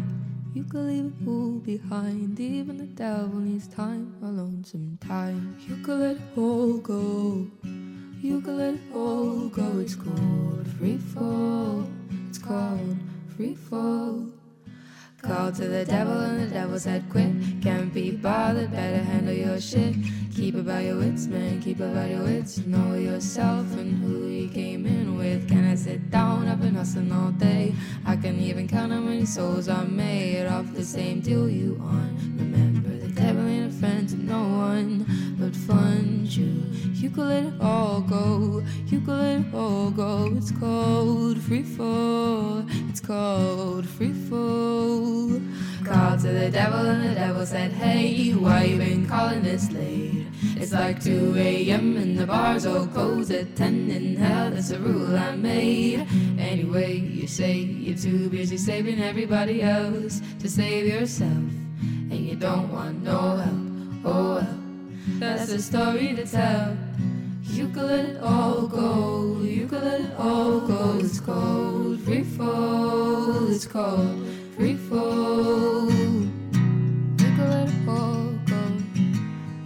You 0.54 0.64
could 0.64 0.86
leave 0.86 1.12
it 1.20 1.28
all 1.28 1.60
behind. 1.60 2.40
Even 2.40 2.78
the 2.78 2.86
devil 2.86 3.38
needs 3.38 3.68
time 3.68 4.16
alone 4.22 4.64
sometimes. 4.64 5.68
You 5.68 5.76
could 5.84 5.98
let 5.98 6.16
it 6.16 6.22
all 6.36 6.78
go. 6.78 7.46
You 8.20 8.40
could 8.40 8.54
let 8.54 8.74
it 8.74 8.80
all 8.92 9.48
go. 9.48 9.78
It's 9.78 9.94
called 9.94 10.66
free 10.76 10.98
fall. 10.98 11.86
It's 12.28 12.38
called 12.38 12.96
free 13.36 13.54
fall. 13.54 14.26
Called 15.22 15.54
to 15.56 15.68
the 15.68 15.84
devil 15.84 16.18
and 16.18 16.42
the 16.42 16.52
devil 16.52 16.80
said 16.80 17.08
quit. 17.10 17.30
Can't 17.62 17.94
be 17.94 18.10
bothered, 18.10 18.72
better 18.72 18.98
handle 19.04 19.34
your 19.34 19.60
shit. 19.60 19.94
Keep 20.34 20.56
it 20.56 20.60
about 20.60 20.82
your 20.82 20.98
wits, 20.98 21.26
man, 21.26 21.60
keep 21.62 21.80
it 21.80 21.84
about 21.84 22.10
your 22.10 22.24
wits. 22.24 22.58
Know 22.58 22.94
yourself 22.94 23.72
and 23.74 24.02
who 24.02 24.26
you 24.26 24.48
came 24.48 24.86
in 24.86 25.16
with. 25.16 25.48
Can 25.48 25.64
I 25.64 25.76
sit 25.76 26.10
down? 26.10 26.48
I've 26.48 26.60
been 26.60 26.74
hustling 26.74 27.12
all 27.12 27.30
day. 27.30 27.72
I 28.04 28.16
can 28.16 28.40
even 28.40 28.66
count 28.66 28.92
how 28.92 29.00
many 29.00 29.26
souls 29.26 29.68
I 29.68 29.84
made 29.84 30.46
off 30.46 30.72
the 30.74 30.84
same 30.84 31.20
deal 31.20 31.48
you 31.48 31.78
on. 31.80 32.16
Remember, 32.36 32.96
the 32.96 33.12
devil 33.12 33.46
ain't 33.46 33.72
a 33.72 33.76
friend 33.76 34.08
to 34.08 34.16
no 34.16 34.42
one 34.42 35.27
but 35.48 35.56
fun 35.56 36.20
you. 36.24 36.62
You 36.92 37.08
could 37.08 37.24
let 37.24 37.44
it 37.44 37.54
all 37.60 38.02
go. 38.02 38.62
You 38.86 39.00
could 39.00 39.18
let 39.18 39.40
it 39.40 39.54
all 39.54 39.90
go. 39.90 40.30
It's 40.36 40.52
called 40.52 41.40
free 41.40 41.62
fall. 41.62 42.64
It's 42.88 43.00
called 43.00 43.88
free 43.88 44.12
fall. 44.12 45.40
Called 45.84 46.20
to 46.20 46.28
the 46.32 46.50
devil 46.50 46.80
and 46.80 47.08
the 47.08 47.14
devil 47.14 47.46
said, 47.46 47.72
Hey, 47.72 48.32
why 48.32 48.64
you 48.64 48.76
been 48.76 49.06
calling 49.06 49.42
this 49.42 49.70
late? 49.70 50.26
It's 50.56 50.72
like 50.72 51.02
2 51.02 51.34
a.m. 51.38 51.96
and 51.96 52.18
the 52.18 52.26
bars 52.26 52.66
all 52.66 52.86
close 52.86 53.30
at 53.30 53.56
10 53.56 53.90
in 53.90 54.16
hell. 54.16 54.50
That's 54.50 54.70
a 54.70 54.78
rule 54.78 55.16
I 55.16 55.34
made. 55.34 56.06
Anyway, 56.38 56.96
you 56.96 57.26
say 57.26 57.54
you're 57.54 57.96
too 57.96 58.28
busy 58.28 58.58
saving 58.58 59.00
everybody 59.00 59.62
else 59.62 60.20
to 60.40 60.48
save 60.50 60.86
yourself. 60.86 61.30
And 61.30 62.26
you 62.26 62.36
don't 62.36 62.70
want 62.70 63.02
no 63.02 63.36
help. 63.36 63.68
Oh 64.04 64.34
well. 64.34 64.67
That's 65.18 65.50
a 65.50 65.60
story 65.60 66.14
to 66.14 66.26
tell. 66.26 66.76
You 67.42 67.68
could 67.68 67.84
let 67.84 68.04
it 68.04 68.22
all 68.22 68.66
go. 68.66 69.40
You 69.42 69.66
could 69.66 69.82
let 69.82 70.00
it 70.00 70.14
all 70.18 70.60
go. 70.60 70.98
It's 71.00 71.18
called 71.18 72.00
free 72.00 72.22
fall. 72.22 73.50
It's 73.50 73.66
called 73.66 74.26
free 74.56 74.76
fall. 74.76 75.90
You 75.90 77.30
could 77.36 77.50
let 77.50 77.68
it 77.68 77.88
all 77.88 78.30
go. 78.46 78.62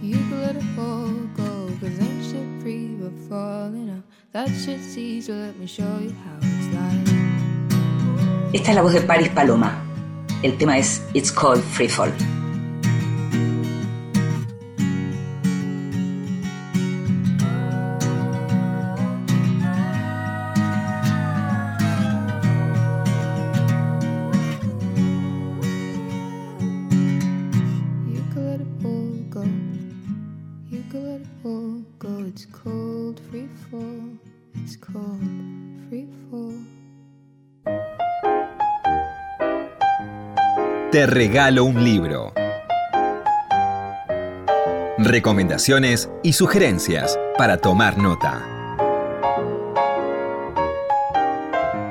You 0.01 0.17
could 0.29 0.39
let 0.39 0.55
it 0.55 0.79
all 0.79 1.13
go. 1.35 1.69
Cause 1.79 1.99
ain't 1.99 2.23
shit 2.25 2.61
free 2.61 2.87
but 2.99 3.13
falling 3.29 3.89
out. 3.91 4.03
That 4.31 4.47
shit's 4.49 4.97
easy. 4.97 5.31
Let 5.33 5.59
me 5.59 5.67
show 5.67 5.99
you 5.99 6.15
how 6.23 6.37
it's 6.41 6.67
like. 6.73 7.33
Esta 8.53 8.71
es 8.71 8.75
la 8.75 8.81
voz 8.81 8.93
de 8.93 9.01
Paris 9.01 9.29
Paloma. 9.29 9.83
El 10.41 10.57
tema 10.57 10.77
es 10.77 11.01
It's 11.13 11.31
Called 11.31 11.63
Free 11.63 11.89
Fall. 11.89 12.11
Regalo 41.05 41.65
un 41.65 41.83
libro. 41.83 42.31
Recomendaciones 44.97 46.09
y 46.23 46.31
sugerencias 46.31 47.19
para 47.37 47.57
tomar 47.57 47.97
nota. 47.97 48.41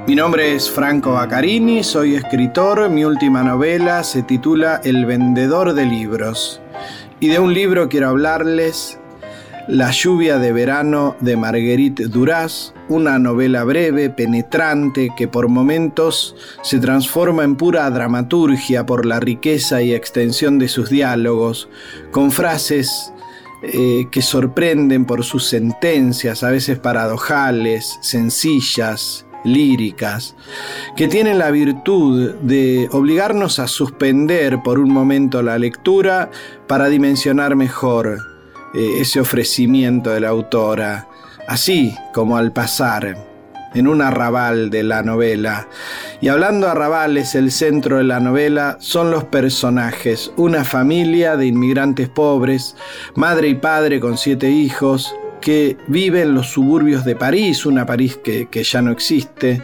Mi 0.06 0.14
nombre 0.14 0.54
es 0.54 0.70
Franco 0.70 1.12
Baccarini, 1.12 1.84
soy 1.84 2.14
escritor, 2.14 2.88
mi 2.88 3.04
última 3.04 3.42
novela 3.42 4.02
se 4.02 4.22
titula 4.22 4.80
El 4.82 5.04
vendedor 5.04 5.74
de 5.74 5.84
libros. 5.84 6.62
Y 7.20 7.28
de 7.28 7.38
un 7.38 7.52
libro 7.52 7.90
quiero 7.90 8.08
hablarles 8.08 8.98
la 9.68 9.90
lluvia 9.90 10.38
de 10.38 10.52
verano 10.52 11.16
de 11.20 11.36
Marguerite 11.36 12.08
Duras, 12.08 12.74
una 12.88 13.18
novela 13.18 13.62
breve, 13.64 14.10
penetrante, 14.10 15.10
que 15.16 15.28
por 15.28 15.48
momentos 15.48 16.34
se 16.62 16.78
transforma 16.78 17.44
en 17.44 17.56
pura 17.56 17.88
dramaturgia 17.90 18.84
por 18.84 19.06
la 19.06 19.20
riqueza 19.20 19.82
y 19.82 19.94
extensión 19.94 20.58
de 20.58 20.68
sus 20.68 20.90
diálogos, 20.90 21.68
con 22.10 22.32
frases 22.32 23.12
eh, 23.62 24.06
que 24.10 24.22
sorprenden 24.22 25.04
por 25.04 25.24
sus 25.24 25.46
sentencias, 25.46 26.42
a 26.42 26.50
veces 26.50 26.78
paradojales, 26.80 27.98
sencillas, 28.00 29.26
líricas, 29.44 30.34
que 30.96 31.08
tienen 31.08 31.38
la 31.38 31.50
virtud 31.50 32.34
de 32.42 32.88
obligarnos 32.90 33.58
a 33.58 33.68
suspender 33.68 34.62
por 34.62 34.78
un 34.78 34.92
momento 34.92 35.42
la 35.42 35.58
lectura 35.58 36.30
para 36.66 36.88
dimensionar 36.88 37.54
mejor 37.54 38.31
ese 38.74 39.20
ofrecimiento 39.20 40.10
de 40.10 40.20
la 40.20 40.28
autora, 40.28 41.08
así 41.46 41.94
como 42.12 42.36
al 42.36 42.52
pasar 42.52 43.16
en 43.74 43.88
un 43.88 44.02
arrabal 44.02 44.70
de 44.70 44.82
la 44.82 45.02
novela. 45.02 45.68
Y 46.20 46.28
hablando 46.28 46.68
arrabales, 46.68 47.34
el 47.34 47.50
centro 47.50 47.98
de 47.98 48.04
la 48.04 48.20
novela 48.20 48.76
son 48.80 49.10
los 49.10 49.24
personajes, 49.24 50.32
una 50.36 50.64
familia 50.64 51.36
de 51.36 51.46
inmigrantes 51.46 52.08
pobres, 52.08 52.76
madre 53.14 53.48
y 53.48 53.54
padre 53.54 54.00
con 54.00 54.18
siete 54.18 54.50
hijos, 54.50 55.14
que 55.40 55.76
viven 55.88 56.28
en 56.28 56.34
los 56.34 56.48
suburbios 56.48 57.04
de 57.04 57.16
París, 57.16 57.66
una 57.66 57.84
París 57.84 58.18
que, 58.22 58.48
que 58.48 58.62
ya 58.62 58.80
no 58.80 58.92
existe. 58.92 59.62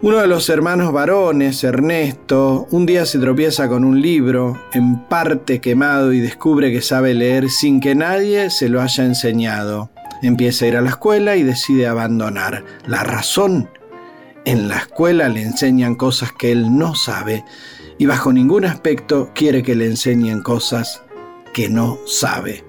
Uno 0.00 0.18
de 0.18 0.28
los 0.28 0.48
hermanos 0.48 0.92
varones, 0.92 1.64
Ernesto, 1.64 2.68
un 2.70 2.86
día 2.86 3.04
se 3.04 3.18
tropieza 3.18 3.68
con 3.68 3.82
un 3.82 4.00
libro, 4.00 4.56
en 4.72 5.04
parte 5.08 5.60
quemado, 5.60 6.12
y 6.12 6.20
descubre 6.20 6.70
que 6.70 6.82
sabe 6.82 7.14
leer 7.14 7.50
sin 7.50 7.80
que 7.80 7.96
nadie 7.96 8.48
se 8.50 8.68
lo 8.68 8.80
haya 8.80 9.04
enseñado. 9.04 9.90
Empieza 10.22 10.64
a 10.64 10.68
ir 10.68 10.76
a 10.76 10.82
la 10.82 10.90
escuela 10.90 11.34
y 11.34 11.42
decide 11.42 11.88
abandonar. 11.88 12.64
La 12.86 13.02
razón, 13.02 13.68
en 14.44 14.68
la 14.68 14.78
escuela 14.78 15.28
le 15.28 15.42
enseñan 15.42 15.96
cosas 15.96 16.30
que 16.30 16.52
él 16.52 16.78
no 16.78 16.94
sabe 16.94 17.44
y 17.98 18.06
bajo 18.06 18.32
ningún 18.32 18.66
aspecto 18.66 19.32
quiere 19.34 19.64
que 19.64 19.74
le 19.74 19.86
enseñen 19.86 20.42
cosas 20.42 21.02
que 21.52 21.68
no 21.68 21.98
sabe. 22.06 22.64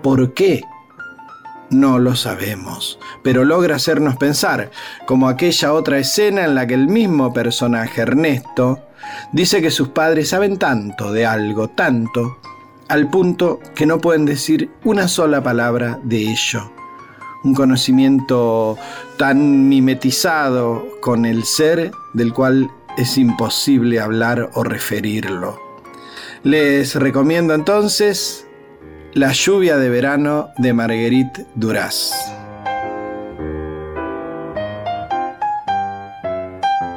¿Por 0.00 0.32
qué? 0.32 0.62
No 1.70 1.98
lo 1.98 2.14
sabemos, 2.14 2.98
pero 3.24 3.44
logra 3.44 3.76
hacernos 3.76 4.16
pensar, 4.16 4.70
como 5.04 5.28
aquella 5.28 5.72
otra 5.72 5.98
escena 5.98 6.44
en 6.44 6.54
la 6.54 6.66
que 6.66 6.74
el 6.74 6.86
mismo 6.86 7.32
personaje, 7.32 8.02
Ernesto, 8.02 8.80
dice 9.32 9.60
que 9.60 9.72
sus 9.72 9.88
padres 9.88 10.28
saben 10.28 10.58
tanto 10.58 11.12
de 11.12 11.26
algo, 11.26 11.68
tanto, 11.68 12.38
al 12.88 13.10
punto 13.10 13.58
que 13.74 13.84
no 13.84 13.98
pueden 13.98 14.24
decir 14.26 14.70
una 14.84 15.08
sola 15.08 15.42
palabra 15.42 15.98
de 16.04 16.30
ello. 16.30 16.70
Un 17.42 17.54
conocimiento 17.54 18.78
tan 19.18 19.68
mimetizado 19.68 20.86
con 21.00 21.26
el 21.26 21.44
ser 21.44 21.90
del 22.12 22.32
cual 22.32 22.70
es 22.96 23.18
imposible 23.18 24.00
hablar 24.00 24.50
o 24.54 24.62
referirlo. 24.62 25.60
Les 26.44 26.94
recomiendo 26.94 27.54
entonces 27.54 28.45
La 29.16 29.32
lluvia 29.32 29.78
de 29.78 29.88
verano 29.88 30.50
de 30.58 30.74
Marguerite 30.74 31.46
Duras. 31.54 32.12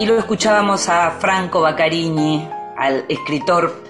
Y 0.01 0.05
luego 0.05 0.19
escuchábamos 0.19 0.89
a 0.89 1.11
Franco 1.11 1.61
Baccarini, 1.61 2.45
al 2.75 3.05
escritor 3.07 3.85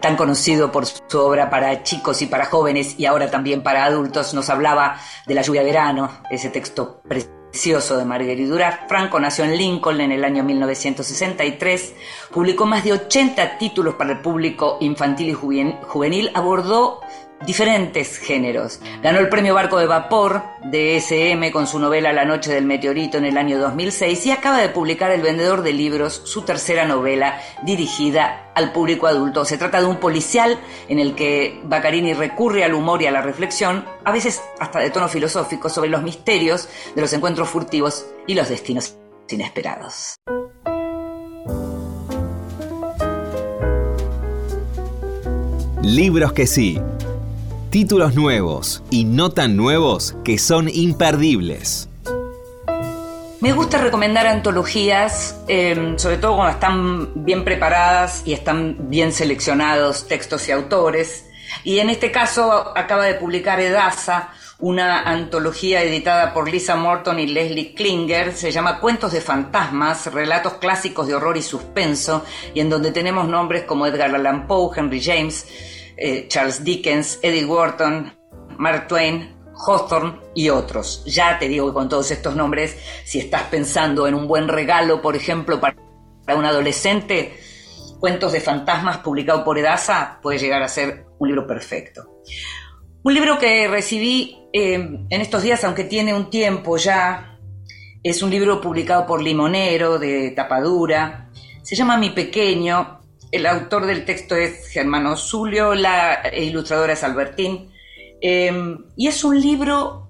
tan 0.00 0.14
conocido 0.14 0.70
por 0.70 0.86
su 0.86 1.18
obra 1.18 1.50
para 1.50 1.82
chicos 1.82 2.22
y 2.22 2.26
para 2.26 2.44
jóvenes 2.44 2.94
y 3.00 3.06
ahora 3.06 3.32
también 3.32 3.64
para 3.64 3.84
adultos. 3.84 4.32
Nos 4.32 4.48
hablaba 4.48 5.00
de 5.26 5.34
La 5.34 5.42
lluvia 5.42 5.62
de 5.62 5.66
verano, 5.66 6.08
ese 6.30 6.50
texto 6.50 7.02
precioso 7.08 7.98
de 7.98 8.04
Marguerite 8.04 8.48
Duras. 8.48 8.78
Franco 8.86 9.18
nació 9.18 9.44
en 9.44 9.56
Lincoln 9.56 10.00
en 10.00 10.12
el 10.12 10.24
año 10.24 10.44
1963, 10.44 11.94
publicó 12.32 12.64
más 12.64 12.84
de 12.84 12.92
80 12.92 13.58
títulos 13.58 13.96
para 13.96 14.12
el 14.12 14.20
público 14.20 14.78
infantil 14.80 15.30
y 15.30 15.32
juvenil, 15.34 16.30
abordó 16.32 17.00
diferentes 17.44 18.18
géneros. 18.18 18.80
Ganó 19.02 19.18
el 19.18 19.28
premio 19.28 19.54
Barco 19.54 19.78
de 19.78 19.86
Vapor 19.86 20.42
de 20.64 20.96
SM 20.96 21.50
con 21.50 21.66
su 21.66 21.78
novela 21.78 22.12
La 22.12 22.24
Noche 22.24 22.52
del 22.52 22.64
Meteorito 22.64 23.18
en 23.18 23.24
el 23.24 23.36
año 23.36 23.58
2006 23.58 24.26
y 24.26 24.30
acaba 24.30 24.60
de 24.60 24.68
publicar 24.68 25.10
El 25.10 25.22
Vendedor 25.22 25.62
de 25.62 25.72
Libros, 25.72 26.22
su 26.24 26.42
tercera 26.42 26.84
novela 26.84 27.40
dirigida 27.62 28.50
al 28.54 28.72
público 28.72 29.06
adulto. 29.06 29.44
Se 29.44 29.58
trata 29.58 29.80
de 29.80 29.86
un 29.86 29.96
policial 29.96 30.58
en 30.88 30.98
el 30.98 31.14
que 31.14 31.60
Baccarini 31.64 32.14
recurre 32.14 32.64
al 32.64 32.74
humor 32.74 33.02
y 33.02 33.06
a 33.06 33.10
la 33.10 33.22
reflexión, 33.22 33.84
a 34.04 34.12
veces 34.12 34.42
hasta 34.60 34.78
de 34.78 34.90
tono 34.90 35.08
filosófico, 35.08 35.68
sobre 35.68 35.90
los 35.90 36.02
misterios 36.02 36.68
de 36.94 37.00
los 37.00 37.12
encuentros 37.12 37.48
furtivos 37.48 38.06
y 38.26 38.34
los 38.34 38.48
destinos 38.48 38.96
inesperados. 39.28 40.16
Libros 45.82 46.32
que 46.32 46.46
sí 46.46 46.80
títulos 47.72 48.14
nuevos 48.14 48.82
y 48.90 49.04
no 49.04 49.30
tan 49.30 49.56
nuevos 49.56 50.14
que 50.24 50.36
son 50.36 50.68
imperdibles. 50.68 51.88
Me 53.40 53.54
gusta 53.54 53.78
recomendar 53.78 54.26
antologías, 54.26 55.40
em, 55.48 55.98
sobre 55.98 56.18
todo 56.18 56.36
cuando 56.36 56.52
están 56.52 57.24
bien 57.24 57.44
preparadas 57.44 58.24
y 58.26 58.34
están 58.34 58.90
bien 58.90 59.10
seleccionados 59.10 60.06
textos 60.06 60.46
y 60.50 60.52
autores. 60.52 61.24
Y 61.64 61.78
en 61.78 61.88
este 61.88 62.12
caso 62.12 62.76
acaba 62.76 63.06
de 63.06 63.14
publicar 63.14 63.58
Edasa, 63.58 64.34
una 64.58 65.04
antología 65.04 65.82
editada 65.82 66.34
por 66.34 66.50
Lisa 66.50 66.76
Morton 66.76 67.18
y 67.20 67.26
Leslie 67.26 67.74
Klinger, 67.74 68.34
se 68.34 68.52
llama 68.52 68.80
Cuentos 68.80 69.12
de 69.12 69.22
Fantasmas, 69.22 70.12
relatos 70.12 70.54
clásicos 70.54 71.06
de 71.06 71.14
horror 71.14 71.38
y 71.38 71.42
suspenso, 71.42 72.22
y 72.52 72.60
en 72.60 72.68
donde 72.68 72.92
tenemos 72.92 73.26
nombres 73.28 73.62
como 73.64 73.86
Edgar 73.86 74.14
Allan 74.14 74.46
Poe, 74.46 74.70
Henry 74.76 75.02
James, 75.02 75.46
eh, 75.96 76.26
Charles 76.28 76.64
Dickens, 76.64 77.18
Eddie 77.22 77.44
Wharton, 77.44 78.12
Mark 78.58 78.88
Twain, 78.88 79.34
Hawthorne 79.66 80.20
y 80.34 80.48
otros. 80.48 81.04
Ya 81.06 81.38
te 81.38 81.48
digo 81.48 81.68
que 81.68 81.74
con 81.74 81.88
todos 81.88 82.10
estos 82.10 82.34
nombres, 82.34 82.76
si 83.04 83.18
estás 83.18 83.44
pensando 83.44 84.06
en 84.06 84.14
un 84.14 84.26
buen 84.26 84.48
regalo, 84.48 85.00
por 85.02 85.16
ejemplo, 85.16 85.60
para 85.60 85.76
un 86.36 86.44
adolescente, 86.44 87.38
Cuentos 88.02 88.32
de 88.32 88.40
Fantasmas 88.40 88.98
publicado 88.98 89.44
por 89.44 89.56
Edasa 89.58 90.18
puede 90.20 90.36
llegar 90.36 90.60
a 90.60 90.66
ser 90.66 91.06
un 91.20 91.28
libro 91.28 91.46
perfecto. 91.46 92.20
Un 93.04 93.14
libro 93.14 93.38
que 93.38 93.68
recibí 93.68 94.38
eh, 94.52 94.74
en 94.74 95.20
estos 95.20 95.44
días, 95.44 95.62
aunque 95.62 95.84
tiene 95.84 96.12
un 96.12 96.28
tiempo 96.28 96.76
ya, 96.76 97.38
es 98.02 98.20
un 98.22 98.30
libro 98.30 98.60
publicado 98.60 99.06
por 99.06 99.22
Limonero 99.22 100.00
de 100.00 100.32
tapadura. 100.32 101.30
Se 101.62 101.76
llama 101.76 101.96
Mi 101.96 102.10
Pequeño 102.10 103.01
el 103.32 103.46
autor 103.46 103.86
del 103.86 104.04
texto 104.04 104.36
es 104.36 104.68
Germano 104.68 105.16
Zulio, 105.16 105.74
la 105.74 106.22
ilustradora 106.36 106.92
es 106.92 107.02
Albertín. 107.02 107.72
Em, 108.20 108.84
y 108.94 109.08
es 109.08 109.24
un 109.24 109.40
libro 109.40 110.08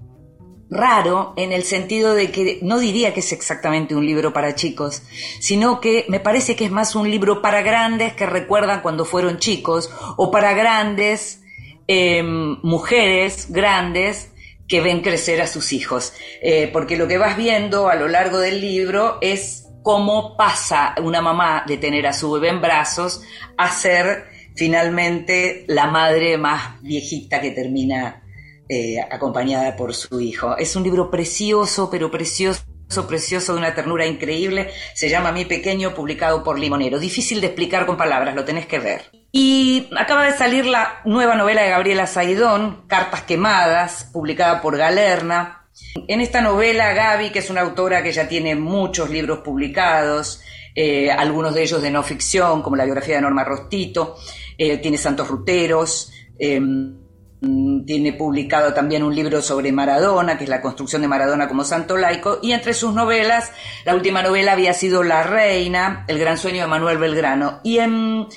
raro 0.68 1.32
en 1.36 1.52
el 1.52 1.62
sentido 1.62 2.14
de 2.14 2.30
que 2.32 2.58
no 2.62 2.78
diría 2.78 3.14
que 3.14 3.20
es 3.20 3.32
exactamente 3.32 3.94
un 3.94 4.04
libro 4.04 4.32
para 4.32 4.54
chicos, 4.54 5.02
sino 5.38 5.80
que 5.80 6.04
me 6.08 6.18
parece 6.18 6.56
que 6.56 6.64
es 6.64 6.70
más 6.70 6.96
un 6.96 7.10
libro 7.10 7.42
para 7.42 7.62
grandes 7.62 8.14
que 8.14 8.26
recuerdan 8.26 8.80
cuando 8.82 9.04
fueron 9.04 9.38
chicos 9.38 9.90
o 10.16 10.30
para 10.30 10.52
grandes 10.54 11.42
em, 11.86 12.58
mujeres 12.62 13.46
grandes 13.50 14.30
que 14.66 14.80
ven 14.80 15.02
crecer 15.02 15.40
a 15.42 15.46
sus 15.46 15.72
hijos. 15.72 16.12
Eh, 16.42 16.70
porque 16.72 16.96
lo 16.96 17.06
que 17.06 17.18
vas 17.18 17.36
viendo 17.36 17.88
a 17.88 17.94
lo 17.94 18.08
largo 18.08 18.38
del 18.38 18.60
libro 18.60 19.18
es 19.20 19.61
cómo 19.82 20.36
pasa 20.36 20.94
una 21.02 21.20
mamá 21.20 21.64
de 21.66 21.76
tener 21.76 22.06
a 22.06 22.12
su 22.12 22.30
bebé 22.32 22.48
en 22.48 22.60
brazos 22.60 23.22
a 23.56 23.70
ser 23.70 24.26
finalmente 24.54 25.64
la 25.68 25.86
madre 25.86 26.36
más 26.36 26.80
viejita 26.82 27.40
que 27.40 27.50
termina 27.50 28.22
eh, 28.68 29.00
acompañada 29.00 29.76
por 29.76 29.94
su 29.94 30.20
hijo. 30.20 30.56
Es 30.56 30.76
un 30.76 30.82
libro 30.82 31.10
precioso, 31.10 31.90
pero 31.90 32.10
precioso 32.10 32.62
precioso 33.08 33.54
de 33.54 33.58
una 33.58 33.74
ternura 33.74 34.04
increíble, 34.06 34.70
se 34.94 35.08
llama 35.08 35.32
Mi 35.32 35.46
Pequeño, 35.46 35.94
publicado 35.94 36.44
por 36.44 36.58
Limonero. 36.58 36.98
Difícil 36.98 37.40
de 37.40 37.46
explicar 37.46 37.86
con 37.86 37.96
palabras, 37.96 38.34
lo 38.34 38.44
tenés 38.44 38.66
que 38.66 38.78
ver. 38.78 39.10
Y 39.32 39.88
acaba 39.96 40.26
de 40.26 40.36
salir 40.36 40.66
la 40.66 41.00
nueva 41.06 41.34
novela 41.34 41.62
de 41.62 41.70
Gabriela 41.70 42.06
Saidón, 42.06 42.84
Cartas 42.86 43.22
Quemadas, 43.22 44.10
publicada 44.12 44.60
por 44.60 44.76
Galerna, 44.76 45.61
en 46.08 46.20
esta 46.20 46.40
novela, 46.40 46.92
Gaby, 46.92 47.30
que 47.30 47.40
es 47.40 47.50
una 47.50 47.60
autora 47.60 48.02
que 48.02 48.12
ya 48.12 48.28
tiene 48.28 48.54
muchos 48.54 49.10
libros 49.10 49.40
publicados, 49.40 50.40
eh, 50.74 51.10
algunos 51.10 51.54
de 51.54 51.62
ellos 51.62 51.82
de 51.82 51.90
no 51.90 52.02
ficción, 52.02 52.62
como 52.62 52.76
la 52.76 52.84
biografía 52.84 53.16
de 53.16 53.22
Norma 53.22 53.44
Rostito, 53.44 54.16
eh, 54.56 54.78
tiene 54.78 54.96
Santos 54.96 55.28
Ruteros, 55.28 56.12
em, 56.38 56.96
tiene 57.84 58.12
publicado 58.12 58.72
también 58.72 59.02
un 59.02 59.14
libro 59.14 59.42
sobre 59.42 59.72
Maradona, 59.72 60.38
que 60.38 60.44
es 60.44 60.50
la 60.50 60.60
construcción 60.60 61.02
de 61.02 61.08
Maradona 61.08 61.48
como 61.48 61.64
santo 61.64 61.96
laico, 61.96 62.38
y 62.40 62.52
entre 62.52 62.72
sus 62.72 62.94
novelas, 62.94 63.50
la 63.84 63.94
última 63.94 64.22
novela 64.22 64.52
había 64.52 64.72
sido 64.74 65.02
La 65.02 65.24
Reina, 65.24 66.04
El 66.06 66.18
gran 66.18 66.38
sueño 66.38 66.62
de 66.62 66.68
Manuel 66.68 66.98
Belgrano. 66.98 67.60
Y 67.64 67.78
en, 67.78 68.28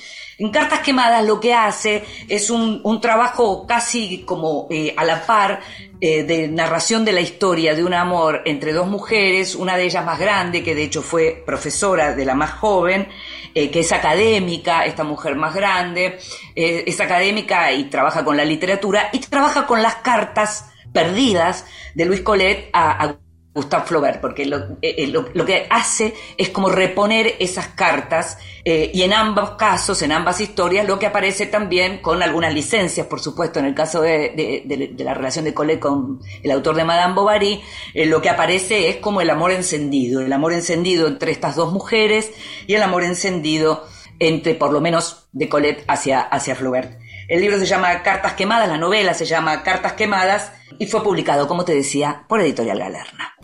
Cartas 0.52 0.80
Quemadas 0.80 1.24
lo 1.24 1.40
que 1.40 1.54
hace 1.54 2.04
es 2.28 2.50
un, 2.50 3.00
trabajo 3.00 3.66
casi 3.66 4.22
como 4.22 4.66
eh, 4.70 4.94
a 4.96 5.04
la 5.04 5.24
par 5.24 5.60
eh, 6.00 6.24
de 6.24 6.48
narración 6.48 7.06
de 7.06 7.12
la 7.12 7.22
historia 7.22 7.74
de 7.74 7.82
un 7.82 7.94
amor 7.94 8.42
entre 8.44 8.74
dos 8.74 8.86
mujeres, 8.86 9.54
una 9.54 9.78
de 9.78 9.84
ellas 9.84 10.04
más 10.04 10.18
grande, 10.18 10.62
que 10.62 10.74
de 10.74 10.84
hecho 10.84 11.00
fue 11.00 11.42
profesora 11.46 12.14
de 12.14 12.24
la 12.26 12.34
más 12.34 12.52
joven, 12.52 13.08
eh, 13.54 13.70
que 13.70 13.80
es 13.80 13.92
académica, 13.92 14.84
esta 14.84 15.04
mujer 15.04 15.36
más 15.36 15.54
grande, 15.54 16.18
es 16.54 17.00
académica 17.00 17.72
y 17.72 17.84
trabaja 17.84 18.22
con 18.22 18.36
la 18.36 18.44
literatura 18.44 19.08
y 19.12 19.20
trabaja 19.20 19.66
con 19.66 19.80
las 19.80 19.96
cartas 19.96 20.70
perdidas 20.92 21.64
de 21.94 22.04
Luis 22.04 22.20
Collet 22.20 22.68
a 22.74 23.16
Gustave 23.56 23.86
Flaubert, 23.86 24.20
porque 24.20 24.44
lo, 24.44 24.58
eh, 24.82 24.96
eh, 24.98 25.06
lo, 25.06 25.46
que 25.46 25.66
hace 25.70 26.12
es 26.36 26.50
como 26.50 26.68
reponer 26.68 27.36
esas 27.38 27.68
cartas 27.68 28.36
eh, 28.66 28.90
y 28.92 29.00
en 29.00 29.14
ambos 29.14 29.52
casos, 29.52 30.02
en 30.02 30.12
ambas 30.12 30.42
historias, 30.42 30.86
lo 30.86 30.98
que 30.98 31.06
aparece 31.06 31.46
también 31.46 32.02
con 32.02 32.22
algunas 32.22 32.52
licencias, 32.52 33.06
por 33.06 33.18
supuesto, 33.18 33.58
en 33.58 33.64
el 33.64 33.74
caso 33.74 34.02
de, 34.02 34.92
la 34.98 35.14
relación 35.14 35.46
de 35.46 35.54
Colette 35.54 35.80
con 35.80 36.20
el 36.42 36.50
autor 36.50 36.76
de 36.76 36.84
Madame 36.84 37.14
Bovary, 37.14 37.62
lo 37.94 38.20
que 38.20 38.28
aparece 38.28 38.90
es 38.90 38.96
como 38.96 39.22
el 39.22 39.30
amor 39.30 39.52
encendido, 39.52 40.20
el 40.20 40.34
amor 40.34 40.52
encendido 40.52 41.06
entre 41.06 41.32
estas 41.32 41.56
dos 41.56 41.72
mujeres 41.72 42.32
y 42.66 42.74
el 42.74 42.82
amor 42.82 43.04
encendido 43.04 43.86
entre, 44.18 44.54
por 44.54 44.70
lo 44.70 44.82
menos, 44.82 45.28
de 45.32 45.48
Colette 45.48 45.82
hacia, 45.88 46.20
hacia 46.20 46.54
Flaubert. 46.54 47.05
El 47.28 47.40
libro 47.40 47.58
se 47.58 47.66
llama 47.66 48.02
Cartas 48.04 48.34
Quemadas, 48.34 48.68
la 48.68 48.78
novela 48.78 49.12
se 49.12 49.24
llama 49.24 49.64
Cartas 49.64 49.94
Quemadas 49.94 50.52
y 50.78 50.86
fue 50.86 51.02
publicado, 51.02 51.48
como 51.48 51.64
te 51.64 51.74
decía, 51.74 52.22
por 52.28 52.40
Editorial 52.40 52.78
Galerna. 52.78 53.34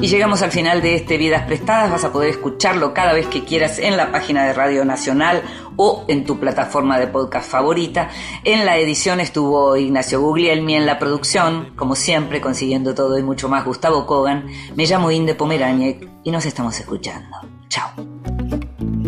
Y 0.00 0.08
llegamos 0.08 0.40
al 0.42 0.52
final 0.52 0.82
de 0.82 0.94
este 0.94 1.16
Vidas 1.16 1.46
Prestadas. 1.48 1.90
Vas 1.90 2.04
a 2.04 2.12
poder 2.12 2.30
escucharlo 2.30 2.94
cada 2.94 3.12
vez 3.12 3.26
que 3.26 3.42
quieras 3.42 3.80
en 3.80 3.96
la 3.96 4.12
página 4.12 4.46
de 4.46 4.52
Radio 4.52 4.84
Nacional 4.84 5.42
o 5.76 6.04
en 6.08 6.24
tu 6.24 6.38
plataforma 6.38 6.98
de 6.98 7.06
podcast 7.06 7.50
favorita. 7.50 8.08
En 8.44 8.64
la 8.64 8.78
edición 8.78 9.20
estuvo 9.20 9.76
Ignacio 9.76 10.20
Guglielmi, 10.20 10.74
en 10.74 10.86
la 10.86 10.98
producción, 10.98 11.72
como 11.76 11.94
siempre, 11.94 12.40
consiguiendo 12.40 12.94
todo 12.94 13.18
y 13.18 13.22
mucho 13.22 13.48
más, 13.48 13.64
Gustavo 13.64 14.06
Kogan. 14.06 14.46
Me 14.74 14.86
llamo 14.86 15.10
Inde 15.10 15.34
Pomeraniec 15.34 16.08
y 16.24 16.30
nos 16.30 16.46
estamos 16.46 16.78
escuchando. 16.80 17.36
Chao. 17.68 17.90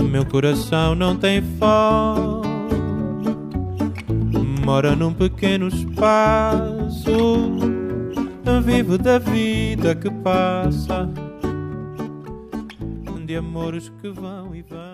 Meu 0.08 0.24
coração 0.24 0.94
não 0.94 1.16
tem 1.16 1.42
foco, 1.58 2.42
mora 4.64 4.96
num 4.96 5.12
pequeno 5.12 5.68
espaço. 5.68 7.12
Vivo 8.64 8.98
da 8.98 9.18
vida 9.18 9.94
que 9.94 10.10
passa, 10.10 11.08
de 13.24 13.36
amores 13.36 13.90
que 14.00 14.08
vão 14.08 14.54
e 14.54 14.62
vão. 14.62 14.88